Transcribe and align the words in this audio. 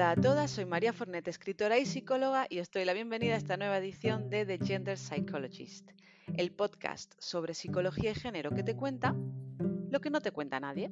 Hola 0.00 0.12
a 0.12 0.16
todas, 0.16 0.50
soy 0.50 0.64
María 0.64 0.94
Fornet, 0.94 1.28
escritora 1.28 1.78
y 1.78 1.84
psicóloga, 1.84 2.46
y 2.48 2.60
os 2.60 2.70
doy 2.70 2.86
la 2.86 2.94
bienvenida 2.94 3.34
a 3.34 3.36
esta 3.36 3.58
nueva 3.58 3.76
edición 3.76 4.30
de 4.30 4.46
The 4.46 4.56
Gender 4.64 4.96
Psychologist, 4.96 5.90
el 6.38 6.52
podcast 6.52 7.12
sobre 7.18 7.52
psicología 7.52 8.12
y 8.12 8.14
género 8.14 8.50
que 8.50 8.62
te 8.62 8.74
cuenta 8.74 9.14
lo 9.90 10.00
que 10.00 10.08
no 10.08 10.22
te 10.22 10.30
cuenta 10.30 10.58
nadie. 10.58 10.90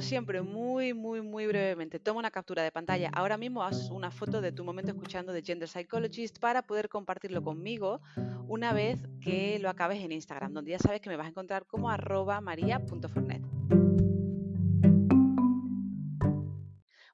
Siempre, 0.00 0.40
muy, 0.40 0.94
muy, 0.94 1.20
muy 1.20 1.46
brevemente, 1.46 2.00
toma 2.00 2.20
una 2.20 2.30
captura 2.30 2.62
de 2.62 2.72
pantalla. 2.72 3.10
Ahora 3.12 3.36
mismo 3.36 3.62
haz 3.62 3.90
una 3.90 4.10
foto 4.10 4.40
de 4.40 4.50
tu 4.50 4.64
momento 4.64 4.90
escuchando 4.92 5.32
The 5.32 5.42
Gender 5.42 5.68
Psychologist 5.68 6.38
para 6.38 6.62
poder 6.62 6.88
compartirlo 6.88 7.42
conmigo 7.42 8.00
una 8.48 8.72
vez 8.72 8.98
que 9.20 9.58
lo 9.58 9.68
acabes 9.68 10.02
en 10.02 10.12
Instagram, 10.12 10.54
donde 10.54 10.72
ya 10.72 10.78
sabes 10.78 11.00
que 11.02 11.10
me 11.10 11.16
vas 11.16 11.26
a 11.26 11.30
encontrar 11.30 11.66
como 11.66 11.90
arroba 11.90 12.40
maria.fornet. 12.40 13.42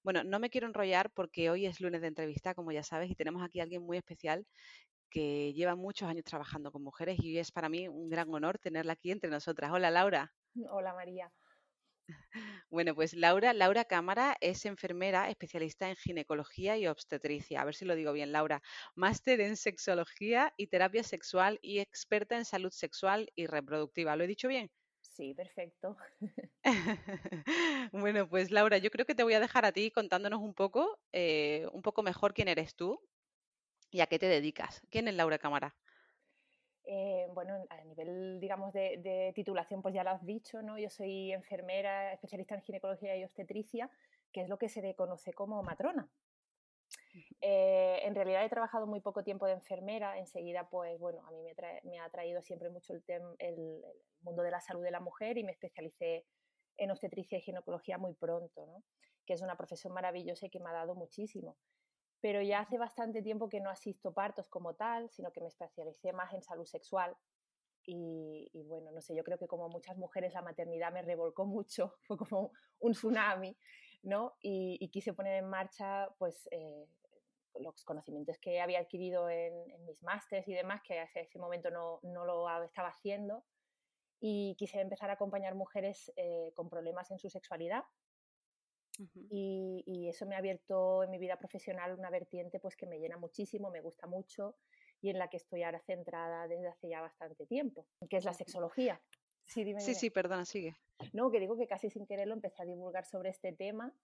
Bueno, 0.05 0.23
no 0.23 0.39
me 0.39 0.49
quiero 0.49 0.69
enrollar 0.69 1.11
porque 1.11 1.51
hoy 1.51 1.67
es 1.67 1.81
lunes 1.81 2.01
de 2.01 2.07
entrevista, 2.07 2.55
como 2.55 2.71
ya 2.71 2.85
sabes, 2.85 3.11
y 3.11 3.17
tenemos 3.17 3.43
aquí 3.43 3.59
a 3.59 3.65
alguien 3.65 3.83
muy 3.83 3.97
especial 3.97 4.47
que 5.11 5.53
lleva 5.55 5.75
muchos 5.75 6.09
años 6.09 6.25
trabajando 6.25 6.71
con 6.71 6.83
mujeres 6.85 7.19
y 7.19 7.37
es 7.39 7.51
para 7.51 7.69
mí 7.69 7.89
un 7.89 8.09
gran 8.09 8.33
honor 8.33 8.59
tenerla 8.59 8.93
aquí 8.93 9.11
entre 9.11 9.29
nosotras. 9.29 9.73
Hola 9.73 9.91
Laura. 9.91 10.33
Hola 10.71 10.95
María. 10.95 11.33
Bueno, 12.71 12.95
pues 12.95 13.15
Laura, 13.15 13.53
Laura 13.53 13.85
Cámara 13.85 14.37
es 14.41 14.65
enfermera 14.67 15.29
especialista 15.31 15.89
en 15.89 15.97
ginecología 15.97 16.77
y 16.79 16.87
obstetricia. 16.87 17.61
A 17.61 17.65
ver 17.65 17.75
si 17.75 17.85
lo 17.85 17.95
digo 17.97 18.13
bien, 18.13 18.31
Laura. 18.33 18.63
Máster 18.95 19.41
en 19.41 19.57
sexología 19.57 20.53
y 20.57 20.69
terapia 20.69 21.03
sexual 21.03 21.59
y 21.63 21.79
experta 21.81 22.37
en 22.37 22.45
salud 22.45 22.71
sexual 22.71 23.31
y 23.35 23.47
reproductiva. 23.47 24.15
¿Lo 24.17 24.25
he 24.25 24.29
dicho 24.29 24.49
bien? 24.49 24.71
Sí, 25.01 25.35
perfecto. 25.35 25.97
bueno, 27.93 28.29
pues 28.29 28.51
Laura, 28.51 28.79
yo 28.79 28.91
creo 28.91 29.07
que 29.07 29.15
te 29.15 29.23
voy 29.23 29.35
a 29.35 29.41
dejar 29.41 29.65
a 29.65 29.73
ti 29.73 29.91
contándonos 29.91 30.41
un 30.41 30.55
poco, 30.55 31.01
eh, 31.13 31.67
un 31.73 31.83
poco 31.83 32.03
mejor 32.03 32.35
quién 32.35 32.49
eres 32.49 32.75
tú 32.75 33.01
y 33.91 34.01
a 34.01 34.07
qué 34.09 34.19
te 34.19 34.27
dedicas. 34.29 34.83
¿Quién 34.91 35.09
es 35.09 35.15
Laura 35.15 35.39
Cámara? 35.39 35.77
Eh, 36.89 37.27
bueno, 37.35 37.65
a 37.69 37.85
nivel, 37.85 38.39
digamos, 38.39 38.73
de, 38.73 39.33
titulación, 39.35 39.83
pues 39.83 39.93
ya 39.93 40.05
lo 40.05 40.11
has 40.11 40.25
dicho, 40.25 40.63
¿no? 40.63 40.79
Yo 40.79 40.89
soy 40.89 41.33
enfermera, 41.33 42.13
especialista 42.13 42.55
en 42.55 42.63
ginecología 42.63 43.17
y 43.17 43.25
obstetricia, 43.25 43.91
que 44.33 44.43
es 44.43 44.49
lo 44.49 44.57
que 44.57 44.69
se 44.69 44.95
conoce 44.95 45.33
como 45.33 45.63
matrona. 45.65 46.09
Eh, 47.41 48.01
en 48.05 48.15
realidad 48.15 48.45
he 48.45 48.49
trabajado 48.49 48.87
muy 48.87 49.01
poco 49.01 49.25
tiempo 49.25 49.47
de 49.47 49.55
enfermera, 49.55 50.19
enseguida, 50.19 50.69
pues 50.69 50.99
bueno, 51.01 51.27
a 51.27 51.31
mí 51.33 51.43
me, 51.83 51.99
ha 51.99 52.09
traído 52.11 52.41
siempre 52.43 52.71
mucho 52.71 52.93
el, 52.93 53.03
el, 53.39 53.83
mundo 54.21 54.43
de 54.43 54.51
la 54.53 54.61
salud 54.61 54.85
de 54.85 54.91
la 54.93 55.01
mujer 55.01 55.39
y 55.39 55.45
me 55.45 55.53
especialicé 55.53 56.25
en 56.77 56.91
obstetricia 56.91 57.39
y 57.39 57.41
ginecología 57.41 57.99
muy 57.99 58.15
pronto, 58.15 58.67
¿no? 58.67 58.85
que 59.27 59.33
es 59.33 59.43
una 59.43 59.57
profesión 59.57 59.93
maravillosa 59.93 60.47
y 60.47 60.51
que 60.51 60.61
me 60.61 60.71
ha 60.71 60.75
dado 60.75 60.95
muchísimo 60.95 61.57
pero 62.27 62.43
ya 62.43 62.59
hace 62.59 62.77
bastante 62.77 63.23
tiempo 63.23 63.49
que 63.49 63.61
no 63.61 63.71
asisto 63.71 64.13
partos 64.13 64.49
como 64.49 64.75
tal, 64.75 65.09
sino 65.11 65.31
que 65.31 65.41
me 65.41 65.47
especialicé 65.47 66.13
más 66.13 66.35
en 66.35 66.43
salud 66.43 66.67
sexual. 66.67 67.17
Y, 67.85 68.51
bueno, 68.65 68.91
no 68.91 69.01
sé, 69.01 69.15
yo 69.15 69.23
creo 69.23 69.39
que 69.39 69.47
como 69.47 69.69
muchas 69.69 69.97
mujeres 69.97 70.35
la 70.35 70.43
maternidad 70.43 70.93
me 70.93 71.03
revolcó 71.03 71.47
mucho, 71.47 71.95
fue 72.03 72.17
como 72.17 72.51
un 72.81 72.95
tsunami, 72.95 73.57
¿no? 74.03 74.35
Y, 74.41 74.91
quise 74.91 75.13
poner 75.15 75.35
en 75.35 75.49
marcha, 75.49 76.09
pues, 76.19 76.49
eh, 76.51 76.89
los 77.61 77.85
conocimientos 77.85 78.39
que 78.41 78.61
había 78.61 78.81
adquirido 78.81 79.31
en, 79.31 79.55
mis 79.87 80.03
másteres 80.03 80.49
y 80.49 80.53
demás, 80.53 80.83
que 80.83 80.99
hace 80.99 81.21
ese 81.21 81.39
momento 81.39 81.71
no, 81.71 82.01
no, 82.03 82.25
lo 82.25 82.65
estaba 82.65 82.89
haciendo, 82.89 83.45
y 84.19 84.57
quise 84.59 84.81
empezar 84.81 85.11
a 85.11 85.13
acompañar 85.13 85.55
mujeres 85.55 86.13
eh, 86.17 86.51
con 86.57 86.69
problemas 86.69 87.09
en 87.13 87.21
su 87.21 87.31
sexualidad, 87.31 87.85
y, 89.31 90.09
eso 90.09 90.27
me 90.27 90.35
ha 90.35 90.39
abierto 90.39 91.03
en 91.03 91.11
mi 91.11 91.19
vida 91.19 91.37
profesional 91.37 91.93
una 91.99 92.11
vertiente 92.11 92.61
pues 92.61 92.77
que 92.77 92.87
me 92.87 92.99
llena 92.99 93.17
muchísimo, 93.17 93.71
me 93.71 93.81
gusta 93.81 94.07
mucho 94.07 94.57
y 95.01 95.11
en 95.11 95.19
la 95.19 95.29
que 95.29 95.37
estoy 95.37 95.63
ahora 95.63 95.81
centrada 95.81 96.47
desde 96.49 96.69
hace 96.69 96.89
ya 96.89 97.01
bastante 97.01 97.47
tiempo, 97.47 97.87
que 98.09 98.17
es 98.17 98.25
la 98.25 98.33
sexología. 98.33 99.01
Sí, 99.45 99.75
sí, 99.79 99.95
sí, 99.95 100.11
perdona, 100.11 100.45
sigue. 100.45 100.77
No, 101.13 101.31
que 101.31 101.41
digo 101.41 101.57
que 101.57 101.67
casi 101.67 101.91
sin 101.91 102.07
quererlo 102.07 102.35
empecé 102.35 102.63
a 102.63 102.67
divulgar 102.67 103.05
sobre 103.05 103.31
este 103.31 103.53
tema 103.53 103.95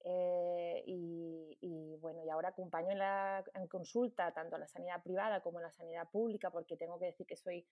eh, 0.00 0.82
y, 0.86 1.56
y, 1.60 1.96
bueno, 1.96 2.22
y 2.24 2.28
ahora 2.28 2.50
acompaño 2.50 2.90
en, 2.90 2.98
la, 2.98 3.42
en 3.54 3.66
consulta 3.68 4.32
tanto 4.32 4.56
en 4.56 4.60
la 4.60 4.68
sanidad 4.68 5.02
privada 5.02 5.40
como 5.40 5.58
en 5.60 5.64
la 5.64 5.72
sanidad 5.72 6.10
pública, 6.10 6.50
porque 6.50 6.76
tengo 6.76 6.98
que 6.98 7.06
decir 7.06 7.26
que 7.26 7.36
soy 7.36 7.66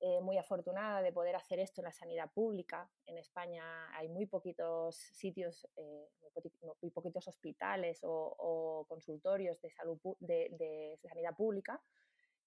eh, 0.00 0.20
muy 0.20 0.36
afortunada 0.38 1.00
de 1.02 1.12
poder 1.12 1.36
hacer 1.36 1.58
esto 1.60 1.80
en 1.80 1.86
la 1.86 1.92
sanidad 1.92 2.30
pública. 2.32 2.90
En 3.06 3.16
España 3.18 3.64
hay 3.96 4.08
muy 4.08 4.26
poquitos 4.26 4.96
sitios, 4.96 5.66
eh, 5.76 6.08
muy, 6.80 6.90
poquitos 6.90 7.28
hospitales 7.28 8.00
o, 8.02 8.84
consultorios 8.88 9.60
de, 9.62 9.70
salud, 9.70 9.98
de, 10.20 10.98
sanidad 11.02 11.34
pública 11.36 11.82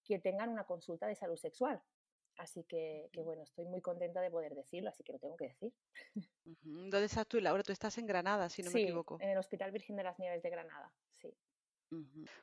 que 0.04 0.18
tengan 0.18 0.50
una 0.50 0.64
consulta 0.64 1.06
de 1.06 1.14
salud 1.14 1.36
sexual. 1.36 1.82
Así 2.36 2.62
que, 2.64 3.10
bueno, 3.24 3.42
estoy 3.42 3.64
muy 3.64 3.80
contenta 3.80 4.20
de 4.20 4.30
poder 4.30 4.54
decirlo, 4.54 4.90
así 4.90 5.02
que 5.02 5.12
lo 5.12 5.18
tengo 5.18 5.36
que 5.36 5.48
decir. 5.48 5.72
¿Dónde 6.62 7.04
estás 7.04 7.26
tú, 7.26 7.40
Laura? 7.40 7.64
Tú 7.64 7.72
estás 7.72 7.98
en 7.98 8.06
Granada, 8.06 8.48
si 8.48 8.62
no 8.62 8.70
me 8.70 8.82
equivoco. 8.82 9.18
En 9.20 9.30
el 9.30 9.38
Hospital 9.38 9.72
Virgen 9.72 9.96
de 9.96 10.04
las 10.04 10.18
Nieves 10.20 10.42
de 10.42 10.50
Granada, 10.50 10.92
sí. 11.20 11.36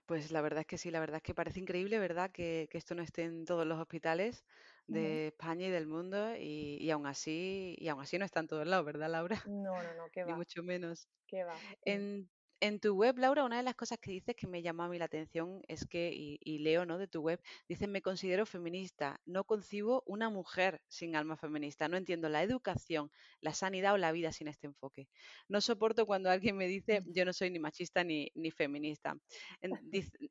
Pues 0.05 0.31
la 0.31 0.41
verdad 0.41 0.61
es 0.61 0.67
que 0.67 0.77
sí, 0.77 0.91
la 0.91 0.99
verdad 0.99 1.17
es 1.17 1.23
que 1.23 1.35
parece 1.35 1.59
increíble, 1.59 1.99
¿verdad? 1.99 2.31
Que, 2.31 2.67
esto 2.71 2.95
no 2.95 3.03
esté 3.03 3.23
en 3.23 3.45
todos 3.45 3.65
los 3.65 3.79
hospitales 3.79 4.43
de 4.87 5.27
España 5.27 5.67
y 5.67 5.71
del 5.71 5.87
mundo 5.87 6.35
y, 6.35 6.77
y, 6.79 6.91
aún 6.91 7.07
así 7.07 7.75
y 7.77 7.87
aún 7.87 8.01
así 8.01 8.17
no 8.17 8.25
está 8.25 8.39
en 8.39 8.47
todos 8.47 8.67
lados, 8.67 8.85
¿verdad, 8.85 9.09
Laura? 9.09 9.41
No, 9.45 9.81
no, 9.81 9.93
no, 9.95 10.09
qué 10.11 10.23
va. 10.23 10.27
Ni 10.27 10.33
mucho 10.33 10.63
menos. 10.63 11.07
Qué 11.27 11.43
va. 11.43 11.55
En, 11.83 12.29
en 12.65 12.79
tu 12.79 12.95
web, 12.95 13.17
Laura, 13.19 13.43
una 13.43 13.57
de 13.57 13.63
las 13.63 13.75
cosas 13.75 13.99
que 13.99 14.11
dices 14.11 14.35
que 14.35 14.47
me 14.47 14.61
llamó 14.63 14.83
a 14.83 14.89
mí 14.89 14.97
la 14.97 15.05
atención 15.05 15.61
es 15.67 15.85
que, 15.85 16.11
y, 16.15 16.59
leo 16.59 16.85
¿no? 16.85 16.97
de 16.97 17.07
tu 17.07 17.21
web, 17.21 17.39
dices, 17.67 17.87
me 17.87 18.01
considero 18.01 18.45
feminista, 18.45 19.21
no 19.25 19.43
concibo 19.43 20.03
una 20.07 20.29
mujer 20.29 20.81
sin 20.87 21.15
alma 21.15 21.37
feminista, 21.37 21.87
no 21.87 21.97
entiendo 21.97 22.27
la 22.27 22.41
educación, 22.41 23.11
la 23.39 23.53
sanidad 23.53 23.93
o 23.93 23.97
la 23.97 24.11
vida 24.11 24.31
sin 24.31 24.47
este 24.47 24.67
enfoque. 24.67 25.07
No 25.47 25.61
soporto 25.61 26.05
cuando 26.07 26.31
alguien 26.31 26.57
me 26.57 26.67
dice, 26.67 27.03
yo 27.07 27.23
no 27.23 27.33
soy 27.33 27.51
ni 27.51 27.59
machista 27.59 28.03
ni, 28.03 28.31
ni 28.33 28.49
feminista. 28.49 29.15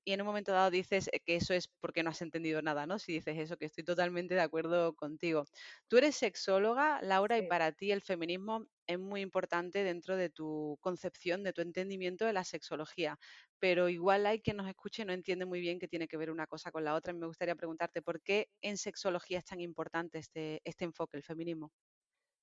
y 0.05 0.13
en 0.13 0.21
un 0.21 0.27
momento 0.27 0.53
dado 0.53 0.71
dices 0.71 1.09
que 1.25 1.37
eso 1.37 1.55
es 1.55 1.69
porque 1.81 2.03
no 2.03 2.11
has 2.11 2.23
entendido 2.23 2.63
nada, 2.63 2.87
¿no? 2.87 2.99
Si 2.99 3.13
dices 3.13 3.39
eso, 3.39 3.57
que 3.57 3.67
estoy 3.67 3.85
totalmente 3.85 4.35
de 4.35 4.41
acuerdo 4.41 4.95
contigo. 4.95 5.45
Tú 5.89 5.99
eres 5.99 6.17
sexóloga, 6.17 7.01
Laura, 7.03 7.39
y 7.39 7.47
para 7.47 7.71
ti 7.73 7.93
el 7.93 8.03
feminismo 8.03 8.67
es 8.87 8.99
muy 8.99 9.21
importante 9.21 9.83
dentro 9.85 10.17
de 10.17 10.31
tu 10.31 10.79
concepción, 10.81 11.43
de 11.43 11.53
tu 11.53 11.63
entendimiento 11.63 12.25
de 12.25 12.33
la 12.33 12.45
sexología. 12.45 13.19
Pero 13.59 13.89
igual 13.89 14.27
hay 14.27 14.41
quien 14.41 14.57
nos 14.57 14.69
escuche 14.69 15.03
y 15.03 15.07
no 15.07 15.13
entiende 15.13 15.47
muy 15.47 15.61
bien 15.61 15.79
qué 15.79 15.89
tiene 15.89 16.09
que 16.09 16.17
ver 16.17 16.31
una 16.31 16.47
cosa 16.47 16.71
con 16.73 16.85
la 16.85 16.95
otra. 16.95 17.13
Y 17.13 17.17
me 17.17 17.27
gustaría 17.27 17.55
preguntarte 17.55 18.03
por 18.03 18.21
qué 18.23 18.49
en 18.61 18.77
sexología 18.77 19.39
es 19.39 19.45
tan 19.45 19.61
importante 19.61 20.19
este, 20.19 20.61
este 20.65 20.85
enfoque, 20.85 21.17
el 21.17 21.23
feminismo. 21.23 21.73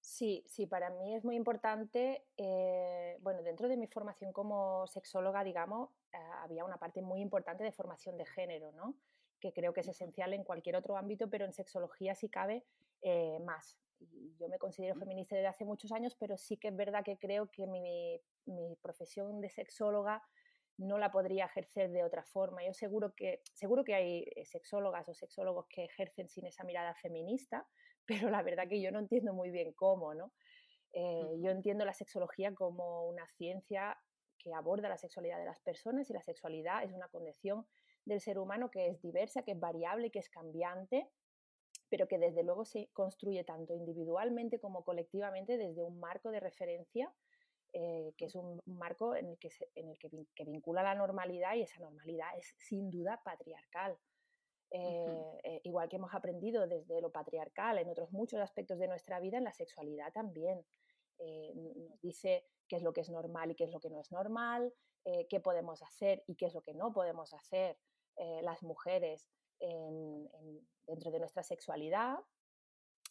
Sí, 0.02 0.44
sí, 0.48 0.66
para 0.66 0.90
mí 0.90 1.16
es 1.16 1.24
muy 1.24 1.36
importante. 1.36 2.26
Eh, 2.36 3.18
bueno, 3.22 3.44
dentro 3.44 3.68
de 3.68 3.78
mi 3.78 3.88
formación 3.88 4.34
como 4.34 4.88
sexóloga, 4.88 5.44
digamos, 5.44 5.92
eh, 6.12 6.18
había 6.42 6.66
una 6.66 6.78
parte 6.78 7.02
muy 7.02 7.22
importante 7.22 7.64
de 7.64 7.72
formación 7.72 8.18
de 8.18 8.26
género, 8.26 8.72
¿no? 8.72 8.96
Que 9.40 9.54
creo 9.54 9.74
que 9.74 9.82
es 9.82 9.88
esencial 9.88 10.34
en 10.34 10.44
cualquier 10.44 10.76
otro 10.76 10.98
ámbito, 10.98 11.30
pero 11.30 11.46
en 11.46 11.54
sexología 11.54 12.16
sí 12.16 12.30
cabe 12.30 12.66
eh, 13.04 13.40
más 13.46 13.78
yo 14.40 14.50
me 14.50 14.58
considero 14.58 14.96
feminista 14.96 15.36
desde 15.36 15.48
hace 15.48 15.66
muchos 15.66 15.92
años, 15.92 16.16
pero 16.20 16.38
sí 16.38 16.58
que 16.58 16.70
es 16.70 16.76
verdad 16.76 17.04
que 17.04 17.18
creo 17.18 17.50
que 17.52 17.68
mi, 17.68 18.20
profesión 18.82 19.40
de 19.40 19.50
sexóloga 19.50 20.24
no 20.78 20.98
la 20.98 21.12
podría 21.12 21.46
ejercer 21.46 21.92
de 21.92 22.04
otra 22.04 22.24
forma. 22.24 22.64
Yo 22.66 22.74
seguro 22.74 23.14
que, 23.16 23.42
seguro 23.54 23.84
que 23.84 23.94
hay 23.94 24.26
eh, 24.36 24.46
sexólogas 24.46 25.08
o 25.08 25.14
sexólogos 25.14 25.68
que 25.70 25.86
ejercen 25.86 26.28
sin 26.28 26.48
esa 26.48 26.64
mirada 26.64 26.96
feminista, 26.96 27.68
pero 28.06 28.30
la 28.30 28.42
verdad 28.42 28.68
que 28.68 28.82
yo 28.82 28.92
no 28.92 29.00
entiendo 29.00 29.34
muy 29.34 29.52
bien 29.52 29.74
cómo, 29.74 30.14
¿no? 30.14 30.34
Eh, 30.94 31.38
yo 31.40 31.52
entiendo 31.52 31.86
la 31.86 31.94
sexología 31.94 32.54
como 32.54 33.08
una 33.08 33.28
ciencia 33.30 33.98
que 34.38 34.54
aborda 34.54 34.90
la 34.90 34.98
sexualidad 34.98 35.40
de 35.40 35.46
las 35.46 35.60
personas 35.62 36.10
y 36.10 36.14
la 36.14 36.22
sexualidad 36.22 36.84
es 36.84 36.92
una 36.92 37.08
condición 37.08 37.66
del 38.04 38.20
ser 38.20 38.40
humano 38.40 38.72
que 38.72 38.88
es 38.88 39.02
diversa, 39.02 39.44
que 39.44 39.52
es 39.52 39.60
variable, 39.60 40.10
que 40.10 40.20
es 40.20 40.30
cambiante 40.30 41.08
pero 41.92 42.08
que 42.08 42.18
desde 42.18 42.42
luego 42.42 42.64
se 42.64 42.88
construye 42.94 43.44
tanto 43.44 43.76
individualmente 43.76 44.62
como 44.62 44.86
colectivamente 44.86 45.58
desde 45.58 45.84
un 45.84 46.00
marco 46.00 46.32
de 46.32 46.40
referencia, 46.40 47.14
eh, 47.74 48.14
que 48.18 48.26
es 48.26 48.36
un 48.36 48.62
marco 48.66 49.14
en 49.14 49.28
el, 49.28 49.38
que, 49.38 49.50
en 49.76 49.90
el 49.90 49.98
que, 49.98 50.46
vincula 50.46 50.84
la 50.84 50.96
normalidad 50.96 51.56
y 51.56 51.64
esa 51.64 51.82
normalidad 51.82 52.30
es 52.38 52.56
sin 52.58 52.90
duda 52.90 53.22
patriarcal. 53.26 53.98
Eh, 54.72 55.40
eh, 55.44 55.62
igual 55.66 55.90
que 55.90 55.98
hemos 55.98 56.14
aprendido 56.14 56.66
desde 56.66 57.02
lo 57.02 57.12
patriarcal 57.12 57.78
en 57.78 57.90
otros 57.90 58.14
muchos 58.14 58.40
aspectos 58.40 58.80
de 58.80 58.88
nuestra 58.88 59.20
vida, 59.20 59.38
en 59.38 59.44
la 59.44 59.54
sexualidad 59.54 60.14
también. 60.14 60.66
nos 61.20 62.02
dice 62.02 62.46
qué 62.70 62.78
es 62.78 62.84
lo 62.84 62.94
que 62.94 63.02
es 63.02 63.10
normal 63.10 63.52
y 63.52 63.56
qué 63.56 63.66
es 63.66 63.72
lo 63.72 63.82
que 63.82 63.90
no 63.90 64.00
es 64.00 64.14
normal, 64.14 64.74
qué 65.30 65.40
podemos 65.42 65.84
hacer 65.84 66.24
y 66.26 66.36
qué 66.36 66.46
es 66.46 66.54
lo 66.54 66.62
que 66.62 66.74
no 66.74 66.94
podemos 66.94 67.34
hacer 67.34 67.78
las 68.42 68.64
mujeres 68.64 69.28
dentro 70.86 71.12
de 71.12 71.20
nuestra 71.20 71.44
sexualidad. 71.44 72.20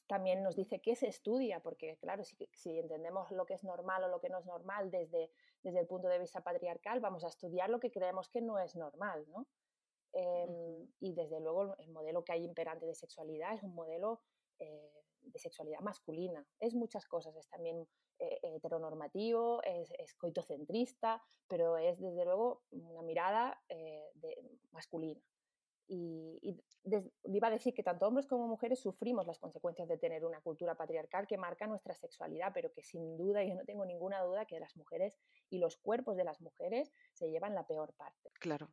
También 0.07 0.43
nos 0.43 0.57
dice 0.57 0.81
qué 0.81 0.97
se 0.97 1.07
estudia, 1.07 1.61
porque 1.61 1.97
claro, 1.99 2.25
si, 2.25 2.37
si, 2.53 2.79
entendemos 2.79 3.31
lo 3.31 3.47
que 3.47 3.55
es 3.55 3.63
normal 3.63 4.03
o 4.05 4.09
lo 4.09 4.21
que 4.21 4.29
no 4.29 4.39
es 4.39 4.47
normal 4.47 4.91
desde, 4.91 5.31
desde 5.63 5.79
el 5.79 5.87
punto 5.87 6.09
de 6.09 6.19
vista 6.19 6.43
patriarcal, 6.43 6.99
vamos 6.99 7.25
a 7.25 7.29
estudiar 7.29 7.71
lo 7.71 7.79
que 7.79 7.93
creemos 7.93 8.29
que 8.29 8.41
no 8.41 8.59
es 8.59 8.75
normal, 8.75 9.25
¿no? 9.29 9.47
Em, 10.13 10.89
y 10.99 11.15
desde 11.15 11.41
luego 11.41 11.77
el 11.79 11.91
modelo 11.93 12.25
que 12.25 12.33
hay 12.33 12.45
imperante 12.45 12.87
de 12.87 12.95
sexualidad 12.95 13.55
es 13.55 13.63
un 13.63 13.75
modelo 13.75 14.21
eh, 14.59 15.05
de 15.21 15.39
sexualidad 15.39 15.81
masculina. 15.81 16.45
Es 16.59 16.75
muchas 16.75 17.07
cosas, 17.07 17.37
es 17.37 17.49
también 17.49 17.87
eh, 18.19 18.41
heteronormativo, 18.43 19.63
es, 19.63 20.15
coitocentrista, 20.15 21.23
pero 21.47 21.77
es 21.77 22.01
desde 22.01 22.25
luego 22.25 22.63
una 22.71 23.03
mirada 23.03 23.63
eh, 23.69 24.11
masculina. 24.73 25.21
Y, 25.93 26.57
iba 27.25 27.49
a 27.49 27.51
decir 27.51 27.75
que 27.75 27.83
tanto 27.83 28.07
hombres 28.07 28.29
como 28.29 28.47
mujeres 28.47 28.79
sufrimos 28.79 29.27
las 29.27 29.41
consecuencias 29.41 29.89
de 29.89 29.99
tener 29.99 30.25
una 30.25 30.41
cultura 30.41 30.77
patriarcal 30.77 31.27
que 31.27 31.37
marca 31.37 31.67
nuestra 31.67 31.95
sexualidad, 31.95 32.53
pero 32.55 32.73
que 32.73 32.83
sin 32.83 33.17
duda, 33.17 33.43
yo 33.43 33.57
no 33.57 33.65
tengo 33.65 33.85
ninguna 33.85 34.23
duda 34.23 34.47
que 34.47 34.61
las 34.61 34.77
mujeres 34.77 35.19
y 35.51 35.59
los 35.59 35.77
cuerpos 35.77 36.17
de 36.17 36.23
las 36.23 36.41
mujeres 36.41 36.93
se 37.21 37.31
llevan 37.31 37.55
la 37.55 37.67
peor 37.67 37.93
parte. 37.93 38.31
Claro. 38.41 38.71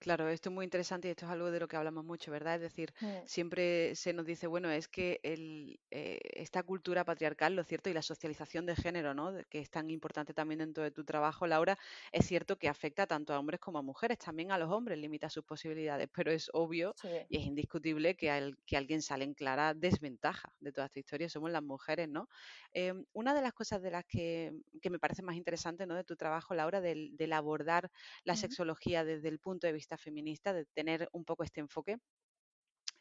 Claro, 0.00 0.30
esto 0.30 0.48
es 0.48 0.54
muy 0.54 0.64
interesante 0.64 1.08
y 1.08 1.10
esto 1.10 1.26
es 1.26 1.30
algo 1.30 1.50
de 1.50 1.60
lo 1.60 1.68
que 1.68 1.76
hablamos 1.76 2.06
mucho, 2.06 2.30
¿verdad? 2.30 2.54
Es 2.54 2.62
decir, 2.62 2.94
mm. 3.02 3.26
siempre 3.26 3.94
se 3.94 4.14
nos 4.14 4.24
dice, 4.24 4.46
bueno, 4.46 4.70
es 4.70 4.88
que 4.88 5.20
el, 5.22 5.78
eh, 5.90 6.18
esta 6.32 6.62
cultura 6.62 7.04
patriarcal, 7.04 7.54
lo 7.54 7.64
cierto, 7.64 7.90
y 7.90 7.92
la 7.92 8.00
socialización 8.00 8.64
de 8.64 8.76
género, 8.76 9.12
¿no? 9.12 9.30
Que 9.50 9.58
es 9.58 9.68
tan 9.68 9.90
importante 9.90 10.32
también 10.32 10.60
dentro 10.60 10.82
de 10.82 10.90
tu 10.90 11.04
trabajo, 11.04 11.46
Laura, 11.46 11.78
es 12.12 12.24
cierto 12.24 12.56
que 12.56 12.70
afecta 12.70 13.06
tanto 13.06 13.34
a 13.34 13.38
hombres 13.38 13.60
como 13.60 13.78
a 13.78 13.82
mujeres, 13.82 14.16
también 14.16 14.52
a 14.52 14.56
los 14.58 14.70
hombres 14.70 14.96
limita 14.98 15.28
sus 15.28 15.44
posibilidades, 15.44 16.08
pero 16.14 16.32
es 16.32 16.48
obvio 16.54 16.94
y 17.28 17.36
es 17.36 17.44
indiscutible 17.44 18.16
que, 18.16 18.30
al, 18.30 18.56
que 18.64 18.78
alguien 18.78 19.02
sale 19.02 19.24
en 19.24 19.34
clara 19.34 19.74
desventaja 19.74 20.50
de 20.60 20.72
toda 20.72 20.86
esta 20.86 20.98
historia, 20.98 21.28
somos 21.28 21.50
las 21.50 21.62
mujeres, 21.62 22.08
¿no? 22.08 22.30
Em, 22.72 23.04
una 23.12 23.34
de 23.34 23.42
las 23.42 23.52
cosas 23.52 23.82
de 23.82 23.90
las 23.90 24.06
que, 24.06 24.50
me 24.90 24.98
parece 24.98 25.22
más 25.22 25.36
interesante, 25.36 25.84
¿no? 25.84 25.94
De 25.94 26.04
tu 26.04 26.16
trabajo, 26.16 26.54
Laura, 26.54 26.80
del, 26.80 27.32
abordar 27.34 27.89
la 28.24 28.36
sexología 28.36 29.04
desde 29.04 29.28
el 29.28 29.38
punto 29.38 29.66
de 29.66 29.72
vista 29.72 29.96
feminista, 29.96 30.52
de 30.52 30.66
tener 30.66 31.08
un 31.12 31.24
poco 31.24 31.44
este 31.44 31.60
enfoque, 31.60 31.98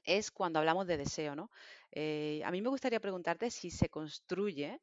es 0.04 0.32
cuando 0.32 0.60
hablamos 0.60 0.88
de 0.88 0.98
deseo, 0.98 1.36
¿no? 1.36 1.50
Eh, 1.92 2.42
a 2.46 2.52
mí 2.52 2.62
me 2.62 2.70
gustaría 2.70 3.00
preguntarte 3.00 3.52
si 3.52 3.70
se 3.70 3.90
construye 3.90 4.80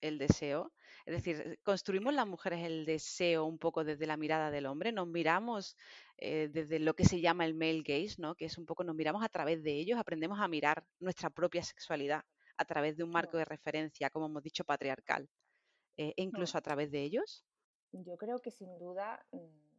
el 0.00 0.18
deseo, 0.18 0.72
es 1.04 1.14
decir, 1.14 1.58
construimos 1.62 2.14
las 2.14 2.26
mujeres 2.26 2.64
el 2.64 2.86
deseo 2.86 3.44
un 3.44 3.58
poco 3.58 3.84
desde 3.84 4.06
la 4.06 4.16
mirada 4.16 4.50
del 4.50 4.66
hombre, 4.66 4.92
nos 4.92 5.06
miramos 5.06 5.76
eh, 6.16 6.48
desde 6.50 6.78
lo 6.78 6.94
que 6.94 7.04
se 7.04 7.20
llama 7.20 7.44
el 7.44 7.54
male 7.54 7.82
gaze, 7.82 8.16
¿no? 8.18 8.34
Que 8.34 8.46
es 8.46 8.56
un 8.58 8.66
poco 8.66 8.84
nos 8.84 8.96
miramos 8.96 9.22
a 9.22 9.28
través 9.28 9.62
de 9.62 9.72
ellos, 9.72 9.98
aprendemos 9.98 10.40
a 10.40 10.48
mirar 10.48 10.84
nuestra 11.00 11.30
propia 11.30 11.62
sexualidad 11.62 12.22
a 12.56 12.64
través 12.64 12.96
de 12.96 13.04
un 13.04 13.10
marco 13.10 13.36
de 13.36 13.44
referencia, 13.44 14.10
como 14.10 14.26
hemos 14.26 14.42
dicho, 14.42 14.64
patriarcal, 14.64 15.28
eh, 15.96 16.14
e 16.16 16.22
incluso 16.22 16.58
a 16.58 16.62
través 16.62 16.90
de 16.90 17.02
ellos. 17.02 17.44
Yo 17.92 18.16
creo 18.16 18.40
que 18.40 18.50
sin 18.50 18.78
duda 18.78 19.24
mm, 19.32 19.70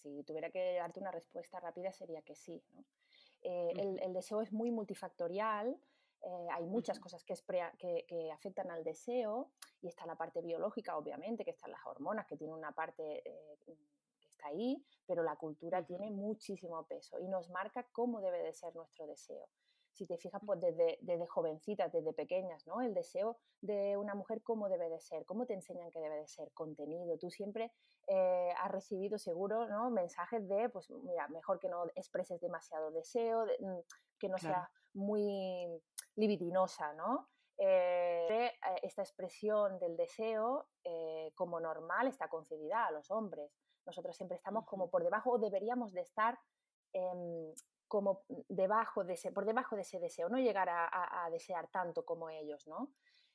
si 0.00 0.22
tuviera 0.24 0.50
que 0.50 0.76
darte 0.76 1.00
una 1.00 1.10
respuesta 1.10 1.60
rápida 1.60 1.92
sería 1.92 2.22
que 2.22 2.34
sí. 2.34 2.62
Eh, 3.42 3.72
el, 4.02 4.12
deseo 4.12 4.42
es 4.42 4.52
muy 4.52 4.70
multifactorial, 4.70 5.78
eh, 6.22 6.48
hay 6.52 6.66
muchas 6.66 7.00
cosas 7.00 7.24
que, 7.24 7.34
que, 7.78 8.30
afectan 8.32 8.70
al 8.70 8.84
deseo 8.84 9.50
y 9.80 9.88
está 9.88 10.04
la 10.04 10.16
parte 10.16 10.42
biológica, 10.42 10.96
obviamente, 10.96 11.44
que 11.44 11.50
están 11.50 11.70
las 11.70 11.86
hormonas, 11.86 12.26
que 12.26 12.36
tiene 12.36 12.52
una 12.52 12.72
parte 12.72 13.22
eh, 13.24 13.58
que 13.64 13.76
está 14.28 14.48
ahí, 14.48 14.84
pero 15.06 15.22
la 15.22 15.36
cultura 15.36 15.84
tiene 15.84 16.10
muchísimo 16.10 16.86
peso 16.86 17.18
y 17.18 17.28
nos 17.28 17.48
marca 17.48 17.86
cómo 17.92 18.20
debe 18.20 18.42
de 18.42 18.52
ser 18.52 18.74
nuestro 18.74 19.06
deseo 19.06 19.48
si 19.92 20.06
te 20.06 20.16
fijas, 20.16 20.40
pues 20.44 20.60
desde, 20.60 20.98
desde 21.02 21.26
jovencitas, 21.26 21.92
desde 21.92 22.12
pequeñas, 22.12 22.66
¿no? 22.66 22.80
El 22.80 22.94
deseo 22.94 23.36
de 23.60 23.96
una 23.96 24.14
mujer, 24.14 24.42
¿cómo 24.42 24.68
debe 24.68 24.88
de 24.88 25.00
ser? 25.00 25.24
¿Cómo 25.26 25.46
te 25.46 25.54
enseñan 25.54 25.90
que 25.90 26.00
debe 26.00 26.16
de 26.16 26.26
ser? 26.26 26.52
Contenido. 26.52 27.18
Tú 27.18 27.30
siempre 27.30 27.72
eh, 28.06 28.50
has 28.58 28.70
recibido 28.70 29.18
seguro, 29.18 29.68
¿no? 29.68 29.90
Mensajes 29.90 30.48
de, 30.48 30.68
pues 30.68 30.90
mira, 30.90 31.28
mejor 31.28 31.58
que 31.58 31.68
no 31.68 31.86
expreses 31.94 32.40
demasiado 32.40 32.90
deseo, 32.90 33.44
mm, 33.44 33.78
que 34.18 34.28
no 34.28 34.38
sea 34.38 34.70
muy 34.94 35.66
libidinosa, 36.16 36.92
¿no? 36.94 37.28
Eh, 37.58 38.46
eh, 38.46 38.52
esta 38.82 39.02
expresión 39.02 39.78
del 39.78 39.96
deseo 39.96 40.66
como 41.34 41.60
normal 41.60 42.08
está 42.08 42.28
concedida 42.28 42.86
a 42.86 42.90
los 42.90 43.10
hombres. 43.10 43.52
Nosotros 43.86 44.16
siempre 44.16 44.36
estamos 44.36 44.64
como 44.66 44.90
por 44.90 45.04
debajo 45.04 45.32
o 45.32 45.38
deberíamos 45.38 45.92
de 45.92 46.00
estar 46.00 46.38
como 47.90 48.22
debajo 48.48 49.02
de 49.02 49.14
ese, 49.14 49.32
por 49.32 49.44
debajo 49.44 49.74
de 49.74 49.82
ese 49.82 49.98
deseo, 49.98 50.28
no 50.28 50.38
llegar 50.38 50.68
a, 50.70 51.28
desear 51.32 51.66
tanto 51.72 52.04
como 52.04 52.30
ellos, 52.30 52.68
¿no? 52.68 52.92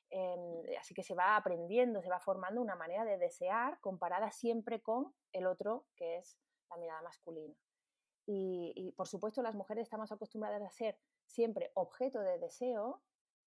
Em, 0.09 0.63
así 0.79 0.93
que 0.93 1.03
se 1.03 1.13
va 1.13 1.35
aprendiendo, 1.35 2.01
se 2.01 2.07
va 2.09 2.21
formando 2.21 2.61
una 2.61 2.77
manera 2.77 3.03
de 3.03 3.17
desear 3.17 3.81
comparada 3.81 4.31
siempre 4.31 4.81
con 4.81 5.13
el 5.33 5.45
otro, 5.45 5.87
que 5.97 6.19
es 6.19 6.37
la 6.69 6.77
mirada 6.77 7.01
masculina. 7.01 7.53
Y, 8.25 8.93
por 8.95 9.09
supuesto 9.09 9.41
las 9.41 9.55
mujeres 9.55 9.83
estamos 9.83 10.09
acostumbradas 10.13 10.61
a 10.61 10.71
ser 10.71 10.97
siempre 11.25 11.71
objeto 11.73 12.21
de 12.21 12.39
deseo, 12.39 13.01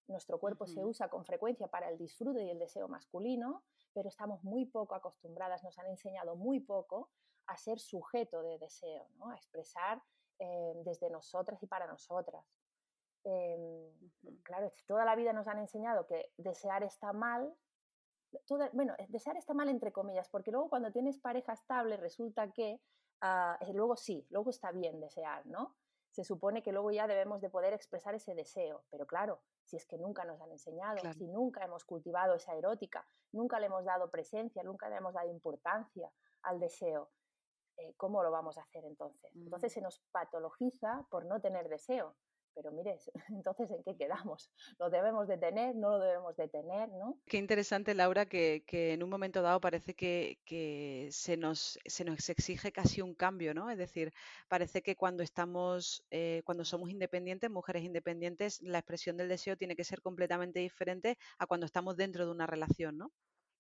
nuestro 0.09 0.39
cuerpo 0.39 0.67
se 0.67 0.85
usa 0.85 1.09
con 1.09 1.25
frecuencia 1.25 1.69
para 1.69 1.89
el 1.89 1.97
disfrute 1.97 2.45
y 2.45 2.51
el 2.51 2.59
deseo 2.59 2.87
masculino, 2.87 3.65
pero 3.95 4.11
estamos 4.11 4.45
muy 4.45 4.67
poco 4.67 4.95
acostumbradas, 4.95 5.65
nos 5.65 5.79
han 5.79 5.87
enseñado 5.87 6.37
muy 6.37 6.61
poco 6.61 7.11
a 7.47 7.57
ser 7.57 7.81
sujeto 7.81 8.43
de 8.43 8.59
deseo, 8.59 9.09
¿no? 9.17 9.31
a 9.31 9.37
expresar 9.37 10.03
eh, 10.39 10.73
desde 10.85 11.11
nosotras 11.11 11.63
y 11.63 11.67
para 11.67 11.87
nosotras. 11.87 12.45
Em, 13.25 13.93
claro, 14.43 14.73
toda 14.87 15.05
la 15.05 15.17
vida 15.17 15.33
nos 15.33 15.49
han 15.49 15.59
enseñado 15.59 16.07
que 16.07 16.33
desear 16.37 16.83
está 16.83 17.13
mal. 17.13 17.55
bueno, 18.73 18.95
desear 19.09 19.37
está 19.37 19.55
mal 19.55 19.69
entre 19.69 19.93
comillas, 19.93 20.29
porque 20.29 20.51
luego 20.51 20.69
cuando 20.69 20.93
tienes 20.93 21.19
pareja 21.19 21.53
estable 21.53 21.97
resulta 21.97 22.53
que 22.53 22.81
ah, 23.21 23.59
eh, 23.61 23.73
luego 23.73 23.97
sí, 23.97 24.27
luego 24.31 24.51
está 24.51 24.71
bien 24.71 25.01
desear, 25.01 25.47
¿no? 25.47 25.77
Se 26.11 26.25
supone 26.25 26.63
que 26.63 26.73
luego 26.73 26.91
ya 26.91 27.07
debemos 27.07 27.41
de 27.41 27.51
poder 27.51 27.73
expresar 27.75 28.15
ese 28.15 28.35
deseo, 28.35 28.85
pero 28.91 29.07
claro, 29.07 29.43
si 29.65 29.77
es 29.77 29.87
que 29.87 29.99
nunca 29.99 30.25
nos 30.25 30.41
han 30.41 30.51
enseñado, 30.51 30.99
si 31.13 31.27
nunca 31.27 31.65
hemos 31.65 31.85
cultivado 31.85 32.35
esa 32.35 32.55
erótica, 32.55 33.07
nunca 33.33 33.61
le 33.61 33.67
hemos 33.67 33.85
dado 33.85 34.11
presencia, 34.11 34.63
nunca 34.63 34.89
le 34.89 34.97
hemos 34.97 35.15
dado 35.15 35.31
importancia 35.31 36.11
al 36.43 36.59
deseo, 36.59 37.11
eh, 37.79 37.95
¿cómo 37.97 38.23
lo 38.23 38.31
vamos 38.31 38.59
a 38.59 38.63
hacer 38.63 38.85
entonces? 38.85 39.31
Entonces 39.35 39.73
mm. 39.73 39.75
se 39.75 39.81
nos 39.81 40.01
patologiza 40.13 41.07
por 41.11 41.25
no 41.27 41.41
tener 41.41 41.69
deseo. 41.69 42.15
Pero 42.55 42.73
mire, 42.73 42.99
entonces 43.29 43.71
¿en 43.71 43.85
qué 43.85 43.97
quedamos? 43.97 44.51
¿Lo 44.81 44.91
debemos 44.91 45.29
de 45.29 45.39
tener? 45.39 45.77
¿No 45.77 45.91
lo 45.91 46.01
debemos 46.01 46.37
de 46.37 46.49
tener? 46.49 46.89
¿no? 46.89 47.17
Qué 47.27 47.37
interesante, 47.37 47.95
Laura, 47.95 48.27
que, 48.27 48.65
en 48.69 49.03
un 49.05 49.11
momento 49.11 49.43
dado 49.43 49.61
parece 49.61 49.95
que, 49.95 51.09
se, 51.13 51.37
nos, 51.37 51.79
se 51.85 52.05
nos 52.05 52.29
exige 52.29 52.73
casi 52.73 53.01
un 53.01 53.15
cambio, 53.15 53.55
¿no? 53.55 53.71
Es 53.71 53.79
decir, 53.79 54.13
parece 54.49 54.83
que 54.83 54.97
cuando 54.97 55.23
estamos, 55.23 56.05
eh, 56.11 56.43
cuando 56.45 56.65
somos 56.65 56.91
independientes, 56.91 57.49
mujeres 57.49 57.85
independientes, 57.85 58.61
la 58.63 58.79
expresión 58.79 59.17
del 59.17 59.29
deseo 59.29 59.57
tiene 59.57 59.77
que 59.77 59.85
ser 59.85 60.03
completamente 60.03 60.59
diferente 60.59 61.17
a 61.39 61.47
cuando 61.47 61.67
estamos 61.67 61.97
dentro 61.97 62.27
de 62.27 62.33
una 62.33 62.47
relación, 62.47 62.99
¿no? 62.99 63.13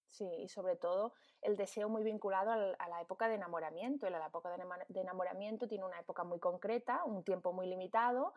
Sí, 0.08 0.26
y 0.38 0.48
sobre 0.48 0.76
todo 0.76 1.12
el 1.42 1.56
deseo 1.56 1.88
muy 1.88 2.02
vinculado 2.02 2.50
a 2.50 2.88
la 2.88 3.00
época 3.00 3.28
de 3.28 3.34
enamoramiento. 3.34 4.08
La 4.08 4.26
época 4.26 4.50
de 4.88 5.00
enamoramiento 5.00 5.68
tiene 5.68 5.84
una 5.84 6.00
época 6.00 6.24
muy 6.24 6.38
concreta, 6.40 7.04
un 7.04 7.22
tiempo 7.24 7.52
muy 7.52 7.66
limitado, 7.66 8.32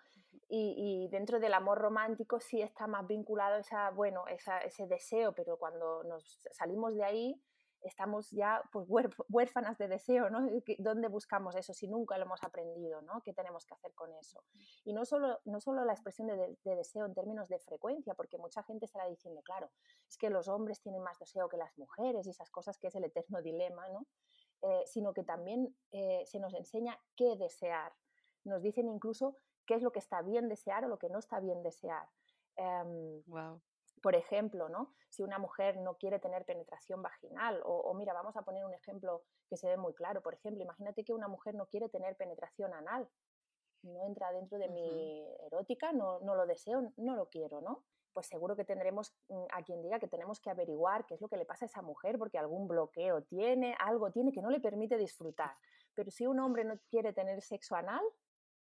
y, 0.53 1.07
dentro 1.09 1.39
del 1.39 1.53
amor 1.53 1.77
romántico 1.79 2.41
sí 2.41 2.61
está 2.61 2.85
más 2.85 3.07
vinculado 3.07 3.57
esa, 3.57 3.89
bueno, 3.91 4.25
ese 4.27 4.85
deseo, 4.85 5.33
pero 5.33 5.57
cuando 5.57 6.03
nos 6.03 6.41
salimos 6.51 6.93
de 6.93 7.05
ahí 7.05 7.41
estamos 7.81 8.29
ya 8.31 8.61
pues, 8.71 8.87
huérfanas 9.29 9.77
de 9.77 9.87
deseo, 9.87 10.29
¿no? 10.29 10.47
¿Dónde 10.79 11.07
buscamos 11.07 11.55
eso 11.55 11.73
si 11.73 11.87
nunca 11.87 12.17
lo 12.17 12.25
hemos 12.25 12.43
aprendido, 12.43 13.01
¿no? 13.01 13.21
¿Qué 13.23 13.33
tenemos 13.33 13.65
que 13.65 13.73
hacer 13.73 13.93
con 13.93 14.13
eso? 14.13 14.43
Y 14.83 14.93
no 14.93 15.05
solo, 15.05 15.39
no 15.45 15.59
solo 15.59 15.83
la 15.85 15.93
expresión 15.93 16.27
de, 16.27 16.57
deseo 16.63 17.05
en 17.05 17.13
términos 17.13 17.49
de 17.49 17.59
frecuencia, 17.59 18.13
porque 18.13 18.37
mucha 18.37 18.63
gente 18.63 18.85
estará 18.85 19.07
diciendo, 19.07 19.41
claro, 19.41 19.69
es 20.07 20.17
que 20.17 20.29
los 20.29 20.47
hombres 20.47 20.81
tienen 20.81 21.01
más 21.01 21.19
deseo 21.19 21.49
que 21.49 21.57
las 21.57 21.77
mujeres 21.77 22.27
y 22.27 22.31
esas 22.31 22.49
cosas 22.49 22.77
que 22.77 22.87
es 22.87 22.95
el 22.95 23.03
eterno 23.03 23.41
dilema, 23.41 23.87
¿no? 23.89 24.05
Eh, 24.61 24.83
sino 24.85 25.13
que 25.13 25.23
también 25.23 25.75
eh, 25.91 26.23
se 26.25 26.39
nos 26.39 26.53
enseña 26.53 26.99
qué 27.15 27.35
desear. 27.35 27.93
Nos 28.43 28.61
dicen 28.61 28.87
incluso 28.87 29.35
qué 29.65 29.75
es 29.75 29.81
lo 29.81 29.91
que 29.91 29.99
está 29.99 30.21
bien 30.21 30.49
desear 30.49 30.85
o 30.85 30.87
lo 30.87 30.99
que 30.99 31.09
no 31.09 31.19
está 31.19 31.39
bien 31.39 31.63
desear. 31.63 32.07
wow. 33.27 33.61
Por 34.01 34.15
ejemplo, 34.15 34.67
¿no? 34.69 34.93
si 35.11 35.23
una 35.23 35.37
mujer 35.37 35.77
no 35.77 35.95
quiere 35.95 36.19
tener 36.19 36.45
penetración 36.45 37.01
vaginal, 37.01 37.61
o, 37.65 37.93
mira, 37.93 38.13
vamos 38.13 38.35
a 38.37 38.43
poner 38.43 38.65
un 38.65 38.73
ejemplo 38.73 39.23
que 39.49 39.57
se 39.57 39.67
ve 39.67 39.75
muy 39.75 39.93
claro. 39.93 40.21
Por 40.21 40.33
ejemplo, 40.33 40.63
imagínate 40.63 41.03
que 41.03 41.13
una 41.13 41.27
mujer 41.27 41.53
no 41.53 41.65
quiere 41.65 41.89
tener 41.89 42.15
penetración 42.15 42.73
anal. 42.73 43.09
No 43.83 44.05
entra 44.05 44.31
dentro 44.31 44.57
de 44.57 44.69
mi 44.69 45.27
erótica, 45.47 45.91
no, 45.91 46.21
no 46.21 46.35
lo 46.35 46.45
deseo, 46.45 46.93
no 46.95 47.15
lo 47.15 47.27
quiero, 47.27 47.59
¿no? 47.59 47.83
Pues 48.13 48.27
seguro 48.27 48.55
que 48.55 48.63
tendremos 48.63 49.13
mm, 49.27 49.45
a 49.51 49.63
quien 49.63 49.81
diga 49.81 49.99
que 49.99 50.07
tenemos 50.07 50.39
que 50.39 50.49
averiguar 50.49 51.05
qué 51.05 51.15
es 51.15 51.21
lo 51.21 51.27
que 51.27 51.37
le 51.37 51.45
pasa 51.45 51.65
a 51.65 51.67
esa 51.67 51.81
mujer, 51.81 52.17
porque 52.17 52.37
algún 52.37 52.67
bloqueo 52.67 53.23
tiene, 53.23 53.75
algo 53.79 54.11
tiene 54.11 54.31
que 54.31 54.41
no 54.41 54.49
le 54.49 54.61
permite 54.61 54.97
disfrutar. 54.97 55.57
Pero 55.93 56.09
si 56.09 56.25
un 56.25 56.39
hombre 56.39 56.63
no 56.63 56.79
quiere 56.89 57.11
tener 57.11 57.41
sexo 57.41 57.75
anal, 57.75 58.03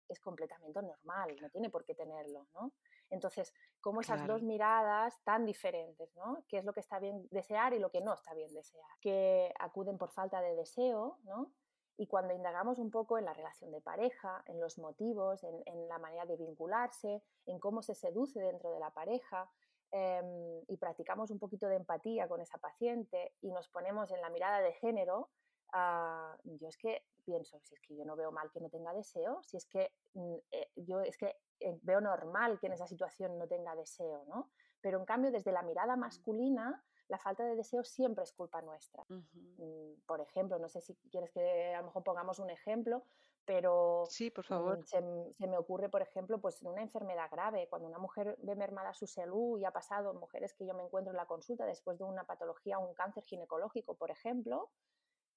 es 0.07 0.19
completamente 0.19 0.81
normal, 0.81 1.35
no 1.41 1.49
tiene 1.49 1.69
por 1.69 1.83
qué 1.85 1.95
tenerlo, 1.95 2.47
¿no? 2.53 2.73
Entonces, 3.09 3.53
como 3.81 4.01
esas 4.01 4.25
dos 4.25 4.41
miradas 4.41 5.21
tan 5.23 5.45
diferentes, 5.45 6.15
¿no? 6.15 6.43
¿Qué 6.47 6.57
es 6.57 6.65
lo 6.65 6.73
que 6.73 6.79
está 6.79 6.99
bien 6.99 7.27
desear 7.31 7.73
y 7.73 7.79
lo 7.79 7.91
que 7.91 8.01
no 8.01 8.13
está 8.13 8.33
bien 8.33 8.51
desear? 8.53 8.89
Que 8.99 9.53
acuden 9.59 9.97
por 9.97 10.11
falta 10.11 10.41
de 10.41 10.55
deseo, 10.55 11.19
¿no? 11.23 11.51
Y 11.97 12.07
cuando 12.07 12.33
indagamos 12.33 12.77
un 12.79 12.91
poco 12.91 13.17
en 13.17 13.25
la 13.25 13.33
relación 13.33 13.71
de 13.71 13.79
pareja, 13.79 14.43
en 14.47 14.59
los 14.59 14.77
motivos, 14.77 15.43
en, 15.43 15.87
la 15.87 15.97
manera 15.97 16.25
de 16.25 16.35
vincularse, 16.35 17.23
en 17.45 17.59
cómo 17.59 17.81
se 17.81 17.95
seduce 17.95 18.39
dentro 18.41 18.71
de 18.71 18.79
la 18.79 18.91
pareja, 18.91 19.49
em, 19.91 20.61
y 20.67 20.77
practicamos 20.77 21.31
un 21.31 21.39
poquito 21.39 21.67
de 21.67 21.75
empatía 21.75 22.27
con 22.27 22.41
esa 22.41 22.57
paciente 22.57 23.33
y 23.41 23.51
nos 23.51 23.69
ponemos 23.69 24.11
en 24.11 24.19
la 24.19 24.29
mirada 24.29 24.59
de 24.59 24.73
género, 24.73 25.29
ah, 25.73 26.37
yo 26.43 26.67
es 26.67 26.77
que 26.77 27.03
pienso, 27.23 27.59
si 27.61 27.73
es 27.73 27.81
que 27.81 27.95
yo 27.95 28.05
no 28.05 28.15
veo 28.15 28.31
mal 28.31 28.51
que 28.51 28.59
no 28.59 28.69
tenga 28.69 28.93
deseo, 28.93 29.41
si 29.43 29.57
es 29.57 29.65
que 29.65 29.91
mm, 30.13 30.35
eh, 30.51 30.71
yo 30.75 31.01
es 31.01 31.17
que 31.17 31.35
eh, 31.59 31.77
veo 31.81 32.01
normal 32.01 32.59
que 32.59 32.67
en 32.67 32.73
esa 32.73 32.87
situación 32.87 33.37
no 33.37 33.47
tenga 33.47 33.75
deseo, 33.75 34.25
¿no? 34.27 34.49
Pero 34.81 34.99
en 34.99 35.05
cambio, 35.05 35.31
desde 35.31 35.51
la 35.51 35.63
mirada 35.63 35.95
masculina, 35.95 36.83
la 37.07 37.17
falta 37.17 37.43
de 37.43 37.55
deseo 37.55 37.83
siempre 37.83 38.23
es 38.23 38.31
culpa 38.33 38.61
nuestra. 38.61 39.03
Mm, 39.09 40.01
por 40.05 40.21
ejemplo, 40.21 40.59
no 40.59 40.69
sé 40.69 40.81
si 40.81 40.95
quieres 41.11 41.31
que 41.31 41.73
a 41.73 41.79
lo 41.79 41.87
mejor 41.87 42.03
pongamos 42.03 42.39
un 42.39 42.49
ejemplo, 42.49 43.03
pero 43.45 44.05
sí, 44.09 44.31
por 44.31 44.43
favor. 44.43 44.83
Se, 44.85 45.01
se, 45.33 45.47
me 45.47 45.57
ocurre, 45.57 45.89
por 45.89 46.01
ejemplo, 46.01 46.39
pues 46.39 46.61
en 46.61 46.69
una 46.69 46.81
enfermedad 46.81 47.29
grave, 47.31 47.67
cuando 47.69 47.87
una 47.87 47.99
mujer 47.99 48.35
ve 48.41 48.55
mermada 48.55 48.93
su 48.93 49.05
salud 49.05 49.59
y 49.59 49.65
ha 49.65 49.71
pasado, 49.71 50.13
mujeres 50.15 50.53
que 50.53 50.65
yo 50.65 50.73
me 50.73 50.83
encuentro 50.83 51.11
en 51.11 51.17
la 51.17 51.27
consulta 51.27 51.65
después 51.65 51.97
de 51.99 52.03
una 52.03 52.25
patología, 52.25 52.79
un 52.79 52.93
cáncer 52.95 53.23
ginecológico, 53.23 53.95
por 53.95 54.09
ejemplo, 54.09 54.71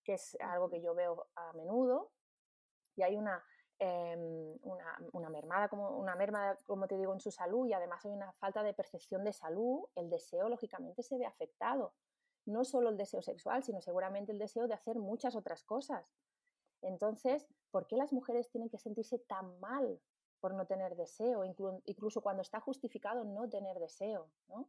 que 0.08 0.14
es 0.14 0.38
algo 0.40 0.70
que 0.70 0.80
yo 0.80 0.94
veo 0.94 1.26
a 1.36 1.52
menudo, 1.52 2.10
y 2.96 3.02
hay 3.02 3.14
una 3.16 3.44
Em, 3.80 4.58
una, 5.12 5.30
mermada, 5.30 5.68
como, 5.68 5.90
una 5.90 6.16
merma, 6.16 6.58
como 6.66 6.88
te 6.88 6.96
digo, 6.96 7.12
en 7.12 7.20
su 7.20 7.30
salud 7.30 7.64
y 7.68 7.72
además 7.72 8.04
hay 8.04 8.10
una 8.10 8.32
falta 8.32 8.64
de 8.64 8.74
percepción 8.74 9.22
de 9.22 9.32
salud, 9.32 9.84
el 9.94 10.10
deseo 10.10 10.48
lógicamente 10.48 11.04
se 11.04 11.16
ve 11.16 11.26
afectado. 11.26 11.94
No 12.44 12.64
solo 12.64 12.88
el 12.88 12.96
deseo 12.96 13.22
sexual, 13.22 13.62
sino 13.62 13.80
seguramente 13.80 14.32
el 14.32 14.38
deseo 14.38 14.66
de 14.66 14.74
hacer 14.74 14.98
muchas 14.98 15.36
otras 15.36 15.62
cosas. 15.62 16.12
Entonces, 16.82 17.46
¿por 17.70 17.86
qué 17.86 17.96
las 17.96 18.12
mujeres 18.12 18.50
tienen 18.50 18.68
que 18.68 18.78
sentirse 18.78 19.20
tan 19.20 19.60
mal 19.60 20.00
por 20.40 20.54
no 20.54 20.66
tener 20.66 20.96
deseo, 20.96 21.44
incluso 21.44 22.20
cuando 22.20 22.42
está 22.42 22.58
justificado 22.58 23.22
no 23.22 23.48
tener 23.48 23.78
deseo? 23.78 24.28
¿no? 24.48 24.68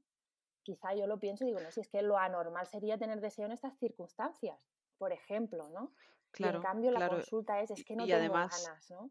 Quizá 0.61 0.93
yo 0.93 1.07
lo 1.07 1.19
pienso 1.19 1.45
y 1.45 1.47
digo, 1.47 1.61
no, 1.61 1.71
si 1.71 1.81
es 1.81 1.87
que 1.87 2.03
lo 2.03 2.17
anormal 2.17 2.67
sería 2.67 2.99
tener 2.99 3.21
deseo 3.21 3.45
en 3.45 3.53
estas 3.53 3.75
circunstancias, 3.79 4.67
por 4.99 5.11
ejemplo, 5.11 5.67
¿no? 5.69 5.91
Claro, 6.31 6.53
y 6.53 6.55
en 6.57 6.61
cambio 6.61 6.91
la 6.91 7.09
consulta 7.09 7.59
es, 7.61 7.71
es 7.71 7.83
que 7.83 7.95
no 7.95 8.05
tengo 8.05 8.17
además, 8.17 8.63
ganas, 8.63 8.91
¿no? 8.91 9.09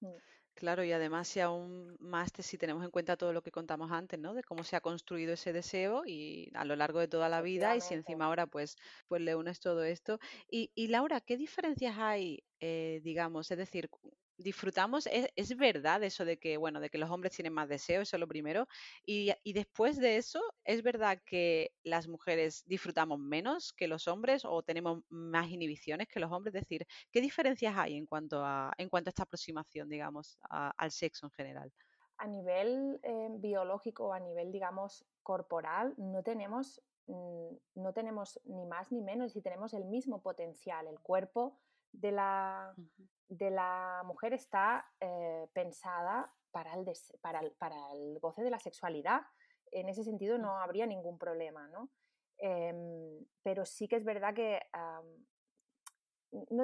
Mm. 0.00 0.16
Claro, 0.54 0.82
y 0.82 0.90
además 0.90 1.28
si 1.28 1.40
aún 1.40 1.96
más 2.00 2.30
si 2.38 2.56
tenemos 2.56 2.82
en 2.82 2.90
cuenta 2.90 3.18
todo 3.18 3.34
lo 3.34 3.42
que 3.42 3.52
contamos 3.52 3.92
antes, 3.92 4.18
¿no? 4.18 4.32
De 4.32 4.42
cómo 4.42 4.64
se 4.64 4.74
ha 4.74 4.80
construido 4.80 5.34
ese 5.34 5.52
deseo 5.52 6.04
y 6.06 6.50
a 6.54 6.64
lo 6.64 6.76
largo 6.76 6.98
de 6.98 7.08
toda 7.08 7.28
la 7.28 7.42
vida 7.42 7.76
y 7.76 7.82
si 7.82 7.92
encima 7.92 8.24
ahora 8.24 8.46
pues, 8.46 8.76
pues 9.06 9.20
le 9.20 9.36
unes 9.36 9.60
todo 9.60 9.84
esto. 9.84 10.18
Y, 10.50 10.70
y 10.74 10.88
Laura, 10.88 11.20
¿qué 11.20 11.36
diferencias 11.36 11.96
hay, 11.98 12.42
eh, 12.60 13.00
digamos? 13.04 13.50
Es 13.50 13.58
decir, 13.58 13.90
disfrutamos, 14.38 15.06
es, 15.06 15.56
verdad 15.56 16.02
eso 16.02 16.24
de 16.24 16.38
que, 16.38 16.56
bueno, 16.56 16.80
de 16.80 16.90
que 16.90 16.98
los 16.98 17.10
hombres 17.10 17.32
tienen 17.32 17.52
más 17.52 17.68
deseo, 17.68 18.02
eso 18.02 18.16
es 18.16 18.20
lo 18.20 18.28
primero, 18.28 18.66
y, 19.04 19.32
después 19.52 19.98
de 19.98 20.16
eso, 20.16 20.40
¿es 20.64 20.82
verdad 20.82 21.20
que 21.24 21.72
las 21.82 22.08
mujeres 22.08 22.64
disfrutamos 22.66 23.18
menos 23.18 23.72
que 23.72 23.88
los 23.88 24.06
hombres 24.08 24.44
o 24.44 24.62
tenemos 24.62 25.02
más 25.08 25.48
inhibiciones 25.48 26.08
que 26.08 26.20
los 26.20 26.30
hombres? 26.30 26.54
Es 26.54 26.62
decir, 26.62 26.86
¿qué 27.10 27.20
diferencias 27.20 27.76
hay 27.76 27.96
en 27.96 28.06
cuanto 28.06 28.44
a, 28.44 28.72
en 28.76 28.88
cuanto 28.88 29.08
a 29.08 29.10
esta 29.10 29.22
aproximación, 29.22 29.88
digamos, 29.88 30.38
al 30.50 30.90
sexo 30.90 31.26
en 31.26 31.32
general? 31.32 31.72
A 32.18 32.26
nivel 32.26 32.98
eh, 33.02 33.28
biológico, 33.38 34.12
a 34.12 34.20
nivel, 34.20 34.52
digamos, 34.52 35.04
corporal, 35.22 35.94
no 35.98 36.22
tenemos, 36.22 36.82
mm, 37.06 37.56
no 37.74 37.92
tenemos 37.92 38.40
ni 38.44 38.64
más 38.66 38.90
ni 38.90 39.02
menos, 39.02 39.36
y 39.36 39.42
tenemos 39.42 39.74
el 39.74 39.84
mismo 39.84 40.22
potencial. 40.22 40.86
El 40.86 41.00
cuerpo 41.00 41.58
de 42.00 42.12
la, 42.12 42.74
de 43.28 43.50
la 43.50 44.02
mujer 44.04 44.32
está 44.32 44.86
eh, 45.00 45.46
pensada 45.52 46.32
para 46.50 46.74
el, 46.74 46.84
para, 47.20 47.40
para 47.58 47.76
el, 47.92 48.18
goce 48.20 48.42
de 48.42 48.50
la 48.50 48.58
sexualidad. 48.58 49.22
En 49.70 49.88
ese 49.88 50.04
sentido 50.04 50.38
no 50.38 50.58
habría 50.58 50.86
ningún 50.86 51.18
problema, 51.18 51.68
¿no? 51.68 51.90
Em, 52.38 53.24
pero 53.42 53.64
sí 53.64 53.88
que 53.88 53.96
es 53.96 54.04
verdad 54.04 54.34
que 54.34 54.60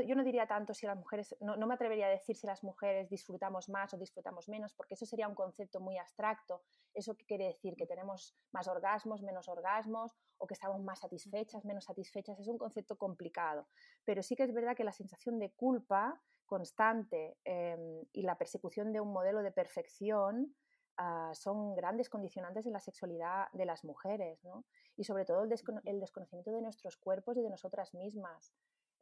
yo 0.07 0.15
no 0.15 0.25
diría 0.25 0.47
tanto 0.47 0.75
si 0.75 0.87
las 0.87 0.97
mujeres, 0.97 1.37
no, 1.41 1.57
me 1.67 1.75
atrevería 1.75 2.07
a 2.07 2.11
decir 2.11 2.37
si 2.37 2.47
las 2.47 2.63
mujeres 2.63 3.09
disfrutamos 3.09 3.69
más 3.69 3.93
o 3.95 3.99
disfrutamos 3.99 4.49
menos, 4.49 4.75
porque 4.75 4.95
eso 4.95 5.07
sería 5.07 5.29
un 5.29 5.35
concepto 5.35 5.81
muy 5.81 5.99
abstracto. 5.99 6.63
¿Eso 6.95 7.17
qué 7.17 7.25
quiere 7.25 7.47
decir? 7.47 7.75
¿Que 7.77 7.87
tenemos 7.87 8.37
más 8.53 8.69
orgasmos, 8.69 9.23
menos 9.23 9.49
orgasmos? 9.49 10.13
¿O 10.39 10.47
que 10.47 10.55
estamos 10.55 10.83
más 10.83 11.01
satisfechas, 11.01 11.65
menos 11.65 11.85
satisfechas? 11.85 12.39
Es 12.39 12.49
un 12.49 12.59
concepto 12.59 12.97
complicado. 12.97 13.69
Pero 14.05 14.23
sí 14.23 14.37
que 14.37 14.45
es 14.45 14.53
verdad 14.53 14.77
que 14.77 14.85
la 14.85 14.93
sensación 14.93 15.39
de 15.39 15.51
culpa 15.53 16.21
constante 16.53 17.39
em, 17.45 18.05
y 18.13 18.23
la 18.23 18.37
persecución 18.37 18.93
de 18.93 19.01
un 19.01 19.11
modelo 19.11 19.43
de 19.43 19.53
perfección 19.53 20.55
ah, 20.99 21.31
son 21.33 21.75
grandes 21.75 22.11
condicionantes 22.11 22.67
en 22.67 22.75
la 22.75 22.81
sexualidad 22.81 23.47
de 23.55 23.65
las 23.65 23.85
mujeres, 23.85 24.45
¿no? 24.45 24.67
Y 24.97 25.05
sobre 25.05 25.25
todo 25.25 25.45
el, 25.45 25.49
desconocimiento 25.49 26.53
de 26.53 26.61
nuestros 26.61 26.99
cuerpos 26.99 27.39
y 27.39 27.43
de 27.43 27.49
nosotras 27.49 27.95
mismas. 27.95 28.53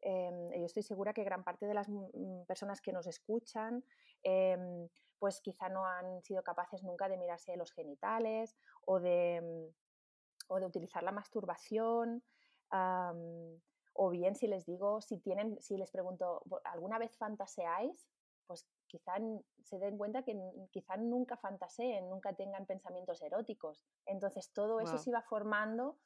Em, 0.03 0.51
yo 0.53 0.67
estoy 0.67 0.83
segura 0.83 1.13
que 1.13 1.25
gran 1.25 1.45
parte 1.45 1.67
de 1.67 1.75
las 1.75 1.89
mm, 1.89 2.45
personas 2.47 2.81
que 2.81 2.93
nos 2.93 3.07
escuchan, 3.07 3.85
em, 4.23 4.89
pues 5.19 5.41
quizá 5.41 5.69
no 5.69 5.85
han 5.85 6.23
sido 6.23 6.43
capaces 6.43 6.83
nunca 6.83 7.09
de 7.09 7.19
mirarse 7.19 7.57
los 7.57 7.73
genitales 7.73 8.57
o 8.87 8.99
de, 9.01 9.41
mm, 9.43 10.53
o 10.53 10.61
de 10.61 10.67
utilizar 10.67 11.03
la 11.03 11.13
masturbación. 11.13 12.23
o 13.95 14.09
bien 14.11 14.37
si 14.37 14.47
les 14.47 14.65
digo, 14.65 15.01
si 15.01 15.19
tienen, 15.19 15.61
si 15.61 15.77
les 15.77 15.91
pregunto, 15.91 16.43
¿alguna 16.65 16.99
vez 16.99 17.17
fantaseáis? 17.17 18.09
Pues 18.47 18.67
quizá 18.87 19.15
se 19.65 19.79
den 19.79 19.99
cuenta 19.99 20.23
que 20.23 20.41
quizá 20.71 20.97
nunca 20.97 21.37
fantaseen, 21.37 22.09
nunca 22.09 22.33
tengan 22.33 22.67
pensamientos 22.67 23.21
eróticos. 23.23 23.85
Entonces 24.07 24.53
todo 24.53 24.81
eso 24.81 24.99
se 24.99 25.11
iba 25.11 25.21
formando 25.23 25.99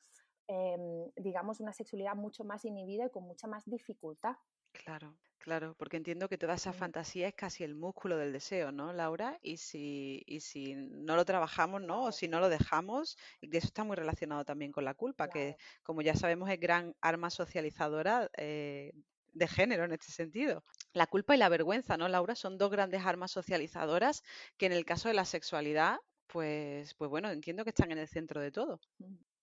Em, 0.47 1.11
digamos, 1.17 1.61
una 1.61 1.73
sexualidad 1.73 2.15
mucho 2.15 2.45
más 2.45 2.65
inhibida 2.65 3.07
y 3.07 3.11
con 3.11 3.25
mucha 3.25 3.47
más 3.47 3.65
dificultad. 3.65 4.37
Claro, 4.73 5.17
claro, 5.39 5.75
porque 5.79 5.97
entiendo 5.97 6.29
que 6.29 6.37
toda 6.37 6.55
esa 6.55 6.73
fantasía 6.73 7.29
es 7.29 7.35
casi 7.35 7.65
el 7.65 7.75
músculo 7.75 8.19
del 8.19 8.33
deseo, 8.33 8.73
¿no, 8.73 8.93
Laura? 8.93 9.39
Y 9.41 9.57
si, 9.57 10.23
y 10.27 10.41
si 10.41 10.75
no 10.75 11.17
lo 11.17 11.25
trabajamos, 11.25 11.81
¿no? 11.81 12.05
O 12.05 12.13
si 12.13 12.29
no 12.29 12.41
lo 12.41 12.49
dejamos, 12.51 13.17
y 13.41 13.57
eso 13.57 13.69
está 13.69 13.85
muy 13.85 13.97
relacionado 13.97 14.45
también 14.45 14.73
con 14.73 14.85
la 14.85 14.95
culpa, 14.95 15.29
que 15.29 15.57
como 15.83 16.03
ya 16.03 16.15
sabemos 16.15 16.51
es 16.51 16.61
gran 16.61 16.95
arma 17.01 17.31
socializadora 17.31 18.29
eh, 18.37 18.93
de 19.33 19.49
género 19.49 19.85
en 19.85 19.93
este 19.93 20.13
sentido. 20.13 20.65
La 20.93 21.07
culpa 21.07 21.35
y 21.35 21.39
la 21.39 21.49
vergüenza, 21.49 21.97
¿no, 21.97 22.09
Laura? 22.09 22.35
Son 22.35 22.59
dos 22.59 22.71
grandes 22.71 23.07
armas 23.07 23.31
socializadoras 23.31 24.23
que 24.59 24.67
en 24.67 24.73
el 24.73 24.85
caso 24.85 25.09
de 25.09 25.15
la 25.15 25.25
sexualidad, 25.25 25.99
pues, 26.27 26.95
pues 26.95 27.09
bueno, 27.09 27.31
entiendo 27.31 27.65
que 27.65 27.71
están 27.71 27.93
en 27.93 27.99
el 27.99 28.09
centro 28.09 28.41
de 28.41 28.51
todo. 28.51 28.81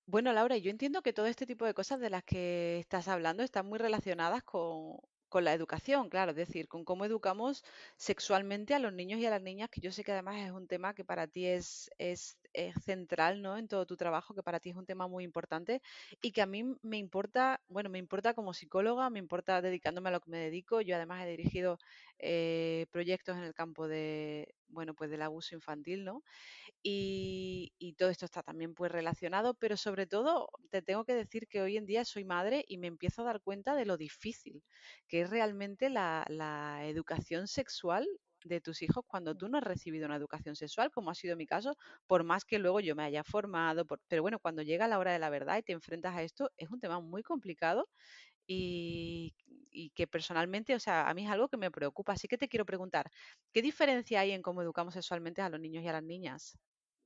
Bueno, 0.06 0.34
Laura, 0.34 0.58
yo 0.58 0.70
entiendo 0.72 1.02
que 1.02 1.14
todo 1.14 1.26
este 1.28 1.46
tipo 1.46 1.66
de 1.66 1.74
cosas 1.74 2.00
de 2.00 2.10
las 2.10 2.24
que 2.24 2.80
estás 2.80 3.08
hablando 3.08 3.44
están 3.44 3.66
muy 3.68 3.80
relacionadas 3.80 4.44
con, 4.44 5.00
la 5.34 5.54
educación, 5.54 6.10
claro, 6.10 6.32
es 6.32 6.38
decir, 6.38 6.68
con 6.68 6.84
cómo 6.84 7.06
educamos 7.06 7.64
sexualmente 7.96 8.74
a 8.74 8.80
los 8.80 8.92
niños 8.92 9.20
y 9.22 9.26
a 9.26 9.30
las 9.30 9.42
niñas, 9.42 9.70
que 9.70 9.80
yo 9.80 9.92
sé 9.92 10.04
que 10.04 10.12
además 10.12 10.36
es 10.46 10.52
un 10.52 10.68
tema 10.68 10.94
que 10.94 11.06
para 11.06 11.28
ti 11.28 11.46
es, 11.48 11.90
es, 11.98 12.38
central, 12.84 13.42
¿no? 13.42 13.58
En 13.58 13.70
todo 13.70 13.86
tu 13.86 13.96
trabajo, 13.96 14.36
que 14.36 14.44
para 14.44 14.60
ti 14.60 14.72
es 14.72 14.76
un 14.76 14.86
tema 14.86 15.08
muy 15.08 15.24
importante 15.24 15.82
y 16.22 16.32
que 16.34 16.42
a 16.42 16.46
mí 16.46 16.64
me 16.82 16.98
importa, 16.98 17.62
bueno, 17.70 17.90
me 17.90 18.00
importa 18.00 18.34
como 18.34 18.54
psicóloga, 18.54 19.10
me 19.10 19.20
importa 19.20 19.62
dedicándome 19.62 20.10
a 20.10 20.12
lo 20.14 20.20
que 20.20 20.32
me 20.32 20.38
dedico. 20.38 20.82
Yo 20.82 20.96
además 20.98 21.26
he 21.26 21.30
dirigido 21.30 21.80
eh, 22.20 22.88
proyectos 22.92 23.38
en 23.38 23.44
el 23.44 23.54
campo 23.54 23.88
de, 23.88 24.54
bueno, 24.72 24.94
pues 24.94 25.10
del 25.10 25.22
abuso 25.22 25.56
infantil, 25.56 26.04
¿no? 26.06 26.24
Y, 26.84 27.74
todo 27.98 28.10
esto 28.10 28.26
está 28.26 28.42
también 28.42 28.74
pues 28.74 28.92
relacionado, 28.92 29.54
pero 29.54 29.78
sobre 29.78 30.08
todo 30.08 30.50
te 30.72 30.82
tengo 30.82 31.06
que 31.06 31.14
decir 31.14 31.48
que 31.48 31.62
hoy 31.62 31.78
en 31.78 31.86
día 31.86 32.06
soy 32.06 32.24
madre 32.26 32.66
y 32.68 32.78
me 32.78 32.88
empiezo 32.88 33.22
a 33.22 33.26
dar 33.26 33.42
cuenta 33.42 33.76
de 33.76 33.86
lo 33.86 33.98
difícil 33.98 34.64
que 35.08 35.22
es 35.22 35.30
realmente 35.30 35.90
la, 35.90 36.26
educación 36.84 37.48
sexual 37.48 38.08
de 38.44 38.60
tus 38.62 38.82
hijos 38.82 39.04
cuando 39.08 39.36
tú 39.36 39.48
no 39.50 39.60
has 39.60 39.64
recibido 39.64 40.08
una 40.08 40.16
educación 40.16 40.56
sexual, 40.56 40.90
como 40.92 41.12
ha 41.12 41.16
sido 41.16 41.36
mi 41.36 41.46
caso, 41.46 41.76
por 42.08 42.24
más 42.24 42.44
que 42.44 42.58
luego 42.58 42.80
yo 42.80 42.96
me 42.96 43.04
haya 43.04 43.24
formado, 43.24 43.86
pero 44.08 44.24
bueno, 44.24 44.40
cuando 44.40 44.64
llega 44.64 44.88
la 44.88 44.98
hora 44.98 45.14
de 45.14 45.20
la 45.20 45.30
verdad 45.30 45.60
y 45.60 45.64
te 45.64 45.74
enfrentas 45.74 46.16
a 46.16 46.24
esto, 46.24 46.50
es 46.58 46.72
un 46.72 46.80
tema 46.80 47.00
muy 47.00 47.22
complicado 47.22 47.88
y, 48.48 49.36
y, 49.72 49.90
que 49.92 50.08
personalmente, 50.08 50.76
o 50.76 50.80
sea, 50.80 51.10
a 51.10 51.14
mí 51.14 51.26
es 51.26 51.32
algo 51.32 51.48
que 51.48 51.58
me 51.58 51.72
preocupa. 51.72 52.14
Así 52.14 52.28
que 52.28 52.38
te 52.38 52.48
quiero 52.48 52.66
preguntar, 52.66 53.10
¿qué 53.54 53.62
diferencia 53.62 54.20
hay 54.20 54.32
en 54.32 54.42
cómo 54.42 54.62
educamos 54.62 54.94
sexualmente 54.94 55.42
a 55.42 55.50
los 55.50 55.60
niños 55.60 55.84
y 55.84 55.88
a 55.88 55.94
las 55.94 56.04
niñas? 56.04 56.58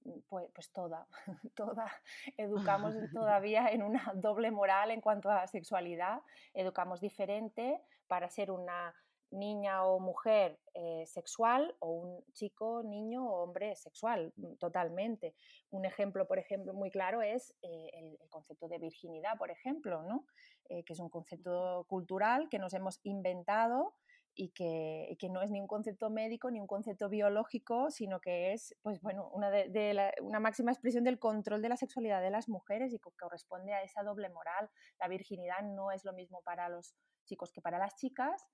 Mm, 0.05 0.19
pues, 0.27 0.49
pues 0.53 0.71
toda, 0.71 1.07
toda. 1.55 1.91
Educamos 2.37 2.95
todavía 3.13 3.69
en 3.69 3.83
una 3.83 4.11
doble 4.15 4.51
moral 4.51 4.91
en 4.91 5.01
cuanto 5.01 5.29
a 5.29 5.47
sexualidad. 5.47 6.21
Educamos 6.53 7.01
diferente 7.01 7.81
para 8.07 8.29
ser 8.29 8.51
una 8.51 8.93
niña 9.35 9.85
o 9.85 9.99
mujer 9.99 10.59
eh, 10.73 11.05
sexual 11.05 11.75
o 11.79 11.91
un 11.91 12.23
chico, 12.33 12.83
niño 12.83 13.25
o 13.25 13.43
hombre 13.43 13.75
sexual, 13.75 14.33
mm, 14.35 14.55
totalmente. 14.55 15.35
Un 15.69 15.85
ejemplo, 15.85 16.27
por 16.27 16.39
ejemplo, 16.39 16.73
muy 16.73 16.91
claro 16.91 17.21
es 17.21 17.53
eh, 17.61 17.89
el, 17.93 18.17
concepto 18.29 18.67
de 18.67 18.79
virginidad, 18.79 19.37
por 19.37 19.51
ejemplo, 19.51 20.03
¿no? 20.03 20.25
Eh, 20.69 20.83
que 20.83 20.93
es 20.93 20.99
un 20.99 21.09
concepto 21.09 21.85
cultural 21.87 22.49
que 22.49 22.59
nos 22.59 22.73
hemos 22.73 22.99
inventado 23.03 23.93
y 24.35 24.49
que, 24.49 25.29
no 25.29 25.41
es 25.41 25.49
ni 25.49 25.61
un 25.61 25.67
concepto 25.67 26.09
médico 26.09 26.51
ni 26.51 26.59
un 26.59 26.67
concepto 26.67 27.09
biológico, 27.09 27.89
sino 27.89 28.19
que 28.19 28.51
es 28.51 28.75
pues, 28.81 29.01
bueno, 29.01 29.29
una, 29.33 29.49
de, 29.49 30.11
una 30.21 30.39
máxima 30.39 30.71
expresión 30.71 31.03
del 31.03 31.19
control 31.19 31.61
de 31.61 31.69
la 31.69 31.77
sexualidad 31.77 32.21
de 32.21 32.29
las 32.29 32.49
mujeres 32.49 32.93
y 32.93 32.99
que 32.99 33.11
corresponde 33.17 33.73
a 33.73 33.81
esa 33.81 34.03
doble 34.03 34.29
moral. 34.29 34.69
La 34.99 35.07
virginidad 35.07 35.63
no 35.63 35.91
es 35.91 36.03
lo 36.03 36.13
mismo 36.13 36.41
para 36.43 36.67
los 36.69 36.95
chicos 37.25 37.51
que 37.51 37.61
para 37.61 37.79
las 37.79 37.95
chicas, 37.95 38.45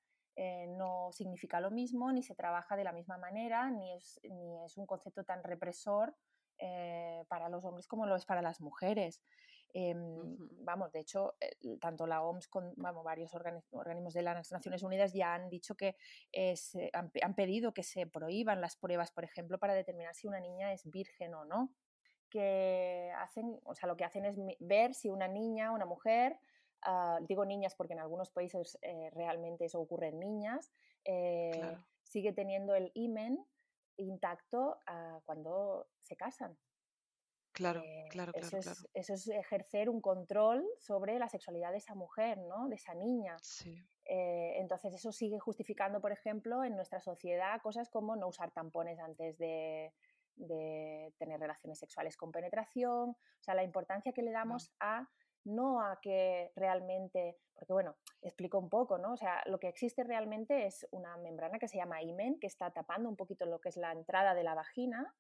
eh, 0.44 0.66
no 0.66 1.12
significa 1.12 1.62
lo 1.62 1.70
mismo, 1.70 2.12
ni 2.12 2.24
se 2.24 2.34
trabaja 2.34 2.76
de 2.76 2.84
la 2.84 2.94
misma 2.94 3.16
manera, 3.16 3.70
ni 3.70 3.94
es, 3.94 4.20
ni 4.24 4.66
es 4.66 4.76
un 4.76 4.88
concepto 4.88 5.24
tan 5.24 5.44
represor 5.44 6.16
eh, 6.58 7.24
para 7.28 7.48
los 7.48 7.64
hombres 7.64 7.86
como 7.88 8.08
lo 8.08 8.16
es 8.16 8.26
para 8.26 8.42
las 8.42 8.60
mujeres. 8.60 9.22
Em, 9.72 10.00
vamos, 10.66 10.92
de 10.94 11.02
hecho, 11.02 11.36
eh, 11.40 11.78
tanto 11.80 12.08
la 12.08 12.24
OMS 12.24 12.48
como 12.48 13.04
varios 13.04 13.36
organismos 13.36 14.16
de 14.16 14.24
las 14.24 14.52
Naciones 14.52 14.82
Unidas 14.82 15.14
ya 15.14 15.36
han 15.36 15.48
dicho 15.48 15.76
que 15.76 15.96
han, 16.92 17.12
han, 17.22 17.36
pedido 17.36 17.76
que 17.76 17.84
se 17.84 18.08
prohíban 18.08 18.62
las 18.62 18.76
pruebas, 18.76 19.12
por 19.12 19.24
ejemplo, 19.24 19.60
para 19.60 19.76
determinar 19.76 20.16
si 20.16 20.28
una 20.28 20.40
niña 20.40 20.74
es 20.74 20.90
virgen 20.90 21.36
o 21.36 21.46
no. 21.46 21.72
Que 22.32 23.12
hacen, 23.16 23.60
o 23.64 23.76
sea, 23.76 23.88
lo 23.88 23.96
que 23.96 24.06
hacen 24.06 24.26
es 24.26 24.38
ver 24.60 24.96
si 24.96 25.10
una 25.10 25.28
niña, 25.28 25.72
una 25.72 25.86
mujer, 25.86 26.40
Ah, 26.84 27.20
digo 27.28 27.46
niñas 27.46 27.76
porque 27.76 27.94
en 27.94 28.00
algunos 28.00 28.32
países 28.32 28.78
eh, 28.82 29.10
realmente 29.12 29.66
eso 29.66 29.80
ocurre 29.80 30.08
en 30.08 30.20
niñas, 30.20 30.72
eh, 31.06 31.78
sigue 32.04 32.34
teniendo 32.34 32.74
el 32.76 32.92
imen 32.96 33.46
intacto 33.98 34.80
ah, 34.88 35.20
cuando 35.26 35.88
se 36.02 36.16
casan. 36.16 36.58
Claro, 37.54 37.82
eh, 37.82 38.06
claro, 38.10 38.32
claro 38.32 38.48
eso, 38.48 38.58
es, 38.58 38.88
eso 38.94 39.14
es 39.14 39.28
ejercer 39.28 39.90
un 39.90 40.02
control 40.02 40.66
sobre 40.80 41.20
la 41.20 41.28
sexualidad 41.28 41.72
de 41.72 41.78
esa 41.78 41.94
mujer, 41.96 42.38
¿no? 42.40 42.70
De 42.70 42.76
esa 42.76 42.96
niña. 42.96 43.36
entonces 44.06 44.94
eso 44.94 45.12
sigue 45.12 45.38
justificando, 45.40 46.00
por 46.02 46.14
ejemplo, 46.14 46.64
en 46.64 46.76
nuestra 46.76 47.02
sociedad 47.02 47.62
cosas 47.62 47.90
como 47.90 48.16
no 48.16 48.30
usar 48.30 48.52
tampones 48.52 49.00
antes 49.00 49.38
de, 49.38 49.94
de 50.36 51.14
tener 51.18 51.40
relaciones 51.40 51.78
sexuales 51.78 52.18
con 52.18 52.32
penetración, 52.32 53.12
o 53.12 53.44
sea, 53.44 53.54
la 53.54 53.64
importancia 53.64 54.14
que 54.14 54.24
le 54.24 54.32
damos 54.32 54.72
a 54.80 55.08
no 55.46 55.82
a 55.82 56.00
que 56.02 56.52
realmente, 56.56 57.38
porque 57.56 57.74
bueno, 57.74 57.96
explico 58.22 58.60
un 58.60 58.70
poco, 58.70 58.98
¿no? 58.98 59.14
O 59.14 59.18
sea, 59.18 59.42
lo 59.46 59.60
que 59.60 59.68
existe 59.68 60.04
realmente 60.04 60.66
es 60.66 60.88
una 60.92 61.18
membrana 61.18 61.60
que 61.60 61.68
se 61.68 61.78
llama 61.78 62.02
imen, 62.02 62.40
que 62.40 62.48
está 62.48 62.72
tapando 62.72 63.10
un 63.10 63.16
poquito 63.16 63.46
lo 63.46 63.60
que 63.60 63.70
es 63.70 63.78
la 63.78 63.92
entrada 63.92 64.34
de 64.34 64.44
la 64.44 64.54
vagina. 64.54 65.16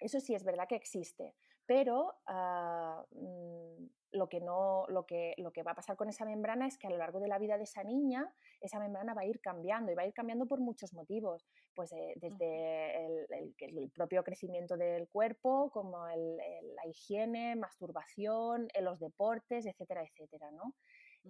Eso 0.00 0.20
sí 0.20 0.34
es 0.34 0.44
verdad 0.44 0.68
que 0.68 0.76
existe, 0.76 1.34
pero 1.66 2.14
ah, 2.26 3.04
mm, 3.10 3.86
lo, 4.12 4.28
que 4.28 4.40
no, 4.40 4.86
lo, 4.88 5.04
que, 5.04 5.34
lo 5.38 5.52
que 5.52 5.62
va 5.62 5.72
a 5.72 5.74
pasar 5.76 5.96
con 5.96 6.08
esa 6.08 6.24
membrana 6.24 6.66
es 6.66 6.78
que 6.78 6.86
a 6.86 6.90
lo 6.90 6.96
largo 6.96 7.20
de 7.20 7.28
la 7.28 7.38
vida 7.38 7.58
de 7.58 7.64
esa 7.64 7.82
niña, 7.84 8.32
esa 8.60 8.78
membrana 8.78 9.14
va 9.14 9.22
a 9.22 9.26
ir 9.26 9.40
cambiando 9.40 9.92
y 9.92 9.94
va 9.94 10.02
a 10.02 10.06
ir 10.06 10.14
cambiando 10.14 10.46
por 10.46 10.60
muchos 10.60 10.94
motivos, 10.94 11.46
pues 11.74 11.92
eh, 11.92 12.14
desde 12.16 13.06
el, 13.06 13.90
propio 13.94 14.22
crecimiento 14.24 14.76
del 14.76 15.08
cuerpo, 15.08 15.70
como 15.70 16.06
la 16.06 16.86
higiene, 16.86 17.56
masturbación, 17.56 18.68
los 18.80 19.00
deportes, 19.00 19.66
etcétera, 19.66 20.02
etcétera, 20.02 20.50
¿no? 20.50 20.74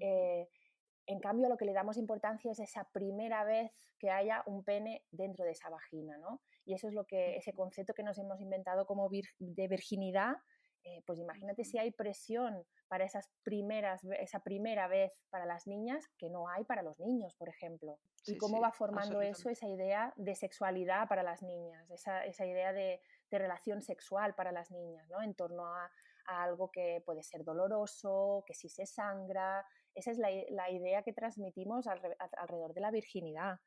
Eh, 0.00 0.49
en 1.07 1.21
cambio, 1.21 1.49
lo 1.49 1.57
que 1.57 1.64
le 1.64 1.73
damos 1.73 1.97
importancia 1.97 2.50
es 2.50 2.59
esa 2.59 2.88
primera 2.93 3.45
vez 3.45 3.71
que 3.99 4.11
haya 4.11 4.43
un 4.47 4.64
pene 4.64 5.05
dentro 5.11 5.45
de 5.45 5.52
esa 5.52 5.71
vagina, 5.71 6.19
¿no? 6.19 6.40
Y 6.66 6.74
eso 6.74 6.88
es 6.88 6.94
lo 6.94 7.05
que, 7.05 7.37
ese 7.37 7.55
concepto 7.55 7.94
que 7.94 8.02
nos 8.02 8.18
hemos 8.18 8.40
inventado 8.40 8.87
como 8.87 9.09
de 9.09 9.68
virginidad, 9.68 10.37
eh, 10.87 11.02
pues 11.05 11.18
imagínate 11.18 11.64
si 11.64 11.79
hay 11.79 11.90
presión 11.90 12.64
para 12.87 13.05
esas 13.05 13.29
primeras, 13.42 14.05
esa 14.20 14.38
primera 14.38 14.87
vez 14.87 15.20
para 15.31 15.44
las 15.44 15.66
niñas 15.66 16.07
que 16.16 16.31
no 16.31 16.48
hay 16.48 16.62
para 16.64 16.83
los 16.83 16.98
niños, 17.00 17.35
por 17.35 17.48
ejemplo. 17.48 17.98
y 18.24 18.37
cómo 18.37 18.61
va 18.61 18.70
formando 18.70 19.20
eso, 19.20 19.50
esa 19.50 19.66
idea 19.66 20.12
de 20.16 20.37
sexualidad 20.37 21.09
para 21.09 21.24
las 21.24 21.42
niñas, 21.42 21.90
esa, 21.90 22.24
esa 22.24 22.46
idea 22.46 22.72
de, 22.72 23.00
de, 23.31 23.38
relación 23.38 23.83
sexual 23.83 24.35
para 24.37 24.52
las 24.52 24.70
niñas, 24.70 25.09
¿no? 25.09 25.22
En 25.22 25.35
torno 25.35 25.66
a, 25.66 25.90
a, 26.26 26.44
algo 26.44 26.70
que 26.70 27.02
puede 27.05 27.24
ser 27.24 27.42
doloroso, 27.42 28.44
que 28.46 28.55
si 28.55 28.68
se 28.68 28.87
sangra. 28.87 29.66
Esa 29.94 30.12
es 30.12 30.18
la, 30.18 30.29
la 30.50 30.70
idea 30.70 31.02
que 31.02 31.12
transmitimos 31.12 31.87
alrededor 31.88 32.74
de 32.74 32.81
la 32.81 32.92
virginidad. 32.92 33.59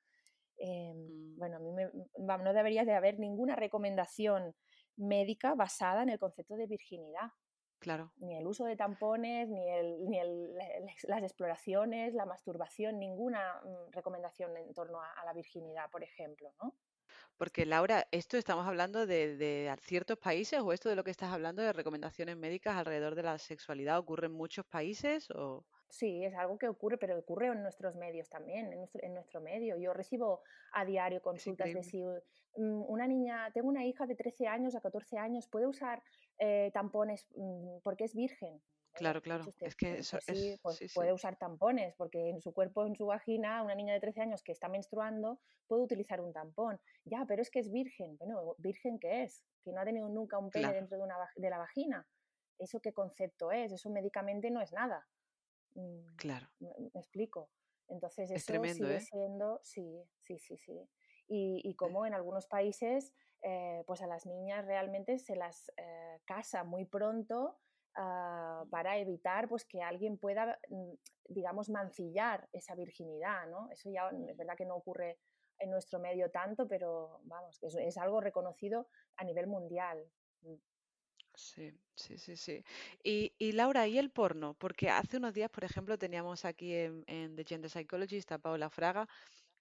Em, 0.59 0.97
mm. 0.97 1.37
Bueno, 1.37 1.57
a 1.57 1.59
mí 1.59 2.43
no 2.43 2.53
debería 2.53 2.83
de 2.85 2.93
haber 2.93 3.17
ninguna 3.19 3.55
recomendación 3.55 4.53
médica 4.97 5.55
basada 5.55 6.03
en 6.03 6.09
el 6.09 6.19
concepto 6.19 6.55
de 6.55 6.67
virginidad. 6.67 7.31
Claro. 7.79 8.11
Ni 8.17 8.37
el 8.37 8.45
uso 8.45 8.65
de 8.65 8.75
tampones, 8.75 9.47
ni, 9.47 9.69
el, 9.69 10.09
ni 10.09 10.19
el, 10.19 10.53
las 11.07 11.23
exploraciones, 11.23 12.13
la 12.13 12.25
masturbación, 12.25 12.99
ninguna 12.99 13.61
mm, 13.63 13.93
recomendación 13.93 14.55
en 14.57 14.73
torno 14.73 15.01
a, 15.01 15.23
la 15.23 15.31
virginidad, 15.33 15.89
por 15.89 16.03
ejemplo, 16.03 16.53
¿no? 16.61 16.75
Porque 17.37 17.65
Laura, 17.65 18.05
¿esto 18.11 18.35
estamos 18.35 18.67
hablando 18.67 19.05
de, 19.05 19.37
de, 19.37 19.73
ciertos 19.81 20.17
países 20.17 20.59
o 20.59 20.73
esto 20.73 20.89
de 20.89 20.95
lo 20.97 21.05
que 21.05 21.11
estás 21.11 21.31
hablando 21.31 21.61
de 21.61 21.71
recomendaciones 21.71 22.35
médicas 22.35 22.75
alrededor 22.75 23.15
de 23.15 23.23
la 23.23 23.37
sexualidad 23.37 23.97
ocurre 23.97 24.27
en 24.27 24.33
muchos 24.33 24.65
países 24.65 25.31
o...? 25.31 25.65
Sí, 25.89 26.23
es 26.23 26.35
algo 26.35 26.57
que 26.57 26.67
ocurre, 26.67 26.97
pero 26.97 27.17
ocurre 27.17 27.47
en 27.47 27.63
nuestros 27.63 27.95
medios 27.95 28.29
también, 28.29 28.71
en 28.71 28.79
nuestro, 28.79 29.03
en 29.03 29.13
nuestro 29.15 29.41
medio. 29.41 29.75
Yo 29.75 29.93
recibo 29.93 30.41
a 30.71 30.85
diario 30.85 31.21
consultas 31.21 31.73
de 31.73 31.83
si 31.83 32.03
mm, 32.03 32.83
una 32.87 33.07
niña, 33.07 33.49
tengo 33.53 33.67
una 33.67 33.85
hija 33.85 34.05
de 34.05 34.15
13 34.15 34.47
años 34.47 34.75
a 34.75 34.81
14 34.81 35.17
años, 35.17 35.47
puede 35.47 35.65
usar 35.65 36.03
eh, 36.37 36.69
tampones 36.73 37.27
mm, 37.35 37.79
porque 37.83 38.03
es 38.03 38.13
virgen. 38.13 38.61
Claro, 38.93 39.21
claro. 39.21 39.45
Es 39.59 39.75
que 39.75 39.93
pues 39.93 39.99
eso 39.99 40.19
sí, 40.21 40.59
pues 40.61 40.93
puede 40.93 41.13
usar 41.13 41.37
tampones, 41.37 41.95
porque 41.95 42.29
en 42.29 42.41
su 42.41 42.53
cuerpo, 42.53 42.85
en 42.85 42.95
su 42.95 43.05
vagina, 43.05 43.63
una 43.63 43.75
niña 43.75 43.93
de 43.93 43.99
13 43.99 44.21
años 44.21 44.43
que 44.43 44.51
está 44.51 44.67
menstruando 44.67 45.39
puede 45.67 45.83
utilizar 45.83 46.21
un 46.21 46.33
tampón. 46.33 46.79
Ya, 47.05 47.25
pero 47.27 47.41
es 47.41 47.49
que 47.49 47.59
es 47.59 47.71
virgen. 47.71 48.17
Bueno, 48.17 48.55
¿virgen 48.57 48.99
qué 48.99 49.23
es? 49.23 49.45
Que 49.63 49.71
no 49.71 49.81
ha 49.81 49.85
tenido 49.85 50.09
nunca 50.09 50.37
un 50.37 50.49
pene 50.49 50.73
dentro 50.73 50.97
de, 50.97 51.03
una, 51.03 51.15
de 51.35 51.49
la 51.49 51.57
vagina. 51.57 52.05
¿Eso 52.57 52.81
qué 52.81 52.91
concepto 52.91 53.51
es? 53.51 53.71
Eso 53.71 53.89
médicamente 53.89 54.51
no 54.51 54.61
es 54.61 54.73
nada. 54.73 55.07
Mm, 55.75 56.15
claro. 56.17 56.47
Me, 56.59 56.71
explico. 56.93 57.49
Entonces, 57.87 58.29
eso 58.31 58.63
sigue 58.63 58.95
¿eh? 58.95 59.01
siendo, 59.01 59.59
sí, 59.63 60.03
sí, 60.21 60.37
sí, 60.39 60.57
sí. 60.57 60.89
Y, 61.27 61.61
y 61.63 61.75
como 61.75 62.05
en 62.05 62.13
algunos 62.13 62.47
países, 62.47 63.13
eh, 63.41 63.83
pues 63.87 64.01
a 64.01 64.07
las 64.07 64.25
niñas 64.25 64.65
realmente 64.65 65.17
se 65.17 65.35
las 65.35 65.71
eh, 65.77 66.19
casa 66.25 66.65
muy 66.65 66.83
pronto 66.83 67.57
ah, 67.95 68.65
para 68.69 68.97
evitar 68.97 69.47
pues 69.47 69.63
que 69.65 69.81
alguien 69.81 70.17
pueda, 70.17 70.59
mm, 70.69 70.93
digamos, 71.29 71.69
mancillar 71.69 72.49
esa 72.51 72.75
virginidad, 72.75 73.47
¿no? 73.47 73.69
Eso 73.71 73.89
ya 73.89 74.09
es 74.09 74.35
verdad 74.35 74.57
que 74.57 74.65
no 74.65 74.75
ocurre 74.75 75.19
en 75.57 75.71
nuestro 75.71 75.99
medio 75.99 76.29
tanto, 76.31 76.67
pero 76.67 77.21
vamos, 77.23 77.61
es, 77.63 77.75
es 77.75 77.97
algo 77.97 78.19
reconocido 78.19 78.87
a 79.15 79.23
nivel 79.23 79.47
mundial. 79.47 80.05
Sí, 81.41 81.71
sí, 81.95 82.17
sí, 82.17 82.35
sí. 82.35 82.63
Y, 83.03 83.33
y 83.37 83.53
Laura, 83.53 83.87
¿y 83.87 83.97
el 83.97 84.09
porno? 84.11 84.55
Porque 84.55 84.89
hace 84.89 85.17
unos 85.17 85.33
días, 85.33 85.49
por 85.49 85.63
ejemplo, 85.63 85.97
teníamos 85.97 86.43
aquí 86.43 86.73
en, 86.73 87.05
The 87.35 87.45
Gender 87.47 87.69
Psychologist 87.71 88.31
a 88.33 88.39
Paula 88.39 88.69
Fraga, 88.69 89.07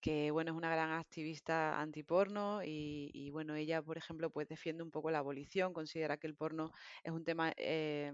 que 0.00 0.30
bueno, 0.30 0.52
es 0.52 0.56
una 0.56 0.70
gran 0.70 0.92
activista 0.92 1.80
antiporno 1.80 2.62
y, 2.64 3.10
y 3.12 3.30
bueno, 3.30 3.54
ella, 3.54 3.82
por 3.82 3.98
ejemplo, 3.98 4.30
pues 4.30 4.48
defiende 4.48 4.82
un 4.82 4.90
poco 4.90 5.10
la 5.10 5.18
abolición, 5.18 5.72
considera 5.72 6.16
que 6.16 6.26
el 6.26 6.34
porno 6.34 6.72
es 7.02 7.12
un 7.12 7.24
tema, 7.24 7.52
eh, 7.56 8.12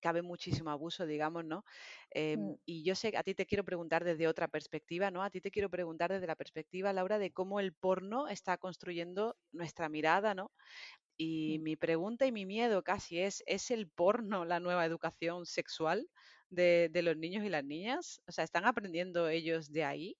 cabe 0.00 0.22
muchísimo 0.22 0.70
abuso, 0.70 1.06
digamos, 1.06 1.44
¿no? 1.44 1.64
Em, 2.10 2.40
mm. 2.40 2.54
y 2.66 2.84
yo 2.84 2.94
sé 2.94 3.12
a 3.16 3.22
ti 3.22 3.34
te 3.34 3.46
quiero 3.46 3.64
preguntar 3.64 4.04
desde 4.04 4.28
otra 4.28 4.48
perspectiva, 4.48 5.10
¿no? 5.10 5.22
A 5.22 5.30
ti 5.30 5.40
te 5.40 5.50
quiero 5.50 5.70
preguntar 5.70 6.12
desde 6.12 6.26
la 6.26 6.36
perspectiva, 6.36 6.92
Laura, 6.92 7.18
de 7.18 7.32
cómo 7.32 7.60
el 7.60 7.72
porno 7.72 8.28
está 8.28 8.56
construyendo 8.58 9.36
nuestra 9.52 9.88
mirada, 9.88 10.34
¿no? 10.34 10.50
Y 11.16 11.58
mi 11.60 11.76
pregunta 11.76 12.26
y 12.26 12.32
mi 12.32 12.46
miedo 12.46 12.82
casi 12.82 13.20
es, 13.20 13.42
¿es 13.46 13.70
el 13.70 13.88
porno 13.88 14.44
la 14.44 14.60
nueva 14.60 14.84
educación 14.86 15.46
sexual 15.46 16.08
de, 16.52 16.88
de, 16.90 17.02
los 17.02 17.16
niños 17.16 17.44
y 17.44 17.48
las 17.48 17.64
niñas? 17.64 18.20
O 18.28 18.32
sea, 18.32 18.44
¿están 18.44 18.64
aprendiendo 18.66 19.28
ellos 19.28 19.72
de 19.72 19.84
ahí 19.84 20.16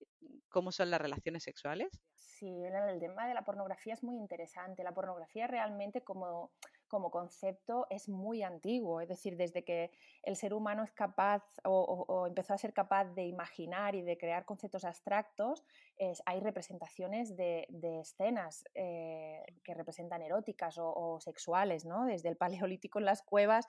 cómo 0.49 0.73
son 0.73 0.90
las 0.90 1.01
relaciones 1.01 1.42
sexuales? 1.42 1.88
Sí, 2.14 2.64
el 2.64 2.99
tema 2.99 3.29
de 3.29 3.35
la 3.35 3.42
pornografía 3.42 3.95
es 3.95 4.03
muy 4.03 4.16
interesante. 4.16 4.83
La 4.83 4.92
pornografía 4.92 5.47
realmente 5.47 6.03
como 6.03 6.51
como 6.93 7.11
concepto 7.11 7.87
es 7.89 8.11
muy 8.11 8.43
antiguo, 8.43 9.01
es 9.01 9.09
decir, 9.09 9.39
desde 9.39 9.65
que 9.65 9.91
el 10.23 10.37
ser 10.37 10.53
humano 10.53 10.85
es 10.85 10.93
capaz 10.93 11.43
o, 11.65 12.27
empezó 12.27 12.53
a 12.53 12.59
ser 12.59 12.75
capaz 12.75 13.07
de 13.15 13.25
imaginar 13.25 13.95
y 13.95 14.03
de 14.03 14.19
crear 14.19 14.45
conceptos 14.45 14.85
abstractos, 14.85 15.65
hay 16.27 16.41
representaciones 16.41 17.35
de, 17.35 17.67
escenas 18.03 18.65
eh, 18.75 19.43
que 19.65 19.73
representan 19.73 20.21
eróticas 20.21 20.77
o, 20.79 21.19
sexuales, 21.19 21.87
¿no? 21.87 22.05
desde 22.05 22.29
el 22.29 22.37
Paleolítico 22.37 22.99
en 22.99 23.07
las 23.07 23.23
cuevas, 23.23 23.67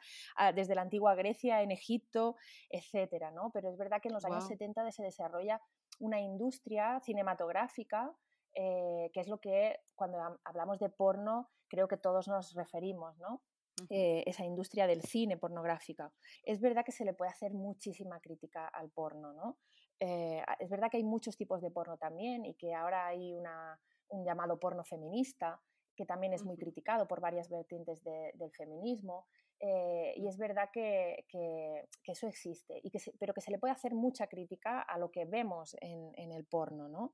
desde 0.53 0.75
la 0.75 0.81
antigua 0.81 1.15
Grecia, 1.15 1.61
en 1.61 1.71
Egipto, 1.71 2.35
etcétera, 2.69 3.31
¿no? 3.31 3.51
Pero 3.53 3.69
es 3.69 3.77
verdad 3.77 4.01
que 4.01 4.09
en 4.09 4.15
los 4.15 4.25
años 4.25 4.45
70 4.47 4.91
se 4.91 5.03
desarrolla 5.03 5.61
una 6.01 6.19
industria 6.19 6.99
cinematográfica 6.99 8.13
eh, 8.55 9.09
que 9.13 9.19
es 9.19 9.27
lo 9.27 9.39
que 9.39 9.79
cuando 9.95 10.39
hablamos 10.43 10.77
de 10.77 10.89
porno 10.89 11.49
creo 11.73 11.87
que 11.87 11.97
todos 11.97 12.27
nos 12.27 12.53
referimos, 12.53 13.17
¿no? 13.17 13.41
Eh, 13.89 14.23
esa 14.27 14.45
industria 14.45 14.85
del 14.85 15.01
cine 15.01 15.37
pornográfica. 15.37 16.13
Es 16.43 16.61
verdad 16.61 16.85
que 16.85 16.91
se 16.91 17.03
le 17.03 17.15
puede 17.15 17.31
hacer 17.31 17.51
muchísima 17.51 18.19
crítica 18.19 18.67
al 18.67 18.91
porno, 18.91 19.33
¿no? 19.33 19.57
Eh, 19.99 20.43
es 20.59 20.69
verdad 20.69 20.91
que 20.91 20.97
hay 20.97 21.03
muchos 21.03 21.35
tipos 21.35 21.61
de 21.61 21.71
porno 21.71 21.97
también 21.97 22.45
y 22.45 22.53
que 22.53 22.75
ahora 22.75 23.07
hay 23.07 23.35
un 24.09 24.23
llamado 24.23 24.59
porno 24.59 24.83
feminista 24.83 25.59
que 25.95 26.05
también 26.05 26.33
es 26.33 26.43
muy 26.43 26.57
criticado 26.57 27.07
por 27.07 27.21
varias 27.21 27.49
vertientes 27.49 28.03
del 28.03 28.51
feminismo. 28.51 29.25
y 29.59 30.27
es 30.27 30.37
verdad 30.37 30.69
que, 30.71 31.25
eso 32.05 32.27
existe, 32.27 32.79
y 32.83 32.91
que 32.91 32.99
pero 33.19 33.33
que 33.33 33.41
se 33.41 33.51
le 33.51 33.57
puede 33.57 33.73
hacer 33.73 33.93
mucha 33.95 34.27
crítica 34.27 34.81
a 34.81 34.97
lo 34.99 35.09
que 35.09 35.25
vemos 35.25 35.75
en, 35.81 36.11
en 36.15 36.31
el 36.31 36.45
porno. 36.45 36.87
¿no? 36.87 37.13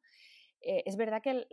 Eh, 0.61 0.83
es 0.85 0.97
verdad 0.97 1.21
que, 1.21 1.47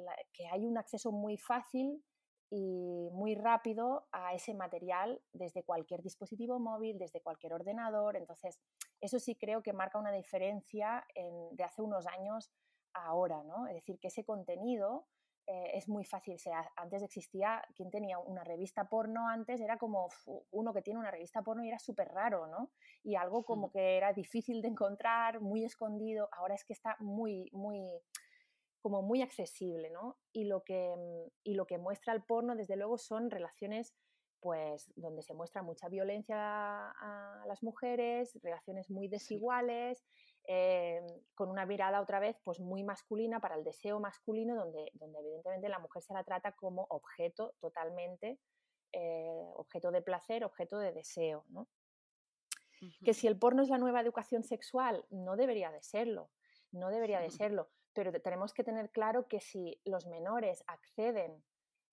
hay 0.51 0.67
un 0.67 0.79
acceso 0.79 1.13
muy 1.13 1.37
fácil 1.37 2.03
y 2.51 3.09
muy 3.13 3.35
rápido 3.35 4.07
a 4.13 4.35
ese 4.35 4.55
material 4.55 5.21
desde 5.33 5.65
cualquier 5.65 6.03
dispositivo 6.03 6.59
móvil, 6.59 6.99
desde 6.99 7.21
cualquier 7.21 7.55
ordenador. 7.55 8.17
Entonces, 8.17 8.61
eso 9.01 9.19
sí 9.19 9.37
creo 9.37 9.63
que 9.63 9.73
marca 9.73 9.99
una 9.99 10.13
diferencia 10.13 11.07
de 11.15 11.65
hace 11.65 11.83
unos 11.83 12.07
años 12.07 12.51
a 12.95 13.07
ahora, 13.07 13.43
¿no? 13.45 13.67
Es 13.67 13.75
decir, 13.75 13.99
que 13.99 14.09
ese 14.09 14.25
contenido 14.25 15.07
eh, 15.47 15.71
es 15.75 15.89
muy 15.89 16.05
fácil. 16.05 16.39
sea, 16.39 16.73
antes 16.77 17.03
existía, 17.03 17.63
quien 17.75 17.91
tenía 17.91 18.19
una 18.19 18.43
revista 18.43 18.89
porno 18.89 19.29
antes 19.29 19.61
era 19.61 19.79
como 19.79 20.09
uno 20.51 20.73
que 20.73 20.83
tiene 20.83 20.99
una 20.99 21.11
revista 21.11 21.43
porno 21.43 21.65
y 21.65 21.69
era 21.69 21.79
súper 21.79 22.09
raro, 22.09 22.47
¿no? 22.49 22.71
Y 23.05 23.15
algo 23.15 23.45
como 23.45 23.71
que 23.71 23.97
era 23.97 24.13
difícil 24.13 24.61
de 24.61 24.69
encontrar, 24.69 25.41
muy 25.41 25.65
escondido. 25.65 26.29
Ahora 26.33 26.55
es 26.55 26.65
que 26.65 26.73
está 26.73 26.97
muy, 26.99 27.49
muy 27.53 27.81
como 28.87 29.03
muy 29.03 29.21
accesible, 29.21 29.91
¿no? 29.91 30.17
Y 30.33 30.45
lo 30.45 30.63
que, 30.63 30.95
mm, 30.97 31.31
y 31.43 31.55
lo 31.55 31.67
que 31.67 31.77
muestra 31.77 32.13
el 32.13 32.23
porno, 32.23 32.55
desde 32.55 32.77
luego, 32.77 32.99
son 32.99 33.33
relaciones 33.33 33.97
pues 34.39 34.93
donde 34.95 35.23
se 35.23 35.35
muestra 35.35 35.61
mucha 35.61 35.89
violencia 35.89 36.37
a 36.39 37.45
las 37.49 37.65
mujeres, 37.65 38.39
relaciones 38.45 38.89
muy 38.89 39.09
desiguales, 39.09 40.07
eh, 40.47 41.05
con 41.35 41.49
una 41.49 41.67
mirada 41.67 42.01
otra 42.01 42.21
vez 42.21 42.37
pues 42.45 42.61
muy 42.61 42.85
masculina 42.85 43.41
para 43.41 43.57
el 43.57 43.65
deseo 43.65 43.99
masculino, 43.99 44.55
donde, 44.55 44.93
donde 44.95 45.19
evidentemente 45.19 45.69
la 45.69 45.81
mujer 45.81 46.05
se 46.05 46.15
la 46.15 46.23
trata 46.23 46.53
como 46.53 46.87
objeto 46.89 47.57
totalmente, 47.59 48.39
eh, 48.93 49.51
objeto 49.57 49.91
de 49.91 50.03
placer, 50.03 50.45
objeto 50.45 50.79
de 50.79 50.93
deseo. 50.93 51.45
¿no? 51.49 51.67
Que 53.05 53.15
si 53.15 53.27
el 53.27 53.37
porno 53.37 53.65
es 53.65 53.69
la 53.69 53.79
nueva 53.79 54.01
educación 54.01 54.45
sexual, 54.45 55.05
no 55.11 55.35
debería 55.35 55.73
de 55.73 55.83
serlo, 55.83 56.31
no 56.71 56.91
debería 56.91 57.19
de 57.19 57.31
serlo 57.43 57.69
pero 57.97 58.13
tenemos 58.21 58.53
que 58.53 58.63
tener 58.63 58.91
claro 58.91 59.27
que 59.27 59.41
si 59.41 59.81
los 59.87 60.07
menores 60.07 60.63
acceden 60.67 61.43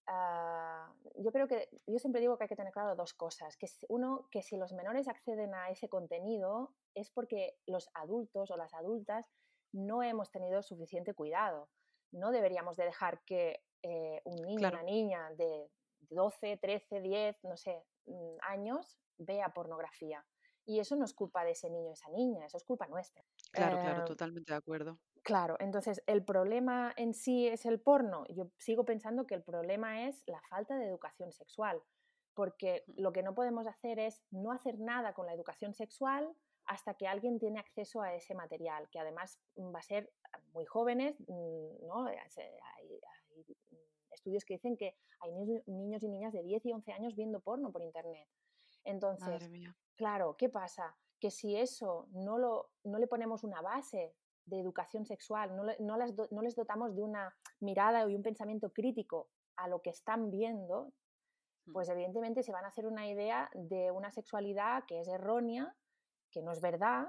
a... 0.05 0.93
Yo 1.15 1.31
creo 1.31 1.47
que, 1.47 1.69
yo 1.87 1.97
siempre 1.97 2.19
digo 2.19 2.37
que 2.37 2.43
hay 2.43 2.49
que 2.49 2.57
tener 2.57 2.73
claro 2.73 2.93
dos 2.97 3.13
cosas, 3.13 3.55
que 3.55 3.67
uno, 3.87 4.27
que 4.29 4.41
si 4.43 4.57
los 4.57 4.73
menores 4.73 5.07
acceden 5.07 5.55
a 5.55 5.69
ese 5.69 5.87
contenido 5.87 6.75
es 6.93 7.09
porque 7.09 7.55
los 7.67 7.89
adultos 7.93 8.51
o 8.51 8.57
las 8.57 8.73
adultas 8.73 9.31
no 9.71 10.03
hemos 10.03 10.29
tenido 10.29 10.61
suficiente 10.61 11.13
cuidado. 11.13 11.69
No 12.11 12.31
deberíamos 12.31 12.75
de 12.75 12.83
dejar 12.83 13.23
que 13.23 13.63
eh, 13.81 14.21
un 14.25 14.41
niño, 14.41 14.67
o 14.67 14.71
una 14.71 14.83
niña 14.83 15.31
de 15.37 15.71
12, 16.09 16.57
13, 16.57 16.99
10, 16.99 17.43
no 17.45 17.55
sé, 17.55 17.81
mm, 18.07 18.35
años 18.41 18.99
vea 19.17 19.53
pornografía. 19.53 20.25
Y 20.65 20.79
eso 20.79 20.97
no 20.97 21.05
es 21.05 21.13
culpa 21.13 21.45
de 21.45 21.51
ese 21.51 21.69
niño 21.69 21.93
esa 21.93 22.09
niña, 22.09 22.45
eso 22.45 22.57
es 22.57 22.65
culpa 22.65 22.87
nuestra. 22.87 23.23
Claro, 23.51 23.79
claro, 23.79 24.01
eh, 24.01 24.05
totalmente 24.05 24.51
de 24.51 24.57
acuerdo. 24.57 24.99
Claro, 25.23 25.55
entonces 25.59 26.03
el 26.05 26.23
problema 26.23 26.93
en 26.97 27.13
sí 27.13 27.47
es 27.47 27.65
el 27.65 27.79
porno. 27.79 28.25
Yo 28.27 28.51
sigo 28.57 28.83
pensando 28.83 29.25
que 29.25 29.35
el 29.35 29.43
problema 29.43 30.05
es 30.05 30.21
la 30.27 30.41
falta 30.49 30.77
de 30.77 30.85
educación 30.85 31.31
sexual, 31.31 31.81
porque 32.33 32.83
mm. 32.87 33.01
lo 33.01 33.13
que 33.13 33.23
no 33.23 33.33
podemos 33.33 33.65
hacer 33.65 33.99
es 33.99 34.21
no 34.31 34.51
hacer 34.51 34.79
nada 34.79 35.13
con 35.13 35.25
la 35.25 35.33
educación 35.33 35.73
sexual 35.73 36.29
hasta 36.65 36.93
que 36.95 37.07
alguien 37.07 37.39
tiene 37.39 37.59
acceso 37.59 38.01
a 38.01 38.13
ese 38.13 38.35
material, 38.35 38.89
que 38.89 38.99
además 38.99 39.39
mm, 39.55 39.73
va 39.73 39.79
a 39.79 39.83
ser 39.83 40.11
muy 40.51 40.65
jóvenes, 40.65 41.15
mm, 41.21 41.87
¿no? 41.87 42.05
Hay, 42.05 42.17
estudios 44.11 44.43
que 44.45 44.55
dicen 44.55 44.77
que 44.77 44.95
hay 45.21 45.31
niños 45.31 46.03
y 46.03 46.09
niñas 46.09 46.33
de 46.33 46.43
10 46.43 46.65
y 46.65 46.73
11 46.73 46.91
años 46.91 47.15
viendo 47.15 47.39
porno 47.39 47.71
por 47.71 47.81
internet. 47.81 48.27
Entonces, 48.83 49.49
claro, 49.95 50.35
¿qué 50.37 50.49
pasa? 50.49 50.95
Que 51.19 51.31
si 51.31 51.55
eso 51.55 52.07
no, 52.11 52.37
lo, 52.37 52.69
no 52.83 52.99
le 52.99 53.07
ponemos 53.07 53.43
una 53.43 53.61
base 53.61 54.13
de 54.45 54.59
educación 54.59 55.05
sexual, 55.05 55.55
no, 55.55 55.63
no, 55.79 56.41
les 56.41 56.55
dotamos 56.55 56.95
de 56.95 57.01
una 57.01 57.35
mirada 57.59 58.07
y 58.09 58.15
un 58.15 58.23
pensamiento 58.23 58.71
crítico 58.71 59.29
a 59.55 59.67
lo 59.67 59.81
que 59.81 59.89
están 59.89 60.29
viendo, 60.29 60.91
hmm. 61.65 61.73
pues 61.73 61.89
evidentemente 61.89 62.43
se 62.43 62.51
van 62.51 62.65
a 62.65 62.69
hacer 62.69 62.85
una 62.85 63.07
idea 63.07 63.49
de 63.53 63.91
una 63.91 64.11
sexualidad 64.11 64.83
que 64.85 64.99
es 64.99 65.07
errónea, 65.07 65.75
que 66.31 66.41
no 66.41 66.51
es 66.51 66.61
verdad 66.61 67.07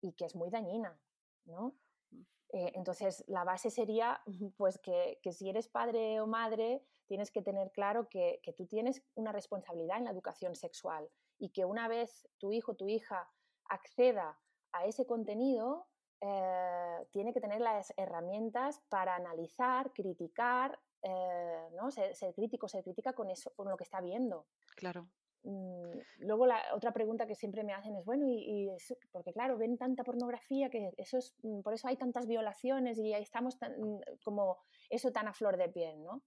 y 0.00 0.12
que 0.12 0.24
es 0.24 0.34
muy 0.34 0.50
dañina, 0.50 0.98
¿no? 1.44 1.74
Hmm. 2.10 2.22
Eh, 2.52 2.72
entonces, 2.74 3.24
la 3.28 3.44
base 3.44 3.70
sería 3.70 4.20
pues 4.56 4.78
que, 4.78 5.18
si 5.32 5.48
eres 5.48 5.68
padre 5.68 6.20
o 6.20 6.26
madre, 6.26 6.84
tienes 7.06 7.30
que 7.30 7.42
tener 7.42 7.70
claro 7.72 8.08
que, 8.08 8.40
que 8.42 8.52
tú 8.52 8.66
tienes 8.66 9.02
una 9.14 9.32
responsabilidad 9.32 9.98
en 9.98 10.04
la 10.04 10.10
educación 10.10 10.54
sexual 10.54 11.08
y 11.38 11.50
que 11.50 11.64
una 11.64 11.88
vez 11.88 12.28
tu 12.38 12.52
hijo 12.52 12.72
o 12.72 12.76
tu 12.76 12.88
hija 12.88 13.30
acceda 13.68 14.38
a 14.72 14.86
ese 14.86 15.06
contenido, 15.06 15.86
eh, 16.24 17.06
tiene 17.10 17.32
que 17.32 17.40
tener 17.40 17.60
las 17.60 17.92
herramientas 17.96 18.80
para 18.88 19.16
analizar, 19.16 19.92
criticar, 19.92 20.78
eh, 21.02 21.68
¿no? 21.74 21.90
Ser, 21.90 22.14
crítico, 22.32 22.68
ser 22.68 22.84
crítica 22.84 23.12
con 23.12 23.28
eso, 23.28 23.52
con 23.56 23.68
lo 23.68 23.76
que 23.76 23.82
está 23.82 24.00
viendo. 24.00 24.46
Claro. 24.76 25.08
Mm, 25.42 25.98
luego 26.18 26.46
la 26.46 26.62
otra 26.74 26.92
pregunta 26.92 27.26
que 27.26 27.34
siempre 27.34 27.64
me 27.64 27.72
hacen 27.72 27.96
es, 27.96 28.04
bueno, 28.04 28.26
y, 28.28 28.70
porque 29.10 29.32
claro, 29.32 29.58
ven 29.58 29.76
tanta 29.76 30.04
pornografía 30.04 30.70
que 30.70 30.92
eso 30.96 31.18
es, 31.18 31.34
mm, 31.42 31.62
por 31.62 31.74
eso 31.74 31.88
hay 31.88 31.96
tantas 31.96 32.28
violaciones 32.28 32.98
y 32.98 33.12
ahí 33.12 33.22
estamos 33.22 33.56
mm, 33.56 33.98
como 34.22 34.58
eso 34.90 35.10
tan 35.10 35.26
a 35.26 35.32
flor 35.32 35.56
de 35.56 35.70
piel, 35.70 36.04
¿no? 36.04 36.22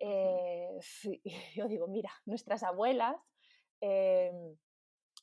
Eh, 0.00 0.78
yo 1.54 1.68
digo, 1.68 1.86
mira, 1.86 2.10
nuestras 2.24 2.64
abuelas 2.64 3.16
em, 3.80 4.56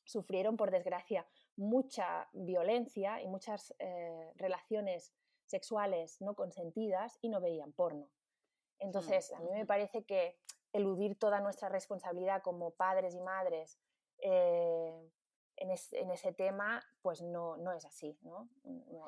sufrieron, 0.06 0.56
por 0.56 0.72
desgracia, 0.72 1.28
mucha 1.58 2.28
violencia 2.34 3.22
y 3.22 3.28
muchas 3.28 3.74
eh, 3.80 4.32
relaciones 4.36 5.14
sexuales 5.46 6.22
no 6.22 6.36
consentidas 6.36 7.18
y 7.22 7.30
no 7.30 7.40
veían 7.40 7.72
porno. 7.72 8.06
Mm, 8.06 8.86
Entonces, 8.86 9.32
a 9.34 9.40
mí 9.40 9.52
me 9.52 9.66
parece 9.66 10.04
que 10.04 10.38
eludir 10.74 11.18
toda 11.18 11.40
nuestra 11.40 11.70
responsabilidad 11.70 12.42
como 12.42 12.72
padres 12.72 13.16
y 13.16 13.22
madres 13.22 13.80
eh, 14.20 15.10
en, 15.58 15.72
ese 15.72 16.34
tema, 16.34 16.84
pues 17.02 17.22
no, 17.22 17.58
no 17.58 17.72
es 17.72 17.86
así, 17.86 18.18
¿no? 18.22 18.50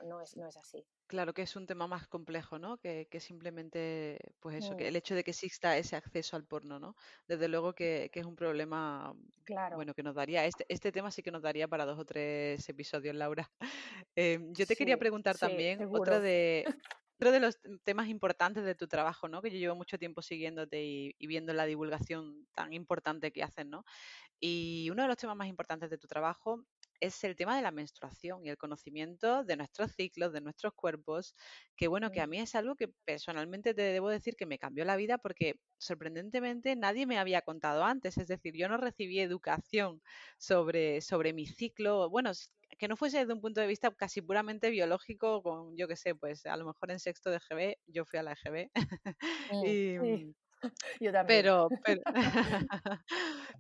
No, 0.05 0.21
es, 0.21 0.37
no 0.37 0.47
es 0.47 0.57
así. 0.57 0.85
Claro 1.07 1.33
que 1.33 1.41
es 1.41 1.55
un 1.55 1.65
tema 1.65 1.87
más 1.87 2.07
complejo, 2.07 2.59
¿no? 2.59 2.77
Que, 2.77 3.07
simplemente, 3.19 4.19
pues 4.39 4.63
eso, 4.63 4.75
que 4.77 4.85
mm. 4.85 4.87
el 4.87 4.95
hecho 4.95 5.15
de 5.15 5.23
que 5.23 5.31
exista 5.31 5.77
ese 5.77 5.95
acceso 5.95 6.35
al 6.35 6.45
porno, 6.45 6.79
¿no? 6.79 6.95
Desde 7.27 7.47
luego 7.47 7.73
que, 7.73 8.09
es 8.13 8.25
un 8.25 8.35
problema, 8.35 9.13
claro. 9.43 9.75
bueno, 9.75 9.93
que 9.93 10.03
nos 10.03 10.15
daría, 10.15 10.45
este, 10.45 10.65
este 10.69 10.91
tema 10.91 11.11
sí 11.11 11.21
que 11.21 11.31
nos 11.31 11.41
daría 11.41 11.67
para 11.67 11.85
dos 11.85 11.99
o 11.99 12.05
tres 12.05 12.67
episodios, 12.69 13.15
Laura. 13.15 13.49
Em, 14.15 14.51
yo 14.53 14.65
te 14.65 14.75
quería 14.75 14.97
preguntar 14.97 15.37
también, 15.37 15.87
otro 15.91 16.19
de, 16.19 16.65
otro 17.17 17.31
de 17.31 17.39
los 17.39 17.59
temas 17.83 18.07
importantes 18.09 18.63
de 18.63 18.75
tu 18.75 18.87
trabajo, 18.87 19.27
¿no? 19.27 19.41
Que 19.41 19.49
yo 19.51 19.57
llevo 19.57 19.75
mucho 19.75 19.97
tiempo 19.97 20.21
siguiéndote 20.21 20.83
y, 20.83 21.15
y 21.17 21.27
viendo 21.27 21.53
la 21.53 21.65
divulgación 21.65 22.47
tan 22.53 22.73
importante 22.73 23.31
que 23.31 23.43
hacen, 23.43 23.69
¿no? 23.69 23.83
Y 24.39 24.89
uno 24.91 25.03
de 25.03 25.07
los 25.07 25.17
temas 25.17 25.35
más 25.35 25.47
importantes 25.47 25.89
de 25.89 25.97
tu 25.97 26.07
trabajo 26.07 26.63
es 26.99 27.23
el 27.23 27.35
tema 27.35 27.55
de 27.55 27.61
la 27.61 27.71
menstruación 27.71 28.45
y 28.45 28.49
el 28.49 28.57
conocimiento 28.57 29.43
de 29.43 29.55
nuestros 29.57 29.91
ciclos, 29.93 30.33
de 30.33 30.41
nuestros 30.41 30.73
cuerpos, 30.73 31.35
que 31.75 31.87
bueno, 31.87 32.11
que 32.11 32.21
a 32.21 32.27
mí 32.27 32.39
es 32.39 32.55
algo 32.55 32.75
que 32.75 32.87
personalmente 33.05 33.73
te 33.73 33.83
debo 33.83 34.09
decir 34.09 34.35
que 34.35 34.45
me 34.47 34.57
cambió 34.59 34.83
la 34.85 34.95
vida 34.95 35.17
porque 35.19 35.55
sorprendentemente 35.77 36.75
nadie 36.75 37.05
me 37.05 37.19
había 37.19 37.41
contado 37.43 37.83
antes, 37.83 38.17
es 38.17 38.27
decir, 38.27 38.55
yo 38.55 38.67
no 38.69 38.77
recibí 38.77 39.19
educación 39.19 40.01
sobre, 40.39 41.01
sobre 41.01 41.33
mi 41.33 41.45
ciclo, 41.47 42.09
bueno, 42.09 42.31
que 42.77 42.87
no 42.87 42.97
fuese 42.97 43.19
desde 43.19 43.33
un 43.33 43.41
punto 43.41 43.61
de 43.61 43.67
vista 43.67 43.91
casi 43.91 44.21
puramente 44.21 44.69
biológico, 44.69 45.41
con 45.43 45.75
yo 45.75 45.87
qué 45.87 45.95
sé, 45.95 46.15
pues 46.15 46.45
a 46.45 46.57
lo 46.57 46.65
mejor 46.65 46.91
en 46.91 46.99
sexto 46.99 47.29
de 47.29 47.39
GB, 47.39 47.77
yo 47.87 48.05
fui 48.05 48.19
a 48.19 48.23
la 48.23 48.33
EGB, 48.33 48.69
y, 49.65 50.35
Yo 51.01 51.11
también. 51.11 51.43
Pero, 51.43 51.69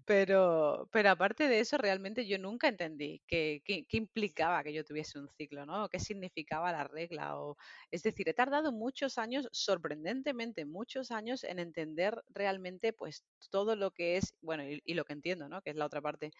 pero, 0.05 0.89
pero, 0.91 1.09
aparte 1.09 1.47
de 1.47 1.59
eso, 1.59 1.77
realmente 1.77 2.25
yo 2.25 2.37
nunca 2.37 2.67
entendí 2.67 3.21
qué, 3.27 3.61
qué, 3.65 3.85
implicaba 3.91 4.63
que 4.63 4.73
yo 4.73 4.83
tuviese 4.83 5.19
un 5.19 5.29
ciclo, 5.29 5.65
¿no? 5.65 5.89
¿Qué 5.89 5.99
significaba 5.99 6.71
la 6.71 6.83
regla? 6.83 7.39
O, 7.39 7.57
es 7.91 8.03
decir, 8.03 8.27
he 8.29 8.33
tardado 8.33 8.71
muchos 8.71 9.17
años, 9.17 9.47
sorprendentemente 9.51 10.65
muchos 10.65 11.11
años, 11.11 11.43
en 11.43 11.59
entender 11.59 12.23
realmente 12.29 12.93
pues 12.93 13.23
todo 13.49 13.75
lo 13.75 13.91
que 13.91 14.17
es, 14.17 14.33
bueno, 14.41 14.63
y, 14.63 14.81
y 14.85 14.93
lo 14.93 15.05
que 15.05 15.13
entiendo, 15.13 15.47
¿no? 15.49 15.61
Que 15.61 15.71
es 15.71 15.75
la 15.75 15.85
otra 15.85 16.01
parte, 16.01 16.31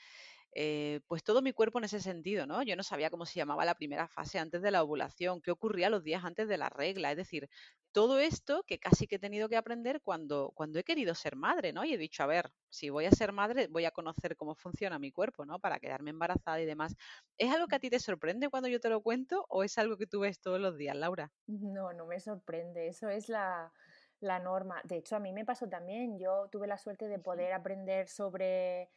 eh, 0.53 1.01
pues 1.07 1.23
todo 1.23 1.41
mi 1.41 1.53
cuerpo 1.53 1.77
en 1.79 1.86
ese 1.86 1.99
sentido, 1.99 2.45
¿no? 2.47 2.63
Yo 2.63 2.75
no 2.75 2.83
sabía 2.83 3.10
cómo 3.10 3.25
se 3.25 3.36
llamaba 3.36 3.65
la 3.65 3.75
primera 3.75 4.07
fase 4.07 4.39
antes 4.39 4.62
de 4.62 4.71
la 4.71 4.83
ovulación, 4.83 5.41
qué 5.41 5.51
ocurría 5.51 5.89
los 5.89 6.03
días 6.03 6.23
antes 6.25 6.47
de 6.47 6.57
la 6.57 6.69
regla, 6.69 7.12
es 7.12 7.17
decir, 7.17 7.49
todo 7.91 8.19
esto 8.19 8.63
que 8.67 8.79
casi 8.79 9.07
que 9.07 9.15
he 9.15 9.19
tenido 9.19 9.49
que 9.49 9.57
aprender 9.57 10.01
cuando, 10.01 10.51
cuando 10.53 10.77
he 10.79 10.83
querido 10.83 11.15
ser 11.15 11.36
madre, 11.36 11.73
¿no? 11.73 11.83
Y 11.83 11.93
he 11.93 11.97
dicho, 11.97 12.23
a 12.23 12.27
ver, 12.27 12.51
si 12.69 12.89
voy 12.89 13.05
a 13.05 13.12
ser 13.12 13.31
madre, 13.31 13.67
voy 13.67 13.86
a 13.86 13.91
conocer 13.91 14.36
cómo 14.36 14.55
funciona 14.55 14.99
mi 14.99 15.12
cuerpo, 15.12 15.45
¿no? 15.45 15.60
Para 15.60 15.79
quedarme 15.79 16.12
embarazada 16.12 16.62
y 16.62 16.65
demás. 16.65 16.95
¿Es 17.38 17.51
algo 17.51 17.67
que 17.67 17.75
a 17.75 17.79
ti 17.79 17.89
te 17.89 17.99
sorprende 17.99 18.49
cuando 18.49 18.69
yo 18.69 18.79
te 18.79 18.89
lo 18.89 19.01
cuento 19.01 19.45
o 19.49 19.63
es 19.63 19.77
algo 19.77 19.97
que 19.97 20.07
tú 20.07 20.19
ves 20.21 20.39
todos 20.39 20.60
los 20.60 20.77
días, 20.77 20.95
Laura? 20.95 21.31
No, 21.47 21.93
no 21.93 22.05
me 22.05 22.19
sorprende, 22.19 22.88
eso 22.88 23.10
es 23.10 23.29
la, 23.29 23.71
la 24.19 24.39
norma. 24.39 24.81
De 24.83 24.97
hecho, 24.97 25.15
a 25.15 25.19
mí 25.19 25.31
me 25.31 25.45
pasó 25.45 25.69
también, 25.69 26.19
yo 26.19 26.49
tuve 26.51 26.67
la 26.67 26.77
suerte 26.77 27.07
de 27.07 27.19
poder 27.19 27.53
aprender 27.53 28.10
sobre 28.10 28.89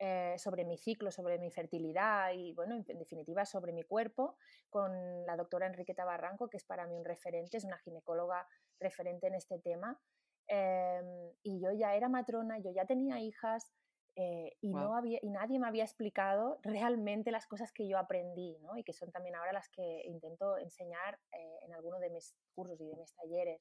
eh, 0.00 0.36
sobre 0.38 0.64
mi 0.64 0.78
ciclo, 0.78 1.10
sobre 1.10 1.38
mi 1.38 1.50
fertilidad 1.50 2.32
y, 2.32 2.52
bueno, 2.52 2.74
en, 2.74 2.98
definitiva, 2.98 3.44
sobre 3.44 3.72
mi 3.72 3.82
cuerpo, 3.82 4.36
con 4.70 4.92
la 5.26 5.36
doctora 5.36 5.66
Enriqueta 5.66 6.04
Barranco, 6.04 6.48
que 6.48 6.56
es 6.56 6.64
para 6.64 6.86
mí 6.86 6.96
un 6.96 7.04
referente, 7.04 7.56
es 7.56 7.64
una 7.64 7.78
ginecóloga 7.78 8.46
referente 8.78 9.26
en 9.26 9.34
este 9.34 9.58
tema. 9.58 10.00
Em, 10.46 11.32
y 11.42 11.60
yo 11.60 11.72
ya 11.72 11.94
era 11.94 12.08
matrona, 12.08 12.58
yo 12.58 12.70
ya 12.70 12.86
tenía 12.86 13.18
hijas 13.18 13.72
eh, 14.14 14.56
y, 14.60 14.72
no 14.72 14.96
había, 14.96 15.18
y 15.22 15.30
nadie 15.30 15.58
me 15.58 15.66
había 15.66 15.84
explicado 15.84 16.58
realmente 16.62 17.30
las 17.30 17.46
cosas 17.46 17.72
que 17.72 17.86
yo 17.86 17.98
aprendí, 17.98 18.58
¿no? 18.62 18.76
Y 18.76 18.84
que 18.84 18.92
son 18.92 19.10
también 19.12 19.36
ahora 19.36 19.52
las 19.52 19.68
que 19.68 20.02
intento 20.06 20.58
enseñar 20.58 21.18
eh, 21.32 21.58
en 21.62 21.72
alguno 21.72 21.98
de 21.98 22.10
mis 22.10 22.34
cursos 22.54 22.80
y 22.80 22.86
de 22.86 22.96
mis 22.96 23.14
talleres. 23.14 23.60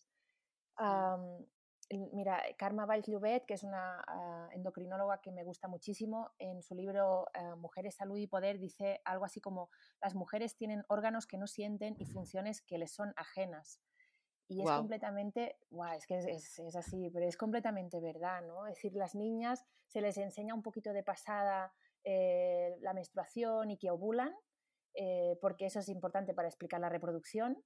Mira, 1.90 2.44
Karma 2.58 2.86
Valls 2.86 3.08
que 3.48 3.54
es 3.54 3.64
una 3.64 4.04
ah, 4.08 4.50
endocrinóloga 4.52 5.22
que 5.22 5.32
me 5.32 5.44
gusta 5.44 5.70
muchísimo, 5.70 6.32
en 6.38 6.62
su 6.62 6.76
libro 6.76 7.28
ah, 7.34 7.56
Mujeres, 7.56 7.96
Salud 7.96 8.18
y 8.18 8.28
Poder 8.28 8.60
dice 8.60 9.02
algo 9.06 9.24
así 9.24 9.40
como 9.40 9.70
las 10.02 10.14
mujeres 10.14 10.58
tienen 10.58 10.84
órganos 10.90 11.28
que 11.28 11.38
no 11.38 11.48
sienten 11.48 11.96
y 11.98 12.06
funciones 12.06 12.62
que 12.62 12.78
les 12.78 12.92
son 12.92 13.14
ajenas. 13.16 13.80
Y 14.50 14.62
es 14.62 14.70
completamente, 14.70 15.58
es 15.98 16.08
que 16.08 16.20
es, 16.20 16.76
así, 16.76 17.10
pero 17.12 17.26
es 17.26 17.36
completamente 17.36 18.00
verdad, 18.00 18.42
¿no? 18.44 18.66
Es 18.66 18.76
decir, 18.76 18.94
las 18.94 19.14
niñas 19.14 19.66
se 19.88 20.00
les 20.00 20.18
enseña 20.18 20.54
un 20.54 20.64
poquito 20.64 20.94
de 20.94 21.04
pasada 21.04 21.74
eh, 22.06 22.78
la 22.80 22.94
menstruación 22.94 23.72
y 23.72 23.78
que 23.78 23.92
ovulan, 23.92 24.34
eh, 24.94 25.38
porque 25.42 25.66
eso 25.66 25.80
es 25.80 25.90
importante 25.90 26.34
para 26.34 26.48
explicar 26.48 26.80
la 26.80 26.88
reproducción, 26.88 27.62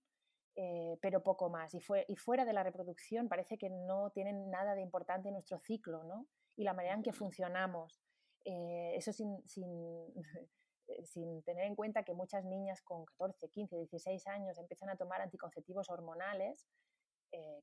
eh, 0.55 0.97
pero 1.01 1.23
poco 1.23 1.49
más. 1.49 1.73
Y, 1.73 1.79
fue, 1.79 2.05
y 2.07 2.15
fuera 2.15 2.45
de 2.45 2.53
la 2.53 2.63
reproducción 2.63 3.29
parece 3.29 3.57
que 3.57 3.69
no 3.69 4.11
tienen 4.11 4.49
nada 4.49 4.75
de 4.75 4.81
importante 4.81 5.29
en 5.29 5.35
nuestro 5.35 5.59
ciclo, 5.59 6.03
¿no? 6.03 6.27
Y 6.55 6.63
la 6.63 6.73
manera 6.73 6.95
en 6.95 7.03
que 7.03 7.13
funcionamos. 7.13 8.01
Eh, 8.43 8.93
eso 8.95 9.13
sin, 9.13 9.47
sin, 9.47 9.65
eh, 10.87 11.05
sin, 11.05 11.41
tener 11.43 11.65
en 11.65 11.75
cuenta 11.75 12.03
que 12.03 12.13
muchas 12.13 12.43
niñas 12.43 12.81
con 12.81 13.05
14, 13.05 13.49
15, 13.49 13.77
16 13.77 14.27
años 14.27 14.57
empiezan 14.57 14.89
a 14.89 14.97
tomar 14.97 15.21
anticonceptivos 15.21 15.89
hormonales, 15.89 16.67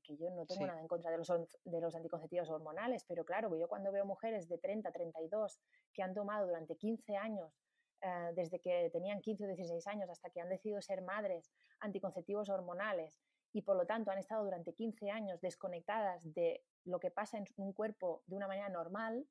que 0.03 0.17
yo 0.17 0.31
no 0.31 0.47
tengo 0.47 0.65
nada 0.65 0.81
en 0.81 0.87
contra 0.87 1.11
de 1.11 1.19
los, 1.19 1.27
de 1.27 1.79
los 1.79 1.93
anticonceptivos 1.93 2.49
hormonales, 2.49 3.05
pero 3.07 3.23
claro, 3.23 3.55
yo 3.55 3.67
cuando 3.67 3.91
veo 3.91 4.03
mujeres 4.03 4.49
de 4.49 4.57
30, 4.57 4.91
32 4.91 5.61
que 5.93 6.01
han 6.01 6.15
tomado 6.15 6.47
durante 6.47 6.75
15 6.75 7.17
años 7.17 7.53
eh, 8.01 8.31
desde 8.35 8.59
que 8.59 8.89
tenían 8.91 9.21
15 9.21 9.43
o 9.43 9.47
16 9.47 9.87
años 9.87 10.09
hasta 10.09 10.29
que 10.29 10.41
han 10.41 10.49
decidido 10.49 10.81
ser 10.81 11.01
madres, 11.01 11.51
anticonceptivos 11.79 12.49
hormonales 12.49 13.19
y 13.51 13.61
por 13.61 13.75
lo 13.75 13.85
tanto 13.85 14.11
han 14.11 14.19
estado 14.19 14.43
durante 14.43 14.73
15 14.73 15.09
años 15.11 15.41
desconectadas 15.41 16.21
de 16.23 16.63
lo 16.85 16.99
que 16.99 17.11
pasa 17.11 17.37
en 17.37 17.45
un 17.57 17.73
cuerpo 17.73 18.23
de 18.27 18.35
una 18.35 18.47
manera 18.47 18.69
normal 18.69 19.27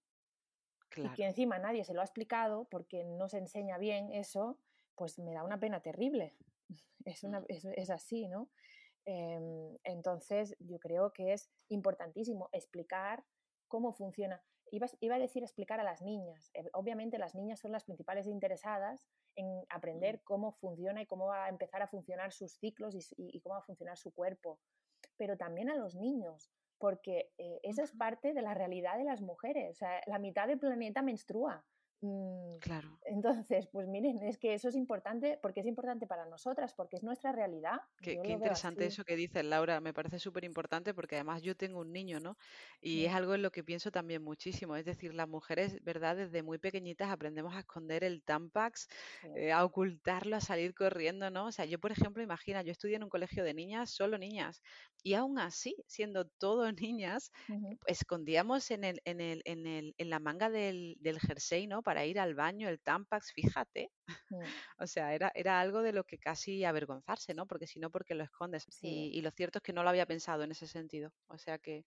y 0.96 1.08
que 1.14 1.24
encima 1.24 1.58
nadie 1.58 1.84
se 1.84 1.94
lo 1.94 2.00
ha 2.00 2.04
explicado 2.04 2.66
porque 2.70 3.04
no 3.04 3.28
se 3.28 3.38
enseña 3.38 3.78
bien 3.78 4.10
eso, 4.12 4.58
pues 4.96 5.18
me 5.18 5.32
da 5.32 5.44
una 5.44 5.60
pena 5.60 5.80
terrible. 5.80 6.34
Es, 7.04 7.24
una, 7.24 7.42
es, 7.48 7.88
así, 7.88 8.28
¿no? 8.28 8.50
Em, 9.06 9.78
entonces 9.84 10.54
yo 10.58 10.78
creo 10.78 11.10
que 11.10 11.32
es 11.32 11.48
importantísimo 11.68 12.50
explicar 12.52 13.24
cómo 13.66 13.94
funciona. 13.94 14.42
Iba, 14.70 15.14
a 15.14 15.18
decir 15.18 15.42
explicar 15.42 15.80
a 15.80 15.84
las 15.84 16.02
niñas. 16.02 16.50
Eh, 16.54 16.68
obviamente 16.72 17.18
las 17.18 17.34
niñas 17.34 17.60
son 17.60 17.72
las 17.72 17.84
principales 17.84 18.26
interesadas 18.26 19.06
en 19.36 19.64
aprender 19.70 20.22
cómo 20.24 20.52
funciona 20.52 21.02
y 21.02 21.06
cómo 21.06 21.26
va 21.26 21.44
a 21.44 21.48
empezar 21.48 21.82
a 21.82 21.88
funcionar 21.88 22.32
sus 22.32 22.52
ciclos 22.54 22.94
y, 23.16 23.40
cómo 23.40 23.54
va 23.54 23.60
a 23.60 23.64
funcionar 23.64 23.96
su 23.96 24.12
cuerpo. 24.12 24.58
Pero 25.16 25.36
también 25.36 25.70
a 25.70 25.76
los 25.76 25.94
niños, 25.94 26.50
porque 26.78 27.30
eh, 27.38 27.60
eso 27.62 27.82
es 27.82 27.92
parte 27.92 28.32
de 28.34 28.42
la 28.42 28.54
realidad 28.54 28.98
de 28.98 29.04
las 29.04 29.20
mujeres. 29.20 29.70
O 29.70 29.78
sea, 29.78 30.00
la 30.06 30.18
mitad 30.18 30.48
del 30.48 30.58
planeta 30.58 31.02
menstrua. 31.02 31.64
Mm, 32.00 32.58
claro. 32.60 32.96
Entonces, 33.06 33.66
pues 33.72 33.88
miren, 33.88 34.22
es 34.22 34.38
que 34.38 34.54
eso 34.54 34.68
es 34.68 34.76
importante 34.76 35.38
porque 35.42 35.60
es 35.60 35.66
importante 35.66 36.06
para 36.06 36.26
nosotras, 36.26 36.72
porque 36.72 36.96
es 36.96 37.02
nuestra 37.02 37.32
realidad. 37.32 37.80
Qué, 38.00 38.12
interesante 38.24 38.86
eso 38.86 39.04
que 39.04 39.16
dices, 39.16 39.44
Laura. 39.44 39.80
Me 39.80 39.92
parece 39.92 40.20
súper 40.20 40.44
importante 40.44 40.94
porque 40.94 41.16
además 41.16 41.42
yo 41.42 41.56
tengo 41.56 41.80
un 41.80 41.92
niño, 41.92 42.20
¿no? 42.20 42.36
Y 42.80 43.04
es 43.04 43.14
algo 43.14 43.34
en 43.34 43.42
lo 43.42 43.50
que 43.50 43.64
pienso 43.64 43.90
también 43.90 44.22
muchísimo. 44.22 44.76
Es 44.76 44.84
decir, 44.84 45.12
las 45.12 45.28
mujeres, 45.28 45.82
¿verdad? 45.82 46.16
Desde 46.16 46.42
muy 46.42 46.58
pequeñitas 46.58 47.10
aprendemos 47.10 47.54
a 47.56 47.60
esconder 47.60 48.04
el 48.04 48.22
Tampax, 48.22 48.88
eh, 49.34 49.50
a 49.50 49.64
ocultarlo, 49.64 50.36
a 50.36 50.40
salir 50.40 50.74
corriendo, 50.74 51.30
¿no? 51.30 51.46
O 51.46 51.52
sea, 51.52 51.64
yo, 51.64 51.80
por 51.80 51.90
ejemplo, 51.90 52.22
imagina, 52.22 52.62
yo 52.62 52.70
estudié 52.70 52.96
en 52.96 53.04
un 53.04 53.10
colegio 53.10 53.42
de 53.42 53.54
niñas, 53.54 53.90
solo 53.90 54.18
niñas, 54.18 54.62
y 55.02 55.14
aún 55.14 55.38
así, 55.40 55.74
siendo 55.86 56.26
todo 56.26 56.70
niñas, 56.72 57.32
escondíamos 57.86 58.70
en, 58.70 58.84
el, 58.84 59.00
en, 59.04 59.20
el, 59.20 59.42
en, 59.44 59.66
el, 59.66 59.94
en 59.98 60.10
la 60.10 60.20
manga 60.20 60.48
del, 60.48 60.96
del 61.00 61.18
jersey, 61.18 61.66
¿no? 61.66 61.82
Para 61.88 62.04
ir 62.04 62.20
al 62.20 62.34
baño, 62.34 62.68
el 62.68 62.80
Tampax, 62.80 63.32
fíjate. 63.32 63.90
Mm. 64.28 64.40
o 64.78 64.86
sea, 64.86 65.14
era, 65.14 65.32
era 65.34 65.58
algo 65.58 65.80
de 65.80 65.94
lo 65.94 66.04
que 66.04 66.18
casi 66.18 66.62
avergonzarse, 66.62 67.32
¿no? 67.32 67.46
Porque 67.46 67.66
si 67.66 67.80
no, 67.80 67.88
porque 67.88 68.14
lo 68.14 68.24
escondes. 68.24 68.66
Y, 68.82 69.10
y, 69.14 69.22
lo 69.22 69.30
cierto 69.30 69.56
es 69.56 69.62
que 69.62 69.72
no 69.72 69.82
lo 69.82 69.88
había 69.88 70.04
pensado 70.04 70.42
en 70.42 70.50
ese 70.50 70.66
sentido. 70.66 71.14
O 71.28 71.38
sea 71.38 71.56
que 71.56 71.86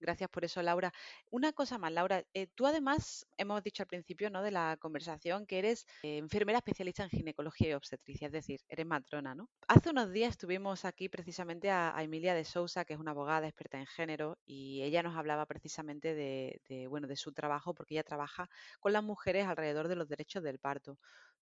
Gracias 0.00 0.28
por 0.30 0.44
eso, 0.44 0.62
Laura. 0.62 0.92
Una 1.30 1.52
cosa 1.52 1.78
más, 1.78 1.92
Laura, 1.92 2.24
eh, 2.34 2.46
tú 2.54 2.66
además, 2.66 3.26
hemos 3.36 3.62
dicho 3.62 3.82
al 3.82 3.86
principio 3.86 4.30
¿no? 4.30 4.42
de 4.42 4.50
la 4.50 4.76
conversación 4.80 5.46
que 5.46 5.58
eres 5.58 5.86
eh, 6.02 6.18
enfermera 6.18 6.58
especialista 6.58 7.02
en 7.04 7.10
ginecología 7.10 7.70
y 7.70 7.72
obstetricia, 7.74 8.26
es 8.26 8.32
decir, 8.32 8.60
eres 8.68 8.86
matrona, 8.86 9.34
¿no? 9.34 9.48
Hace 9.68 9.90
unos 9.90 10.12
días 10.12 10.38
tuvimos 10.38 10.84
aquí 10.84 11.08
precisamente 11.08 11.70
a, 11.70 11.94
Emilia 12.02 12.34
de 12.34 12.44
Sousa, 12.44 12.84
que 12.84 12.94
es 12.94 13.00
una 13.00 13.12
abogada 13.12 13.46
experta 13.46 13.78
en 13.78 13.86
género, 13.86 14.38
y 14.44 14.82
ella 14.82 15.02
nos 15.02 15.16
hablaba 15.16 15.46
precisamente 15.46 16.14
de, 16.14 16.60
de, 16.68 16.88
bueno, 16.88 17.06
de 17.06 17.16
su 17.16 17.32
trabajo, 17.32 17.74
porque 17.74 17.94
ella 17.94 18.02
trabaja 18.02 18.48
con 18.80 18.92
las 18.92 19.04
mujeres 19.04 19.46
alrededor 19.46 19.88
de 19.88 19.96
los 19.96 20.08
derechos 20.08 20.42
del 20.42 20.58
parto. 20.58 20.98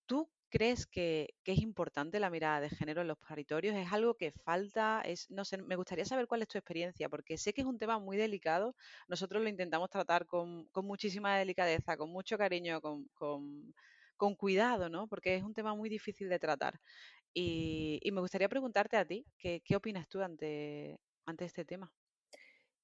¿Tú 0.07 0.29
crees 0.49 0.87
que, 0.87 1.35
es 1.45 1.59
importante 1.59 2.21
la 2.21 2.31
mirada 2.31 2.61
de 2.61 2.71
género 2.71 3.03
en 3.03 3.09
los 3.09 3.19
paritorios? 3.19 3.77
¿Es 3.77 3.93
algo 3.93 4.15
que 4.15 4.33
falta? 4.33 5.03
Es, 5.05 5.31
no 5.31 5.45
sé, 5.45 5.59
me 5.59 5.77
gustaría 5.77 6.05
saber 6.05 6.27
cuál 6.27 6.43
es 6.43 6.49
tu 6.49 6.59
experiencia, 6.59 7.09
porque 7.09 7.39
sé 7.39 7.53
que 7.53 7.63
es 7.63 7.67
un 7.67 7.79
tema 7.79 7.99
muy 7.99 8.17
delicado. 8.17 8.75
Nosotros 9.09 9.43
lo 9.43 9.49
intentamos 9.49 9.91
tratar 9.91 10.27
con, 10.27 10.69
muchísima 10.75 11.37
delicadeza, 11.39 11.97
con 11.97 12.11
mucho 12.11 12.39
cariño, 12.39 12.81
con, 12.81 13.09
cuidado, 14.37 14.89
¿no? 14.89 15.07
Porque 15.07 15.37
es 15.37 15.43
un 15.43 15.55
tema 15.55 15.75
muy 15.75 15.89
difícil 15.89 16.29
de 16.29 16.39
tratar. 16.39 16.81
Y, 17.35 18.01
me 18.13 18.21
gustaría 18.21 18.49
preguntarte 18.49 18.97
a 18.97 19.05
ti, 19.05 19.27
¿qué, 19.39 19.63
opinas 19.77 20.09
tú 20.09 20.23
ante, 20.23 20.99
ante 21.27 21.45
este 21.45 21.65
tema? 21.65 21.93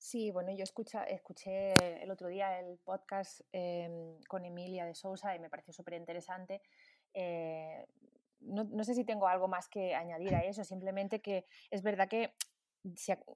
Sí, 0.05 0.31
bueno, 0.31 0.53
yo 0.55 0.65
escucha, 0.65 1.05
escuché 1.05 1.73
el 2.03 2.11
otro 2.11 2.29
día 2.29 2.61
el 2.61 2.77
podcast 2.85 3.41
em, 3.53 4.21
con 4.29 4.45
Emilia 4.45 4.85
de 4.85 4.95
Sousa 4.95 5.35
y 5.35 5.39
me 5.39 5.49
pareció 5.49 5.73
súper 5.73 5.95
interesante 5.95 6.61
eh, 7.15 7.87
no, 8.41 8.85
sé 8.85 8.95
si 8.95 9.05
tengo 9.05 9.27
algo 9.27 9.49
más 9.49 9.69
que 9.69 9.95
añadir 9.95 10.35
a 10.35 10.45
eso, 10.45 10.65
simplemente 10.65 11.21
que 11.21 11.47
es 11.71 11.83
verdad 11.83 12.09
que 12.09 12.35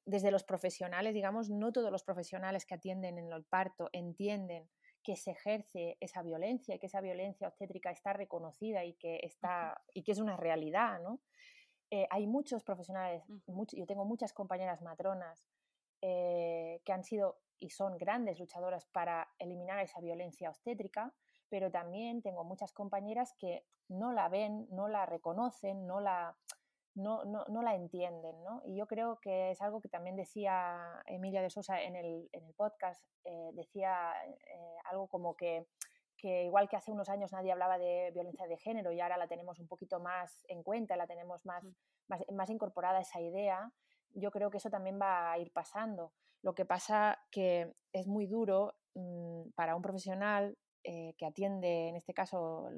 desde 0.04 0.30
los 0.30 0.44
profesionales, 0.44 1.14
digamos, 1.14 1.48
no 1.48 1.72
todos 1.72 1.90
los 1.90 2.04
profesionales 2.04 2.66
que 2.66 2.74
atienden 2.74 3.16
en 3.18 3.32
el 3.32 3.44
parto 3.44 3.88
entienden 3.92 4.68
que 5.02 5.16
se 5.16 5.30
ejerce 5.30 5.96
esa 6.00 6.22
violencia 6.22 6.74
y 6.74 6.78
que 6.78 6.86
esa 6.86 7.00
violencia 7.00 7.48
obstétrica 7.48 7.90
está 7.90 8.12
reconocida 8.12 8.84
y 8.84 8.92
que, 8.94 9.20
está, 9.22 9.80
y 9.94 10.02
que 10.02 10.12
es 10.12 10.18
una 10.18 10.36
realidad, 10.36 11.00
¿no? 11.00 11.20
Eh, 11.90 12.06
hay 12.10 12.26
muchos 12.26 12.62
profesionales, 12.62 13.24
yo 13.72 13.86
tengo 13.86 14.04
muchas 14.04 14.34
compañeras 14.34 14.82
matronas 14.82 15.46
eh, 16.02 16.82
que 16.84 16.92
han 16.92 17.02
sido 17.02 17.40
y 17.58 17.70
son 17.70 17.96
grandes 17.96 18.38
luchadoras 18.38 18.84
para 18.86 19.28
eliminar 19.38 19.80
esa 19.80 20.00
violencia 20.00 20.50
obstétrica, 20.50 21.14
pero 21.48 21.70
también 21.70 22.22
tengo 22.22 22.44
muchas 22.44 22.72
compañeras 22.72 23.34
que 23.38 23.64
no 23.88 24.12
la 24.12 24.28
ven, 24.28 24.66
no 24.70 24.88
la 24.88 25.06
reconocen, 25.06 25.86
no 25.86 26.00
la, 26.00 26.36
no, 26.94 27.24
no, 27.24 27.44
no, 27.48 27.62
la 27.62 27.74
entienden, 27.74 28.42
¿no? 28.42 28.62
Y 28.64 28.76
yo 28.76 28.86
creo 28.86 29.18
que 29.20 29.50
es 29.50 29.60
algo 29.60 29.80
que 29.80 29.88
también 29.88 30.16
decía 30.16 31.02
Emilia 31.06 31.42
de 31.42 31.50
Sosa 31.50 31.80
en 31.82 31.96
el, 31.96 32.28
en 32.32 32.44
el 32.44 32.54
podcast, 32.54 33.02
eh, 33.24 33.50
decía 33.54 34.12
eh, 34.26 34.76
algo 34.84 35.08
como 35.08 35.36
que, 35.36 35.66
que, 36.16 36.44
igual 36.44 36.68
que 36.68 36.76
hace 36.76 36.92
unos 36.92 37.08
años 37.08 37.32
nadie 37.32 37.52
hablaba 37.52 37.78
de 37.78 38.10
violencia 38.12 38.46
de 38.46 38.56
género 38.56 38.92
y 38.92 39.00
ahora 39.00 39.16
la 39.16 39.28
tenemos 39.28 39.58
un 39.58 39.68
poquito 39.68 40.00
más 40.00 40.44
en 40.48 40.62
cuenta, 40.62 40.96
la 40.96 41.06
tenemos 41.06 41.46
más, 41.46 41.64
mm. 41.64 41.70
más, 42.08 42.20
más 42.32 42.50
incorporada 42.50 43.00
esa 43.00 43.20
idea, 43.20 43.72
yo 44.14 44.30
creo 44.30 44.50
que 44.50 44.58
eso 44.58 44.70
también 44.70 44.98
va 45.00 45.32
a 45.32 45.38
ir 45.38 45.52
pasando. 45.52 46.12
Lo 46.42 46.54
que 46.54 46.64
pasa 46.64 47.18
que 47.30 47.74
es 47.92 48.06
muy 48.06 48.26
duro 48.26 48.74
mmm, 48.94 49.50
para 49.54 49.76
un 49.76 49.82
profesional 49.82 50.56
eh, 50.90 51.14
que 51.18 51.26
atiende, 51.26 51.88
en 51.88 51.96
este 51.96 52.14
caso, 52.14 52.70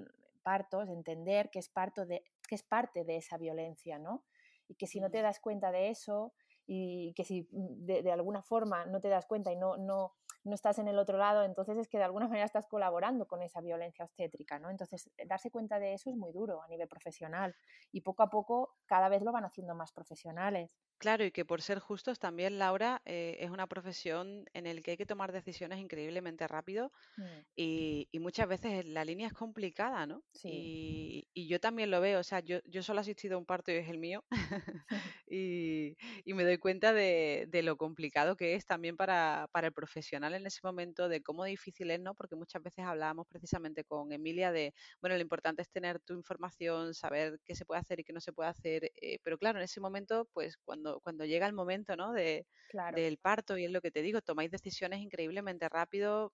partos, 0.42 0.88
entender 0.88 1.49
que 1.49 1.61
es, 1.61 1.68
parto 1.68 2.07
de, 2.07 2.25
que 2.49 2.57
es 2.57 2.64
parte 2.64 3.05
de 3.05 3.18
esa 3.18 3.38
violencia, 3.38 4.01
¿no? 4.01 4.25
Y 4.66 4.75
que 4.75 4.88
si 4.88 4.99
no 4.99 5.12
te 5.12 5.23
das 5.23 5.38
cuenta 5.38 5.70
de 5.70 5.90
eso 5.90 6.33
y 6.66 7.12
que 7.14 7.23
si 7.23 7.42
mm, 7.53 7.87
de, 7.87 8.03
de 8.03 8.11
alguna 8.11 8.42
forma 8.42 8.85
no 8.87 9.01
te 9.01 9.09
das 9.09 9.27
cuenta 9.27 9.53
y 9.53 9.57
no, 9.57 9.77
no, 9.77 10.16
no 10.44 10.55
estás 10.55 10.79
en 10.79 10.88
el 10.88 10.98
otro 10.98 11.18
lado, 11.18 11.44
entonces 11.44 11.76
es 11.76 11.88
que 11.88 11.98
de 11.98 12.05
alguna 12.05 12.26
manera 12.26 12.46
estás 12.46 12.66
colaborando 12.66 13.26
con 13.26 13.42
esa 13.42 13.61
violencia 13.61 14.05
obstétrica, 14.05 14.59
¿no? 14.59 14.70
Entonces, 14.70 15.11
darse 15.26 15.50
cuenta 15.50 15.79
de 15.79 15.94
eso 15.94 16.11
es 16.11 16.16
muy 16.16 16.33
duro 16.33 16.62
a 16.62 16.68
nivel 16.68 16.88
profesional 16.88 17.55
y 17.92 18.00
poco 18.00 18.22
a 18.22 18.31
poco 18.31 18.76
cada 18.87 19.09
vez 19.09 19.22
lo 19.22 19.33
van 19.33 19.44
haciendo 19.44 19.74
más 19.74 19.92
profesionales. 19.92 20.79
Claro, 20.98 21.24
y 21.24 21.31
que 21.31 21.46
por 21.46 21.62
ser 21.62 21.79
justos 21.79 22.18
también, 22.18 22.59
Laura, 22.59 23.00
eh, 23.07 23.38
es 23.40 23.50
una 23.50 23.66
profesión 23.66 24.44
en 24.53 24.64
la 24.64 24.83
que 24.83 24.92
hay 24.92 24.96
que 24.96 25.07
tomar 25.07 25.33
decisiones 25.33 25.79
increíblemente 25.79 26.46
rápido 26.46 26.92
mm. 27.16 27.22
y, 27.57 28.09
y, 28.12 28.18
muchas 28.18 28.46
veces 28.46 28.85
la 28.87 29.05
línea 29.05 29.26
es 29.26 29.33
complicada, 29.33 30.07
¿no? 30.07 30.22
Sí. 30.35 30.48
Y, 30.53 31.29
y, 31.33 31.48
yo 31.48 31.59
también 31.59 31.90
lo 31.90 32.00
veo, 32.00 32.20
o 32.20 32.22
sea, 32.22 32.40
yo, 32.40 32.59
yo 32.66 32.83
solo 32.83 33.00
he 33.00 33.03
asistido 33.03 33.37
a 33.37 33.38
un 33.38 33.46
parto 33.46 33.72
y 33.72 33.76
es 33.76 33.88
el 33.88 33.98
mío 33.98 34.24
y, 35.31 35.97
y, 36.25 36.35
me 36.35 36.45
doy 36.45 36.59
cuenta 36.59 36.93
de, 36.93 37.47
de, 37.49 37.62
lo 37.62 37.77
complicado 37.77 38.37
que 38.37 38.55
es 38.55 38.66
también 38.66 38.97
para, 38.97 39.49
para, 39.53 39.69
el 39.69 39.73
profesional 39.73 40.35
en 40.35 40.47
ese 40.47 40.61
momento, 40.62 41.09
de 41.09 41.23
cómo 41.23 41.45
difícil 41.45 41.90
es, 41.90 42.01
¿no? 42.01 42.14
Porque 42.14 42.37
muchas 42.37 42.62
veces 42.62 42.85
hablábamos 42.85 43.27
precisamente 43.29 43.85
con 43.85 44.12
Emilia 44.12 44.53
de, 44.53 44.75
bueno, 45.01 45.16
lo 45.16 45.23
importante 45.23 45.62
es 45.62 45.71
tener 45.71 46.01
tu 46.01 46.14
información, 46.14 46.95
saber 46.95 47.40
qué 47.45 47.55
se 47.55 47.64
puede 47.64 47.81
hacer 47.81 48.01
y 48.01 48.05
qué 48.05 48.12
no 48.12 48.21
se 48.21 48.33
puede 48.33 48.51
hacer, 48.51 48.90
eh, 49.01 49.19
pero 49.23 49.38
claro, 49.38 49.59
en 49.59 49.64
ese 49.64 49.81
momento, 49.81 50.29
pues 50.33 50.57
cuando 50.59 50.90
cuando, 50.99 51.25
llega 51.25 51.47
el 51.47 51.53
momento 51.53 51.97
¿no? 51.97 52.12
de, 52.12 52.47
del 52.95 53.19
parto, 53.19 53.57
y 53.57 53.64
es 53.64 53.71
lo 53.71 53.81
que 53.81 53.90
te 53.90 54.03
digo, 54.03 54.21
tomáis 54.21 54.51
decisiones 54.51 55.01
increíblemente 55.01 55.69
rápido, 55.69 56.33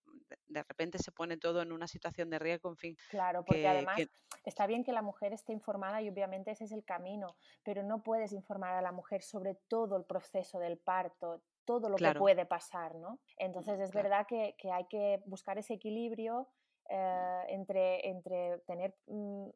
de, 0.49 0.63
repente 0.63 0.99
se 0.99 1.13
pone 1.13 1.37
todo 1.37 1.63
en 1.63 1.73
una 1.73 1.87
situación 1.87 2.31
de 2.31 2.39
riesgo, 2.39 2.71
en 2.71 2.77
fin. 2.77 2.97
Claro, 3.11 3.45
porque 3.45 3.67
además 3.67 4.01
está 4.45 4.67
bien 4.67 4.85
que 4.85 4.93
la 4.93 5.03
mujer 5.03 5.33
esté 5.33 5.53
informada 5.53 6.01
y 6.03 6.09
obviamente 6.09 6.51
ese 6.51 6.65
es 6.65 6.73
el 6.73 6.85
camino, 6.85 7.37
pero 7.65 7.83
no 7.83 8.03
puedes 8.03 8.33
informar 8.33 8.75
a 8.75 8.83
la 8.87 8.92
mujer 8.92 9.22
sobre 9.22 9.57
todo 9.68 9.96
el 9.96 10.05
proceso 10.05 10.59
del 10.59 10.79
parto, 10.79 11.42
todo 11.64 11.88
lo 11.88 11.96
que 11.96 12.14
puede 12.14 12.46
pasar, 12.46 12.94
¿no? 12.94 13.18
Entonces 13.37 13.81
es 13.81 13.92
verdad 13.92 14.27
que, 14.27 14.55
que, 14.57 14.70
hay 14.70 14.87
que 14.87 15.20
buscar 15.27 15.59
ese 15.59 15.75
equilibrio 15.75 16.49
eh, 16.88 17.42
entre, 17.49 18.09
entre 18.09 18.59
tener 18.61 18.94
mm, 19.09 19.49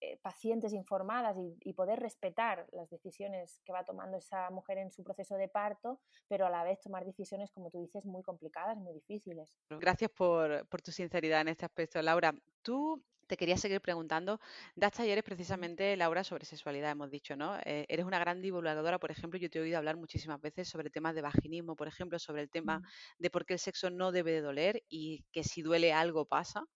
eh, 0.00 0.18
pacientes 0.20 0.72
informadas 0.72 1.36
y, 1.60 1.72
poder 1.74 2.00
respetar 2.00 2.66
las 2.72 2.90
decisiones 2.90 3.60
que 3.64 3.72
va 3.72 3.84
tomando 3.84 4.16
esa 4.16 4.50
mujer 4.50 4.78
en 4.78 4.90
su 4.90 5.04
proceso 5.04 5.36
de 5.36 5.48
parto, 5.48 6.00
pero 6.28 6.46
a 6.46 6.50
la 6.50 6.64
vez 6.64 6.80
tomar 6.80 7.04
decisiones, 7.04 7.52
como 7.52 7.70
tú 7.70 7.78
dices, 7.78 8.04
muy 8.04 8.22
complicadas, 8.22 8.76
muy 8.76 8.94
difíciles. 8.94 9.56
Gracias 9.70 10.10
por, 10.10 10.66
por 10.68 10.82
tu 10.82 10.90
sinceridad 10.90 11.42
en 11.42 11.48
este 11.48 11.64
aspecto. 11.64 12.02
Laura, 12.02 12.34
tú 12.62 13.00
te 13.32 13.38
quería 13.38 13.56
seguir 13.56 13.80
preguntando. 13.80 14.40
Das 14.76 14.92
talleres 14.92 15.24
precisamente, 15.24 15.96
Laura, 15.96 16.22
sobre 16.22 16.44
sexualidad, 16.44 16.90
hemos 16.90 17.10
dicho, 17.10 17.34
¿no? 17.34 17.56
Eh, 17.64 17.86
eres 17.88 18.04
una 18.04 18.18
gran 18.18 18.42
divulgadora, 18.42 18.98
por 18.98 19.10
ejemplo, 19.10 19.38
yo 19.40 19.48
te 19.48 19.58
he 19.58 19.62
oído 19.62 19.78
hablar 19.78 19.96
muchísimas 19.96 20.38
veces 20.38 20.68
sobre 20.68 20.90
temas 20.90 21.14
de 21.14 21.22
vaginismo, 21.22 21.74
por 21.74 21.88
ejemplo, 21.88 22.18
sobre 22.18 22.42
el 22.42 22.50
tema 22.50 22.82
de 23.18 23.30
por 23.30 23.46
qué 23.46 23.54
el 23.54 23.58
sexo 23.58 23.88
no 23.88 24.12
debe 24.12 24.32
de 24.32 24.42
doler 24.42 24.82
y 24.90 25.24
que 25.32 25.44
si 25.44 25.62
duele 25.62 25.94
algo 25.94 26.26
pasa. 26.26 26.66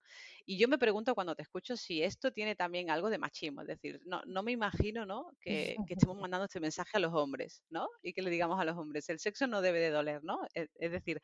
Y 0.49 0.59
yo 0.59 0.69
me 0.69 0.79
pregunto 0.79 1.15
cuando 1.17 1.35
te 1.35 1.43
escucho 1.43 1.77
si 1.77 2.05
esto 2.05 2.31
tiene 2.31 2.55
también 2.55 2.89
algo 2.89 3.11
de 3.11 3.19
machismo, 3.19 3.63
es 3.63 3.67
decir, 3.67 4.01
no, 4.07 4.23
no 4.27 4.45
me 4.45 4.53
imagino 4.53 5.05
¿no? 5.05 5.33
Que, 5.41 5.77
que, 5.89 5.95
estemos 5.95 6.17
mandando 6.31 6.45
este 6.45 6.61
mensaje 6.61 6.97
a 6.97 7.01
los 7.01 7.13
hombres, 7.13 7.65
¿no? 7.69 7.89
Y 8.01 8.13
que 8.13 8.23
le 8.23 8.31
digamos 8.31 8.61
a 8.61 8.65
los 8.65 8.79
hombres, 8.79 9.09
el 9.09 9.19
sexo 9.19 9.49
no 9.49 9.61
debe 9.61 9.81
de 9.81 9.91
doler, 9.91 10.23
¿no? 10.23 10.39
Es, 10.55 10.71
es 10.77 10.93
decir, 10.93 11.21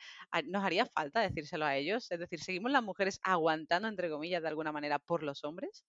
¿nos 0.47 0.65
haría 0.65 0.87
falta 0.87 1.21
decírselo 1.21 1.65
a 1.65 1.77
ellos? 1.77 2.11
Es 2.11 2.19
decir, 2.19 2.41
¿seguimos 2.41 2.73
las 2.73 2.83
mujeres 2.83 3.21
aguantando, 3.23 3.87
entre 3.87 4.11
comillas, 4.11 4.43
de 4.43 4.49
alguna 4.49 4.73
manera 4.73 4.99
por 4.99 5.22
los 5.23 5.45
hombres? 5.45 5.85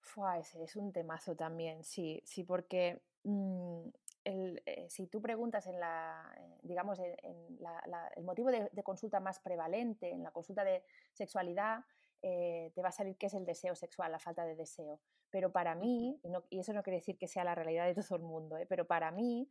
Fua, 0.00 0.38
ese 0.38 0.62
es 0.64 0.76
un 0.76 0.92
temazo 0.92 1.34
también, 1.34 1.84
sí, 1.84 2.22
sí, 2.24 2.44
porque 2.44 3.02
mmm, 3.24 3.88
el, 4.24 4.62
eh, 4.66 4.86
si 4.88 5.06
tú 5.06 5.20
preguntas 5.20 5.66
en 5.66 5.80
la, 5.80 6.32
eh, 6.36 6.58
digamos, 6.62 6.98
en, 6.98 7.16
en 7.22 7.56
la, 7.60 7.82
la, 7.86 8.08
el 8.16 8.24
motivo 8.24 8.50
de, 8.50 8.68
de, 8.72 8.82
consulta 8.82 9.20
más 9.20 9.40
prevalente, 9.40 10.10
en 10.10 10.22
la 10.22 10.30
consulta 10.30 10.64
de 10.64 10.84
sexualidad, 11.12 11.84
eh, 12.20 12.70
te 12.74 12.82
va 12.82 12.90
a 12.90 12.92
salir 12.92 13.16
que 13.16 13.26
es 13.26 13.34
el 13.34 13.44
deseo 13.44 13.74
sexual, 13.74 14.12
la 14.12 14.18
falta 14.18 14.44
de 14.44 14.54
deseo. 14.54 15.00
Pero 15.30 15.50
para 15.50 15.74
mí, 15.74 16.20
y, 16.22 16.30
no, 16.30 16.44
y 16.50 16.60
eso 16.60 16.72
no 16.72 16.82
quiere 16.82 16.98
decir 16.98 17.18
que 17.18 17.26
sea 17.26 17.42
la 17.42 17.54
realidad 17.54 17.86
de 17.86 18.00
todo 18.00 18.16
el 18.16 18.22
mundo, 18.22 18.56
pero 18.68 18.86
para 18.86 19.10
mí, 19.10 19.48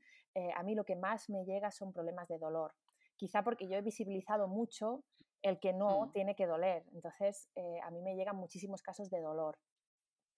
a 0.56 0.64
mí 0.64 0.76
lo 0.76 0.86
que 0.86 0.96
más 0.96 1.30
me 1.30 1.44
llega 1.44 1.72
son 1.72 1.92
problemas 1.92 2.28
de 2.28 2.38
dolor. 2.38 2.74
Quizá 3.18 3.44
porque 3.44 3.68
yo 3.68 3.78
he 3.78 3.82
visibilizado 3.82 4.48
mucho 4.48 5.04
el 5.42 5.60
que 5.60 5.74
no 5.74 6.08
mm. 6.08 6.12
tiene 6.12 6.36
que 6.36 6.46
doler. 6.46 6.86
Entonces, 6.94 7.50
eh, 7.56 7.80
a 7.84 7.92
mí 7.92 8.02
me 8.02 8.16
llegan 8.16 8.36
muchísimos 8.36 8.82
casos 8.82 9.10
de 9.10 9.22
dolor. 9.22 9.58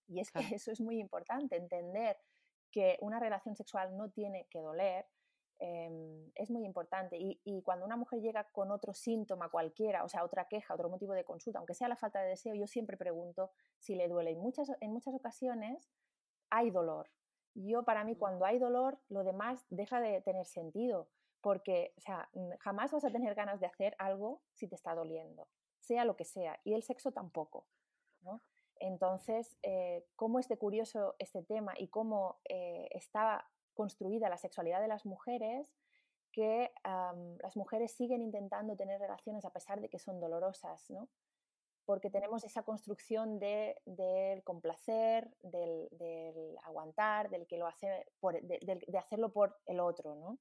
Y 0.06 0.20
es 0.20 0.30
claro. 0.30 0.48
que 0.48 0.54
eso 0.56 0.70
es 0.70 0.80
muy 0.80 0.98
importante, 0.98 1.56
entender 1.56 2.18
que 2.70 2.98
una 3.00 3.20
relación 3.20 3.54
sexual 3.56 3.96
no 3.96 4.10
tiene 4.10 4.46
que 4.50 4.60
doler, 4.60 5.06
eh, 5.60 6.30
es 6.34 6.50
muy 6.50 6.64
importante. 6.64 7.16
Y, 7.16 7.40
y, 7.44 7.62
cuando 7.62 7.86
una 7.86 7.96
mujer 7.96 8.20
llega 8.20 8.44
con 8.50 8.70
otro 8.70 8.92
síntoma 8.92 9.48
cualquiera, 9.48 10.04
o 10.04 10.08
sea, 10.08 10.24
otra 10.24 10.46
queja, 10.48 10.74
otro 10.74 10.90
motivo 10.90 11.12
de 11.14 11.24
consulta, 11.24 11.58
aunque 11.58 11.74
sea 11.74 11.88
la 11.88 11.96
falta 11.96 12.20
de 12.20 12.30
deseo, 12.30 12.54
yo 12.54 12.66
siempre 12.66 12.96
pregunto 12.96 13.50
si 13.78 13.94
le 13.94 14.08
duele. 14.08 14.32
En 14.32 14.40
muchas, 14.40 14.70
en 14.80 14.92
muchas 14.92 15.14
ocasiones 15.14 15.88
hay 16.50 16.70
dolor. 16.70 17.10
Yo, 17.54 17.84
para 17.84 18.04
mí, 18.04 18.16
cuando 18.16 18.44
hay 18.44 18.58
dolor, 18.58 18.98
lo 19.08 19.24
demás 19.24 19.64
deja 19.70 20.00
de 20.00 20.20
tener 20.20 20.46
sentido, 20.46 21.08
porque, 21.40 21.92
o 21.96 22.00
sea, 22.00 22.28
jamás 22.60 22.92
vas 22.92 23.04
a 23.04 23.10
tener 23.10 23.34
ganas 23.34 23.60
de 23.60 23.66
hacer 23.66 23.94
algo 23.98 24.42
si 24.54 24.66
te 24.66 24.74
está 24.74 24.94
doliendo, 24.94 25.48
sea 25.78 26.04
lo 26.04 26.16
que 26.16 26.24
sea, 26.24 26.58
y 26.64 26.74
el 26.74 26.82
sexo 26.82 27.12
tampoco, 27.12 27.66
¿no? 28.22 28.40
Entonces, 28.76 29.56
eh, 29.62 30.04
cómo 30.16 30.38
es 30.38 30.48
de 30.48 30.56
curioso 30.56 31.14
este 31.18 31.42
tema 31.42 31.74
y 31.78 31.88
cómo 31.88 32.40
eh, 32.48 32.88
está 32.90 33.48
construida 33.74 34.28
la 34.28 34.38
sexualidad 34.38 34.80
de 34.80 34.88
las 34.88 35.06
mujeres 35.06 35.68
que 36.32 36.72
um, 36.84 37.36
las 37.40 37.56
mujeres 37.56 37.92
siguen 37.92 38.20
intentando 38.20 38.76
tener 38.76 39.00
relaciones 39.00 39.44
a 39.44 39.52
pesar 39.52 39.80
de 39.80 39.88
que 39.88 40.00
son 40.00 40.18
dolorosas, 40.18 40.90
¿no? 40.90 41.08
Porque 41.84 42.10
tenemos 42.10 42.44
esa 42.44 42.62
construcción 42.62 43.38
de, 43.38 43.76
del 43.84 44.42
complacer, 44.42 45.30
del, 45.42 45.88
del, 45.92 46.56
aguantar, 46.62 47.28
del 47.30 47.46
que 47.46 47.58
lo 47.58 47.66
hace 47.66 48.06
por, 48.20 48.40
de, 48.40 48.98
hacerlo 48.98 49.32
por 49.32 49.56
el 49.66 49.80
otro, 49.80 50.14
¿no? 50.14 50.38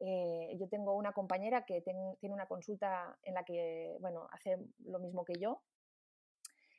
Eh, 0.00 0.56
yo 0.58 0.68
tengo 0.68 0.94
una 0.94 1.12
compañera 1.12 1.64
que 1.64 1.80
ten, 1.80 1.96
tiene 2.18 2.34
una 2.34 2.46
consulta 2.46 3.16
en 3.22 3.34
la 3.34 3.44
que, 3.44 3.96
bueno, 4.00 4.26
hace 4.32 4.58
lo 4.84 4.98
mismo 4.98 5.24
que 5.24 5.34
yo, 5.38 5.62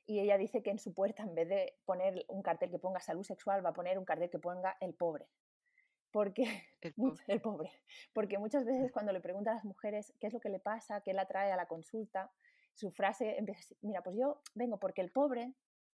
y 0.08 0.20
ella 0.20 0.38
dice 0.38 0.62
que 0.62 0.70
en 0.70 0.80
su 0.80 0.94
puerta, 0.94 1.24
en 1.24 1.34
vez 1.34 1.50
de 1.50 1.78
poner 1.86 2.26
un 2.28 2.44
cartel 2.44 2.70
que 2.70 2.80
ponga 2.80 3.00
salud 3.00 3.24
sexual, 3.24 3.66
va 3.66 3.70
a 3.70 3.74
poner 3.74 3.98
un 3.98 4.06
cartel 4.06 4.30
que 4.30 4.40
ponga 4.40 4.78
el 4.80 4.94
pobre, 4.94 5.28
porque 6.12 6.44
el 6.82 6.94
pobre. 6.94 7.24
el 7.28 7.42
pobre. 7.42 7.72
Porque 8.14 8.38
muchas 8.38 8.66
veces 8.66 8.92
cuando 8.94 9.12
le 9.12 9.22
preguntan 9.22 9.54
a 9.54 9.56
las 9.56 9.66
mujeres 9.66 10.14
qué 10.20 10.28
es 10.28 10.34
lo 10.34 10.40
que 10.40 10.50
le 10.50 10.60
pasa, 10.60 11.02
qué 11.02 11.14
la 11.14 11.26
trae 11.26 11.52
a 11.52 11.56
la 11.56 11.68
consulta, 11.68 12.32
su 12.76 12.92
frase 12.92 13.38
empieza, 13.38 13.74
mira, 13.82 14.04
pues 14.04 14.16
yo 14.16 14.42
vengo 14.54 14.80
porque 14.80 15.02
el 15.02 15.12
pobre, 15.12 15.54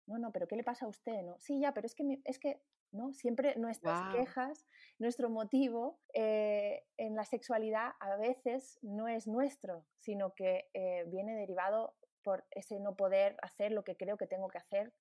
no, 0.07 0.19
no, 0.19 0.33
pero 0.33 0.49
¿qué 0.49 0.57
le 0.57 0.65
pasa 0.65 0.87
a 0.87 0.89
usted? 0.89 1.23
No, 1.23 1.39
sí, 1.39 1.61
ya, 1.61 1.75
pero 1.75 1.87
es 1.87 1.95
que, 1.95 2.21
es 2.25 2.39
que 2.39 2.63
¿no? 2.93 3.13
Siempre 3.13 3.55
nuestras 3.57 4.03
wow. 4.03 4.13
quejas, 4.13 4.67
nuestro 4.99 5.29
motivo 5.29 6.01
eh, 6.15 6.85
en 6.97 7.15
la 7.15 7.25
sexualidad 7.25 7.93
a 8.01 8.17
veces 8.17 8.79
no 8.83 9.09
es 9.09 9.27
nuestro, 9.27 9.85
sino 9.99 10.35
que 10.35 10.71
eh, 10.75 11.05
viene 11.09 11.35
derivado 11.35 11.95
por 12.23 12.45
ese 12.51 12.81
no 12.81 12.97
poder 12.97 13.37
hacer 13.43 13.73
lo 13.73 13.85
que 13.85 13.97
creo 13.97 14.17
que 14.17 14.27
tengo 14.27 14.49
que 14.49 14.59
hacer 14.59 14.93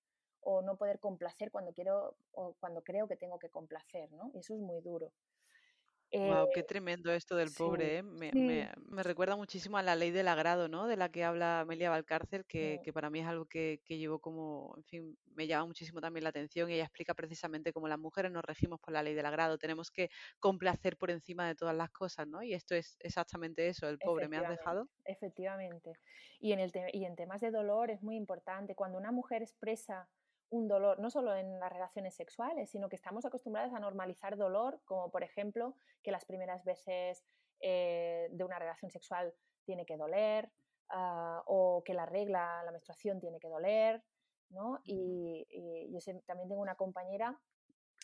o 0.42 0.62
no 0.62 0.78
poder 0.78 1.00
complacer 1.00 1.52
cuando 1.52 1.74
quiero 1.74 2.18
o 2.32 2.56
cuando 2.60 2.84
creo 2.84 3.08
que 3.08 3.18
tengo 3.18 3.40
que 3.40 3.50
complacer, 3.50 4.12
¿no? 4.12 4.32
Y 4.34 4.40
eso 4.40 4.54
es 4.54 4.62
muy 4.62 4.82
duro. 4.82 5.12
Wow, 6.13 6.46
eh, 6.46 6.50
qué 6.54 6.63
tremendo 6.63 7.12
esto 7.12 7.36
del 7.36 7.50
sí, 7.50 7.58
pobre, 7.58 7.98
¿eh? 7.98 8.04
me, 8.04 8.32
sí. 8.32 8.39
me, 8.39 8.72
me, 8.88 9.04
recuerda 9.04 9.36
muchísimo 9.36 9.78
a 9.78 9.84
la 9.84 9.96
ley 9.96 10.12
del 10.12 10.30
agrado, 10.30 10.70
¿no? 10.70 10.88
De 10.88 10.96
la 10.96 11.10
que 11.10 11.26
habla 11.26 11.62
Amelia 11.62 11.89
Valcárcel, 11.89 12.46
que, 12.46 12.78
sí. 12.78 12.82
que 12.84 12.93
para 12.93 13.10
mí 13.10 13.20
es 13.20 13.28
algo 13.28 13.46
que, 13.46 13.82
que, 13.84 13.98
llevo 13.98 14.20
como, 14.20 14.74
en 14.78 14.84
fin, 14.86 15.18
me 15.36 15.47
llama 15.47 15.66
muchísimo 15.66 15.99
también 15.99 16.24
la 16.24 16.30
atención 16.30 16.70
y 16.70 16.76
ella 16.76 16.86
explica 16.86 17.14
precisamente 17.14 17.74
cómo 17.74 17.89
las 17.89 17.99
mujeres 17.99 18.32
nos 18.32 18.45
regimos 18.45 18.80
por 18.80 18.93
la 18.93 19.03
ley 19.03 19.16
del 19.16 19.26
agrado, 19.26 19.58
tenemos 19.58 19.91
que 19.91 20.10
complacer 20.39 20.95
por 20.95 21.12
encima 21.12 21.45
de 21.45 21.55
todas 21.55 21.76
las 21.76 21.89
cosas, 21.89 22.26
¿no? 22.26 22.41
Y 22.41 22.53
esto 22.53 22.74
es 22.74 22.95
exactamente 22.99 23.68
eso, 23.68 23.89
el 23.89 23.97
pobre 23.97 24.30
me 24.30 24.38
has 24.38 24.47
dejado. 24.47 24.88
Efectivamente. 25.03 25.91
Y 26.39 26.53
en, 26.53 26.60
el 26.60 26.72
y 26.93 27.03
en 27.03 27.16
temas 27.16 27.41
de 27.41 27.51
dolor 27.51 27.91
es 27.91 28.01
muy 28.01 28.16
importante, 28.16 28.76
cuando 28.76 28.97
una 28.97 29.12
mujer 29.12 29.41
expresa 29.41 30.08
un 30.50 30.68
dolor, 30.68 31.00
no 31.00 31.10
solo 31.10 31.36
en 31.36 31.60
las 31.60 31.72
relaciones 31.72 32.16
sexuales, 32.16 32.70
sino 32.70 32.89
que 32.89 32.95
estamos 32.95 33.26
acostumbradas 33.26 33.74
a 33.74 33.80
normalizar 33.80 34.38
dolor, 34.38 34.82
como 34.86 35.12
por 35.12 35.24
ejemplo 35.24 35.76
que 36.04 36.12
las 36.12 36.26
primeras 36.26 36.64
veces 36.64 37.26
eh, 37.60 38.30
de 38.32 38.43
una 38.43 38.60
relación 38.60 38.91
sexual 38.91 39.34
tiene 39.66 39.86
que 39.86 39.98
doler, 39.98 40.52
ah, 40.89 41.43
o 41.45 41.84
que 41.84 41.93
la 41.93 42.06
regla, 42.06 42.62
la 42.64 42.72
menstruación 42.72 43.20
tiene 43.20 43.39
que 43.39 43.50
doler, 43.50 44.04
¿no? 44.50 44.80
Y, 44.86 45.45
yo 45.89 46.00
también 46.26 46.48
tengo 46.48 46.62
una 46.62 46.76
compañera, 46.76 47.39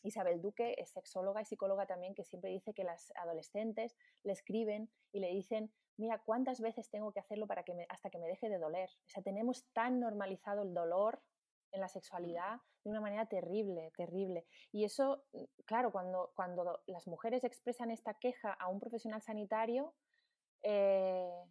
Isabel 0.03 0.41
Duque, 0.41 0.75
es 0.77 0.91
sexóloga 0.91 1.41
y 1.41 1.45
psicóloga 1.45 1.85
también, 1.85 2.13
que 2.13 2.25
siempre 2.25 2.49
dice 2.49 2.73
que 2.73 2.83
las 2.83 3.13
adolescentes 3.15 3.95
le 4.23 4.33
escriben 4.33 4.89
y 5.11 5.19
le 5.19 5.29
dicen, 5.29 5.71
mira, 5.97 6.21
¿cuántas 6.25 6.59
veces 6.59 6.89
tengo 6.89 7.13
que 7.13 7.19
hacerlo 7.19 7.47
para 7.47 7.63
que 7.63 7.85
hasta 7.89 8.09
que 8.09 8.17
me 8.17 8.27
deje 8.27 8.49
de 8.49 8.57
doler? 8.57 8.89
O 8.89 9.09
sea, 9.09 9.23
tenemos 9.23 9.65
tan 9.73 9.99
normalizado 9.99 10.63
el 10.63 10.73
dolor 10.73 11.21
en 11.73 11.81
la 11.81 11.89
sexualidad 11.89 12.61
de 12.83 12.89
una 12.89 13.01
manera 13.01 13.25
terrible, 13.25 13.91
terrible. 13.97 14.45
Y 14.71 14.85
eso, 14.85 15.25
mm, 15.33 15.43
claro, 15.65 15.91
cuando, 15.91 16.31
cuando 16.35 16.81
las 16.85 17.07
mujeres 17.07 17.43
expresan 17.43 17.91
esta 17.91 18.13
queja 18.13 18.53
a 18.53 18.69
un 18.69 18.79
profesional 18.79 19.21
sanitario, 19.21 19.93
eh, 20.61 21.43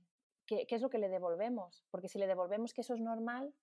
¿qué, 0.47 0.67
¿qué, 0.67 0.75
es 0.77 0.83
lo 0.83 0.89
que 0.89 0.99
le 0.99 1.09
devolvemos? 1.09 1.85
Porque 1.91 2.09
si 2.09 2.19
le 2.19 2.27
devolvemos 2.27 2.73
que 2.73 2.81
eso 2.81 2.95
es 2.95 3.01
normal, 3.01 3.55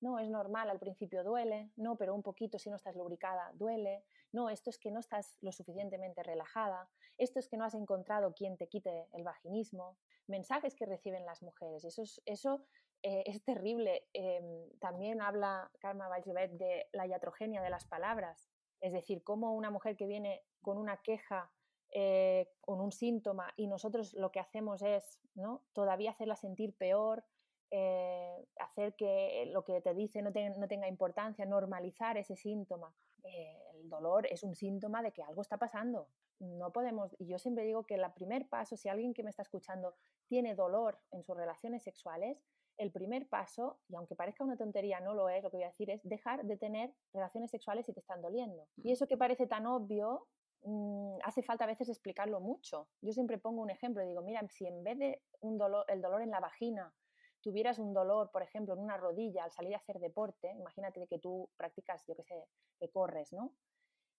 no, 0.00 0.18
es 0.18 0.28
normal, 0.28 0.68
al 0.68 0.80
principio 0.80 1.22
duele, 1.22 1.70
no, 1.76 1.96
pero 1.96 2.14
un 2.14 2.22
poquito 2.22 2.58
si 2.58 2.68
no 2.68 2.76
estás 2.76 2.96
lubricada, 2.96 3.52
duele, 3.54 4.04
no, 4.32 4.50
esto 4.50 4.68
es 4.68 4.78
que 4.78 4.90
no 4.90 4.98
estás 4.98 5.36
lo 5.40 5.52
suficientemente 5.52 6.24
relajada, 6.24 6.90
esto 7.18 7.38
es 7.38 7.46
que 7.46 7.56
no 7.56 7.64
has 7.64 7.74
encontrado 7.74 8.34
quien 8.34 8.56
te 8.56 8.66
quite 8.66 9.06
el 9.12 9.22
vaginismo, 9.22 9.96
mensajes 10.26 10.74
que 10.74 10.86
reciben 10.86 11.24
las 11.24 11.42
mujeres, 11.42 11.84
eso 11.84 12.02
es, 12.02 12.20
eso 12.26 12.64
eh, 13.02 13.24
es 13.26 13.42
terrible. 13.44 14.04
Em, 14.12 14.70
también 14.78 15.20
habla 15.20 15.70
Karma 15.80 16.08
Valjevet 16.08 16.52
de 16.52 16.86
la 16.92 17.06
iatrogenia 17.06 17.60
de 17.60 17.70
las 17.70 17.84
palabras, 17.84 18.48
es 18.80 18.92
decir, 18.92 19.24
cómo 19.24 19.54
una 19.54 19.70
mujer 19.70 19.96
que 19.96 20.06
viene 20.06 20.42
con 20.60 20.78
una 20.78 20.98
queja, 21.02 21.50
eh, 21.90 22.48
con 22.60 22.80
un 22.80 22.92
síntoma, 22.92 23.52
y 23.56 23.66
nosotros 23.66 24.14
lo 24.14 24.30
que 24.30 24.40
hacemos 24.40 24.82
es 24.82 25.20
¿no? 25.34 25.64
todavía 25.72 26.10
hacerla 26.10 26.36
sentir 26.36 26.76
peor, 26.76 27.24
eh, 27.70 28.46
hacer 28.60 28.94
que 28.94 29.46
lo 29.52 29.64
que 29.64 29.80
te 29.80 29.94
dice 29.94 30.22
no, 30.22 30.30
tenga 30.32 30.86
importancia, 30.86 31.44
normalizar 31.44 32.16
ese 32.18 32.36
síntoma. 32.36 32.94
el 33.24 33.88
dolor 33.88 34.26
es 34.30 34.42
un 34.42 34.54
síntoma 34.54 35.02
de 35.02 35.12
que 35.12 35.22
algo 35.22 35.42
está 35.42 35.56
pasando. 35.56 36.08
No 36.38 36.72
podemos, 36.72 37.14
y 37.18 37.26
yo 37.26 37.38
siempre 37.38 37.64
digo 37.64 37.84
que 37.84 37.94
el 37.94 38.12
primer 38.14 38.48
paso, 38.48 38.76
si 38.76 38.88
alguien 38.88 39.14
que 39.14 39.22
me 39.22 39.30
está 39.30 39.42
escuchando 39.42 39.94
tiene 40.26 40.54
dolor 40.54 40.98
en 41.12 41.22
sus 41.22 41.36
relaciones 41.36 41.82
sexuales, 41.82 42.42
el 42.82 42.92
primer 42.92 43.28
paso, 43.28 43.80
y 43.88 43.96
aunque 43.96 44.14
parezca 44.14 44.44
una 44.44 44.56
tontería, 44.56 45.00
no 45.00 45.14
lo 45.14 45.28
es, 45.28 45.42
lo 45.42 45.50
que 45.50 45.56
voy 45.56 45.64
a 45.64 45.68
decir 45.68 45.90
es 45.90 46.02
dejar 46.04 46.44
de 46.44 46.56
tener 46.56 46.94
relaciones 47.12 47.50
sexuales 47.50 47.86
si 47.86 47.92
te 47.92 48.00
están 48.00 48.20
doliendo. 48.20 48.68
Y 48.76 48.90
mm. 48.90 48.92
eso 48.92 49.06
que 49.06 49.16
parece 49.16 49.46
tan 49.46 49.66
obvio, 49.66 50.26
mm, 50.64 51.18
hace 51.24 51.42
falta 51.42 51.64
a 51.64 51.68
veces 51.68 51.88
explicarlo 51.88 52.40
mucho. 52.40 52.88
Yo 53.00 53.12
siempre 53.12 53.38
pongo 53.38 53.62
un 53.62 53.70
ejemplo, 53.70 54.04
digo, 54.04 54.22
mira, 54.22 54.46
si 54.48 54.66
en 54.66 54.82
vez 54.82 54.98
de 54.98 55.22
un 55.40 55.58
dolor, 55.58 55.84
el 55.88 56.02
dolor 56.02 56.22
en 56.22 56.30
la 56.30 56.40
vagina, 56.40 56.94
tuvieras 57.42 57.78
un 57.78 57.92
dolor, 57.92 58.30
por 58.30 58.42
ejemplo, 58.42 58.74
en 58.74 58.80
una 58.80 58.96
rodilla 58.96 59.44
al 59.44 59.50
salir 59.50 59.74
a 59.74 59.78
hacer 59.78 59.98
deporte, 59.98 60.50
imagínate 60.52 61.06
que 61.06 61.18
tú 61.18 61.50
practicas, 61.56 62.06
yo 62.06 62.14
qué 62.16 62.22
sé, 62.22 62.46
que 62.78 62.88
corres, 62.90 63.32
¿no? 63.32 63.52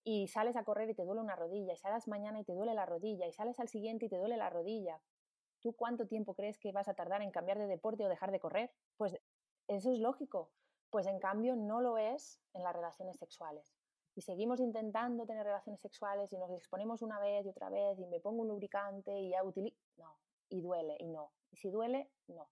Y 0.04 0.28
sales 0.28 0.54
a 0.56 0.64
correr 0.64 0.90
y 0.90 0.94
te 0.94 1.04
duele 1.04 1.22
una 1.22 1.34
rodilla, 1.34 1.72
y 1.72 1.76
sales 1.76 2.06
mañana 2.06 2.38
y 2.38 2.44
te 2.44 2.52
duele 2.52 2.74
la 2.74 2.84
rodilla, 2.84 3.26
y 3.26 3.32
sales 3.32 3.58
al 3.58 3.68
siguiente 3.68 4.06
y 4.06 4.08
te 4.10 4.18
duele 4.18 4.36
la 4.36 4.50
rodilla. 4.50 5.00
¿Tú 5.64 5.72
cuánto 5.72 6.06
tiempo 6.06 6.34
crees 6.34 6.58
que 6.58 6.72
vas 6.72 6.88
a 6.88 6.94
tardar 6.94 7.22
en 7.22 7.30
cambiar 7.30 7.58
de 7.58 7.66
deporte 7.66 8.04
o 8.04 8.08
dejar 8.10 8.30
de 8.30 8.38
correr? 8.38 8.70
Pues 8.98 9.16
eso 9.66 9.90
es 9.90 9.98
lógico. 9.98 10.50
Pues 10.90 11.06
en 11.06 11.18
cambio 11.18 11.56
no 11.56 11.80
lo 11.80 11.96
es 11.96 12.38
en 12.52 12.62
las 12.62 12.76
relaciones 12.76 13.18
sexuales. 13.18 13.74
Y 14.14 14.20
seguimos 14.20 14.60
intentando 14.60 15.24
tener 15.24 15.44
relaciones 15.44 15.80
sexuales 15.80 16.30
y 16.34 16.36
nos 16.36 16.50
exponemos 16.50 17.00
una 17.00 17.18
vez 17.18 17.46
y 17.46 17.48
otra 17.48 17.70
vez 17.70 17.98
y 17.98 18.06
me 18.06 18.20
pongo 18.20 18.42
un 18.42 18.48
lubricante 18.48 19.18
y 19.18 19.30
ya 19.30 19.42
utilizo... 19.42 19.76
No, 19.96 20.18
y 20.50 20.60
duele 20.60 20.98
y 21.00 21.08
no. 21.08 21.32
Y 21.50 21.56
si 21.56 21.70
duele, 21.70 22.10
no. 22.28 22.46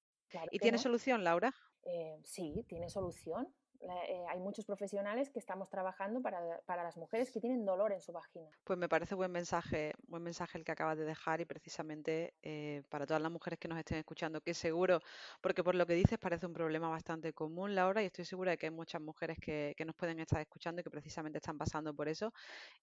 ¿Y 0.51 0.59
tiene 0.59 0.79
solución, 0.79 1.23
Laura? 1.23 1.55
Eh, 1.83 2.19
sí, 2.25 2.65
tiene 2.67 2.89
solución. 2.89 3.55
Eh, 3.83 4.25
hay 4.29 4.39
muchos 4.39 4.65
profesionales 4.65 5.29
que 5.31 5.41
estamos 5.41 5.69
trabajando 5.69 6.23
para, 6.23 6.61
para, 6.67 6.85
las 6.85 6.97
mujeres 6.97 7.33
que 7.33 7.41
tienen 7.41 7.65
dolor 7.65 7.93
en 7.93 8.01
su 8.01 8.13
vagina. 8.13 8.49
Pues 8.63 8.79
me 8.79 8.89
parece 8.89 9.17
buen 9.17 9.33
mensaje, 9.33 9.93
buen 10.07 10.23
mensaje 10.23 10.57
el 10.57 10.65
que 10.65 10.71
acabas 10.71 10.97
de 10.99 11.05
dejar 11.05 11.41
y 11.41 11.47
precisamente 11.47 12.35
eh, 12.43 12.83
para 12.89 13.07
todas 13.07 13.21
las 13.21 13.33
mujeres 13.33 13.59
que 13.59 13.67
nos 13.67 13.79
estén 13.79 13.99
escuchando, 13.99 14.41
que 14.41 14.55
seguro, 14.55 15.01
porque 15.41 15.65
por 15.65 15.75
lo 15.75 15.85
que 15.85 15.95
dices 15.95 16.19
parece 16.19 16.47
un 16.47 16.53
problema 16.53 16.89
bastante 16.89 17.33
común, 17.33 17.75
Laura, 17.75 18.03
y 18.03 18.07
estoy 18.07 18.25
segura 18.25 18.53
de 18.53 18.59
que 18.59 18.67
hay 18.67 18.71
muchas 18.71 19.01
mujeres 19.01 19.39
que, 19.41 19.75
que 19.77 19.85
nos 19.85 19.97
pueden 19.97 20.21
estar 20.21 20.41
escuchando 20.41 20.81
y 20.81 20.85
que 20.85 20.91
precisamente 20.91 21.39
están 21.39 21.59
pasando 21.59 21.93
por 21.93 22.09
eso 22.09 22.33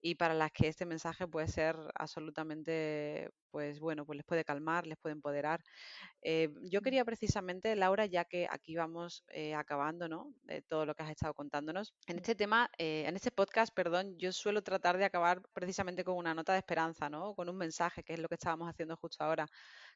y 0.02 0.16
para 0.16 0.34
las 0.34 0.52
que 0.52 0.68
este 0.68 0.86
mensaje 0.86 1.28
puede 1.28 1.48
ser 1.48 1.78
absolutamente, 1.96 3.30
pues 3.52 3.80
bueno, 3.80 4.06
pues 4.06 4.18
les 4.18 4.26
puede 4.26 4.44
calmar, 4.44 4.86
les 4.86 4.98
puede 4.98 5.14
empoderar. 5.14 5.64
Eh, 6.22 6.50
yo 6.64 6.82
quería 6.82 7.06
precisamente, 7.06 7.76
Laura, 7.78 8.06
ya 8.06 8.26
que 8.26 8.48
aquí 8.50 8.76
vamos 8.76 9.24
acabando, 9.56 10.10
¿no? 10.10 10.34
Todo 10.68 10.89
lo 10.90 10.96
que 10.96 11.04
has 11.04 11.12
estado 11.12 11.34
contándonos. 11.34 11.94
En 12.08 12.18
este 12.18 12.36
tema, 12.36 12.70
eh, 12.78 13.06
en 13.08 13.16
este 13.16 13.32
podcast, 13.32 13.74
perdón, 13.74 14.18
yo 14.18 14.32
suelo 14.32 14.62
tratar 14.62 14.98
de 14.98 15.06
acabar 15.06 15.42
precisamente 15.54 16.04
con 16.04 16.16
una 16.18 16.34
nota 16.34 16.54
de 16.54 16.60
esperanza, 16.60 17.10
¿no? 17.10 17.34
Con 17.36 17.48
un 17.48 17.58
mensaje, 17.58 18.04
que 18.04 18.14
es 18.14 18.20
lo 18.20 18.28
que 18.28 18.36
estábamos 18.36 18.68
haciendo 18.70 18.98
justo 18.98 19.24
ahora. 19.24 19.48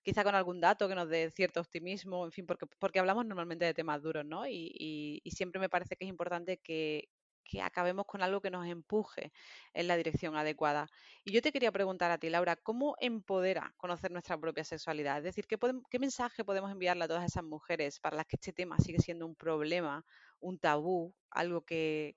Quizá 0.04 0.24
con 0.24 0.36
algún 0.36 0.62
dato 0.62 0.88
que 0.88 0.96
nos 0.96 1.10
dé 1.10 1.32
cierto 1.32 1.60
optimismo, 1.60 2.26
en 2.26 2.32
fin, 2.32 2.46
porque, 2.46 2.66
porque 2.80 3.00
hablamos 3.00 3.26
normalmente 3.26 3.66
de 3.66 3.74
temas 3.74 4.02
duros, 4.02 4.26
¿no? 4.26 4.48
y 4.48 5.22
siempre 5.26 5.60
me 5.60 5.70
parece 5.70 5.96
que 5.96 6.06
es 6.06 6.10
importante 6.10 6.58
que, 6.58 7.10
que 7.44 7.62
acabemos 7.62 8.06
con 8.06 8.22
algo 8.22 8.42
que 8.42 8.50
nos 8.50 8.66
empuje 8.68 9.32
en 9.74 9.88
la 9.88 9.96
dirección 9.96 10.36
adecuada. 10.36 10.88
Y 11.24 11.32
yo 11.32 11.42
te 11.42 11.52
quería 11.52 11.72
preguntar 11.72 12.12
a 12.12 12.18
ti, 12.18 12.30
Laura, 12.30 12.56
¿cómo 12.56 12.96
empodera 13.00 13.74
conocer 13.78 14.12
nuestra 14.12 14.38
propia 14.38 14.64
sexualidad? 14.64 15.18
Es 15.18 15.24
decir, 15.24 15.48
¿qué, 15.48 16.00
mensaje 16.00 16.44
podemos 16.44 16.72
enviarle 16.72 17.06
a 17.06 17.08
todas 17.08 17.26
esas 17.26 17.44
mujeres 17.44 18.00
para 18.00 18.18
las 18.18 18.26
que 18.26 18.36
este 18.36 18.54
tema 18.54 18.78
sigue 18.80 19.00
siendo 19.00 19.26
un 19.26 19.36
problema, 19.36 20.06
un 20.40 20.60
tabú, 20.60 21.14
algo 21.32 21.62
que, 21.62 22.16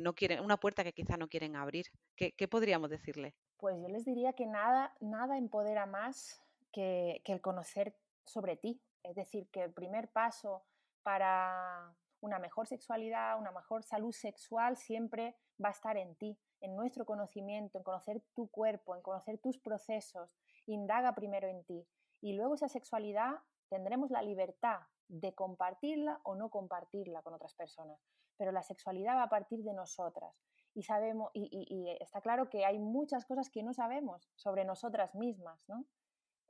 no 0.00 0.14
quieren, 0.14 0.40
una 0.40 0.56
puerta 0.56 0.84
que 0.84 0.92
quizá 0.92 1.16
no 1.16 1.28
quieren 1.28 1.56
abrir? 1.56 1.86
¿Qué, 2.16 2.48
podríamos 2.48 2.90
decirle? 2.90 3.34
Pues 3.58 3.80
yo 3.80 3.88
les 3.88 4.04
diría 4.04 4.32
que 4.32 4.46
nada, 4.46 4.94
nada 5.00 5.38
empodera 5.38 5.86
más 5.86 6.42
que, 6.72 7.20
que 7.24 7.32
el 7.32 7.40
conocer 7.40 7.94
sobre 8.24 8.56
ti. 8.56 8.80
Es 9.02 9.16
decir, 9.16 9.48
que 9.50 9.62
el 9.62 9.72
primer 9.72 10.08
paso 10.08 10.64
para 11.02 11.94
una 12.22 12.38
mejor 12.38 12.68
sexualidad, 12.68 13.38
una 13.38 13.50
mejor 13.50 13.82
salud 13.82 14.12
sexual 14.12 14.76
siempre 14.76 15.36
va 15.62 15.68
a 15.68 15.72
estar 15.72 15.96
en 15.96 16.14
ti, 16.14 16.38
en 16.60 16.76
nuestro 16.76 17.04
conocimiento, 17.04 17.78
en 17.78 17.84
conocer 17.84 18.22
tu 18.34 18.48
cuerpo, 18.48 18.94
en 18.94 19.02
conocer 19.02 19.38
tus 19.38 19.58
procesos. 19.58 20.38
Indaga 20.66 21.14
primero 21.14 21.48
en 21.48 21.64
ti. 21.64 21.84
Y 22.20 22.34
luego 22.34 22.54
esa 22.54 22.68
sexualidad 22.68 23.40
tendremos 23.68 24.12
la 24.12 24.22
libertad 24.22 24.80
de 25.08 25.34
compartirla 25.34 26.20
o 26.22 26.36
no 26.36 26.48
compartirla 26.48 27.22
con 27.22 27.34
otras 27.34 27.54
personas. 27.54 28.00
Pero 28.36 28.52
la 28.52 28.62
sexualidad 28.62 29.16
va 29.16 29.24
a 29.24 29.28
partir 29.28 29.64
de 29.64 29.74
nosotras. 29.74 30.32
Y, 30.74 30.84
sabemos, 30.84 31.30
y, 31.34 31.88
está 32.00 32.20
claro 32.20 32.48
que 32.48 32.64
hay 32.64 32.78
muchas 32.78 33.26
cosas 33.26 33.50
que 33.50 33.64
no 33.64 33.74
sabemos 33.74 34.30
sobre 34.36 34.64
nosotras 34.64 35.14
mismas, 35.16 35.60
¿no? 35.68 35.84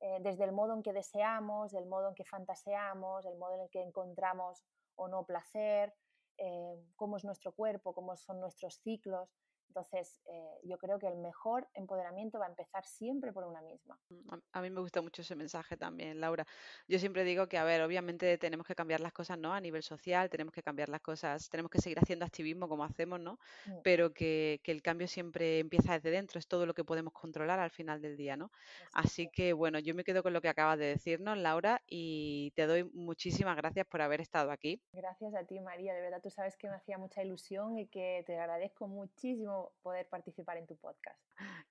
Eh, 0.01 0.19
desde 0.21 0.45
el 0.45 0.53
modo 0.53 0.75
en 0.75 0.83
que 0.83 0.93
deseamos, 0.93 1.73
del 1.73 1.87
modo 1.87 2.09
en 2.09 2.15
que 2.15 2.25
fantaseamos, 2.25 3.25
el 3.25 3.39
modo 3.39 3.55
en 3.55 3.61
el 3.63 3.71
que 3.71 3.83
encontramos 3.83 4.65
o 4.97 5.09
no 5.09 5.25
placer, 5.25 5.95
eh, 6.39 6.77
cómo 6.97 7.17
es 7.17 7.25
nuestro 7.25 7.53
cuerpo, 7.53 7.95
cómo 7.95 8.17
son 8.17 8.41
nuestros 8.41 8.77
ciclos. 8.81 9.31
Entonces, 9.73 10.21
eh, 10.27 10.59
yo 10.65 10.77
creo 10.77 10.99
que 10.99 11.09
el 11.09 11.17
mejor 11.17 11.67
empoderamiento 11.73 12.39
va 12.39 12.45
a 12.45 12.51
empezar 12.51 12.85
siempre 12.85 13.33
por 13.33 13.45
una 13.45 13.63
misma. 13.63 13.99
Mm, 14.11 14.35
a, 14.53 14.61
mí 14.61 14.69
me 14.69 14.81
gusta 14.83 15.01
mucho 15.01 15.23
ese 15.23 15.35
mensaje 15.35 15.79
también, 15.79 16.21
Laura. 16.21 16.47
Yo 16.87 16.99
siempre 16.99 17.25
digo 17.25 17.47
que, 17.47 17.57
a 17.57 17.65
ver, 17.65 17.81
obviamente 17.81 18.37
tenemos 18.37 18.67
que 18.67 18.75
cambiar 18.75 19.01
las 19.01 19.15
cosas, 19.15 19.39
¿no? 19.39 19.55
A 19.55 19.61
nivel 19.63 19.83
social, 19.83 20.29
tenemos 20.29 20.53
que 20.53 20.63
cambiar 20.63 20.91
las 20.91 21.01
cosas, 21.01 21.49
tenemos 21.49 21.71
que 21.71 21.81
seguir 21.81 21.99
haciendo 21.99 22.27
activismo 22.27 22.69
como 22.69 22.85
hacemos, 22.85 23.19
¿no? 23.19 23.39
Mm. 23.65 23.79
Pero 23.83 24.13
que, 24.13 24.61
el 24.63 24.83
cambio 24.83 25.09
siempre 25.09 25.61
empieza 25.61 25.95
desde 25.95 26.11
dentro, 26.11 26.39
es 26.39 26.47
todo 26.47 26.67
lo 26.67 26.75
que 26.75 26.85
podemos 26.85 27.15
controlar 27.15 27.59
al 27.59 27.71
final 27.71 28.03
del 28.03 28.19
día, 28.19 28.37
¿no? 28.37 28.51
Así 28.93 29.31
que, 29.31 29.55
bueno, 29.55 29.79
yo 29.79 29.95
me 29.95 30.05
quedo 30.05 30.23
con 30.23 30.35
lo 30.35 30.43
que 30.43 30.49
acabas 30.51 30.79
de 30.79 30.87
decirnos, 30.87 31.39
Laura, 31.39 31.81
y 31.87 32.51
te 32.57 32.67
doy 32.67 32.85
muchísimas 32.93 33.57
gracias 33.57 33.87
por 33.87 34.03
haber 34.03 34.21
estado 34.21 34.51
aquí. 34.51 34.83
Gracias 34.93 35.35
a 35.35 35.45
ti, 35.45 35.61
María. 35.61 35.95
De 35.95 36.03
verdad, 36.03 36.21
tú 36.23 36.29
sabes 36.29 36.59
que 36.59 36.69
me 36.69 36.77
hacía 36.77 36.99
mucha 36.99 37.23
ilusión 37.23 37.79
y 37.79 37.87
que 37.87 38.23
te 38.27 38.39
agradezco 38.39 38.87
muchísimo 38.87 39.62
poder 39.83 40.09
participar 40.09 40.57
en 40.57 40.67
tu 40.67 40.77
podcast. 40.77 41.19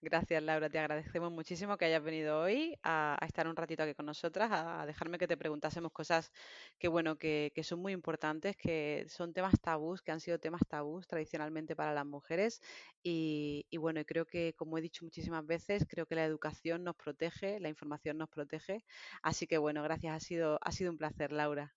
Gracias, 0.01 0.41
Laura. 0.43 0.69
Te 0.69 0.79
agradecemos 0.79 1.31
muchísimo 1.31 1.77
que 1.77 1.85
hayas 1.85 2.03
venido 2.03 2.41
hoy 2.41 2.77
a, 2.83 3.17
estar 3.21 3.47
un 3.47 3.55
ratito 3.55 3.83
aquí 3.83 3.93
con 3.93 4.05
nosotras, 4.05 4.49
a, 4.51 4.85
dejarme 4.85 5.17
que 5.17 5.27
te 5.27 5.37
preguntásemos 5.37 5.91
cosas 5.91 6.31
que, 6.79 6.87
bueno, 6.87 7.17
que, 7.17 7.51
son 7.63 7.79
muy 7.79 7.93
importantes, 7.93 8.55
que 8.57 9.05
son 9.07 9.33
temas 9.33 9.59
tabús, 9.61 10.01
que 10.01 10.11
han 10.11 10.19
sido 10.19 10.39
temas 10.39 10.61
tabús 10.67 11.07
tradicionalmente 11.07 11.75
para 11.75 11.93
las 11.93 12.05
mujeres. 12.05 12.61
Y, 13.03 13.65
y 13.69 13.77
bueno, 13.77 14.03
creo 14.05 14.25
que, 14.25 14.53
como 14.53 14.77
he 14.77 14.81
dicho 14.81 15.05
muchísimas 15.05 15.45
veces, 15.45 15.85
creo 15.87 16.05
que 16.05 16.15
la 16.15 16.25
educación 16.25 16.83
nos 16.83 16.95
protege, 16.95 17.59
la 17.59 17.69
información 17.69 18.17
nos 18.17 18.29
protege. 18.29 18.83
Así 19.21 19.47
que, 19.47 19.57
bueno, 19.57 19.83
gracias. 19.83 20.15
Ha 20.15 20.19
sido, 20.19 20.59
ha 20.61 20.71
sido 20.71 20.91
un 20.91 20.97
placer, 20.97 21.31
Laura. 21.31 21.73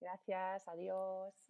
Gracias. 0.00 0.68
Adiós. 0.68 1.43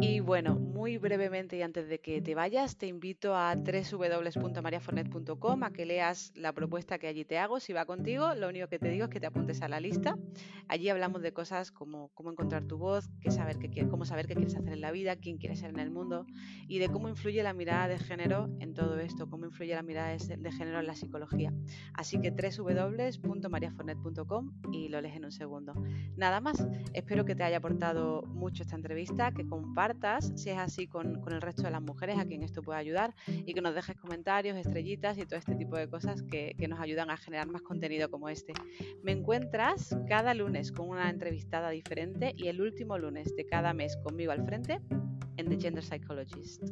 Y 0.00 0.19
bueno, 0.30 0.54
muy 0.54 0.96
brevemente 0.96 1.56
y 1.56 1.62
antes 1.62 1.88
de 1.88 1.98
que 1.98 2.22
te 2.22 2.36
vayas, 2.36 2.76
te 2.76 2.86
invito 2.86 3.34
a 3.34 3.56
www.mariafornet.com 3.56 5.64
a 5.64 5.72
que 5.72 5.84
leas 5.84 6.30
la 6.36 6.52
propuesta 6.52 7.00
que 7.00 7.08
allí 7.08 7.24
te 7.24 7.36
hago. 7.36 7.58
Si 7.58 7.72
va 7.72 7.84
contigo, 7.84 8.32
lo 8.36 8.48
único 8.48 8.68
que 8.68 8.78
te 8.78 8.90
digo 8.90 9.06
es 9.06 9.10
que 9.10 9.18
te 9.18 9.26
apuntes 9.26 9.60
a 9.60 9.66
la 9.66 9.80
lista. 9.80 10.16
Allí 10.68 10.88
hablamos 10.88 11.22
de 11.22 11.32
cosas 11.32 11.72
como 11.72 12.10
cómo 12.14 12.30
encontrar 12.30 12.64
tu 12.64 12.78
voz, 12.78 13.10
qué 13.20 13.32
saber 13.32 13.58
qué, 13.58 13.88
cómo 13.88 14.04
saber 14.04 14.28
qué 14.28 14.36
quieres 14.36 14.54
hacer 14.54 14.72
en 14.72 14.80
la 14.80 14.92
vida, 14.92 15.16
quién 15.16 15.36
quieres 15.36 15.58
ser 15.58 15.70
en 15.70 15.80
el 15.80 15.90
mundo 15.90 16.26
y 16.68 16.78
de 16.78 16.88
cómo 16.88 17.08
influye 17.08 17.42
la 17.42 17.52
mirada 17.52 17.88
de 17.88 17.98
género 17.98 18.48
en 18.60 18.72
todo 18.72 19.00
esto, 19.00 19.28
cómo 19.28 19.46
influye 19.46 19.74
la 19.74 19.82
mirada 19.82 20.16
de 20.16 20.52
género 20.52 20.78
en 20.78 20.86
la 20.86 20.94
psicología. 20.94 21.52
Así 21.92 22.20
que 22.20 22.30
www.mariafornet.com 22.30 24.52
y 24.70 24.90
lo 24.90 25.00
lees 25.00 25.16
en 25.16 25.24
un 25.24 25.32
segundo. 25.32 25.74
Nada 26.16 26.40
más, 26.40 26.64
espero 26.92 27.24
que 27.24 27.34
te 27.34 27.42
haya 27.42 27.56
aportado 27.56 28.22
mucho 28.28 28.62
esta 28.62 28.76
entrevista, 28.76 29.32
que 29.32 29.44
compartas, 29.44 30.19
si 30.20 30.50
es 30.50 30.58
así, 30.58 30.86
con, 30.86 31.22
el 31.28 31.40
resto 31.40 31.62
de 31.62 31.70
las 31.70 31.82
mujeres 31.82 32.18
a 32.18 32.24
quien 32.24 32.42
esto 32.42 32.62
pueda 32.62 32.78
ayudar 32.78 33.14
y 33.26 33.54
que 33.54 33.60
nos 33.60 33.74
dejes 33.74 33.96
comentarios, 33.96 34.56
estrellitas 34.56 35.18
y 35.18 35.26
todo 35.26 35.38
este 35.38 35.54
tipo 35.54 35.76
de 35.76 35.88
cosas 35.88 36.22
que, 36.22 36.54
que 36.58 36.68
nos 36.68 36.80
ayudan 36.80 37.10
a 37.10 37.16
generar 37.16 37.48
más 37.48 37.62
contenido 37.62 38.10
como 38.10 38.28
este. 38.28 38.52
Me 39.02 39.12
encuentras 39.12 39.96
cada 40.08 40.34
lunes 40.34 40.72
con 40.72 40.88
una 40.88 41.10
entrevistada 41.10 41.70
diferente 41.70 42.34
y 42.36 42.48
el 42.48 42.60
último 42.60 42.98
lunes 42.98 43.34
de 43.36 43.46
cada 43.46 43.72
mes 43.72 43.96
conmigo 43.98 44.32
al 44.32 44.44
frente 44.44 44.80
en 45.36 45.48
The 45.48 45.60
Gender 45.60 45.84
Psychologist. 45.84 46.62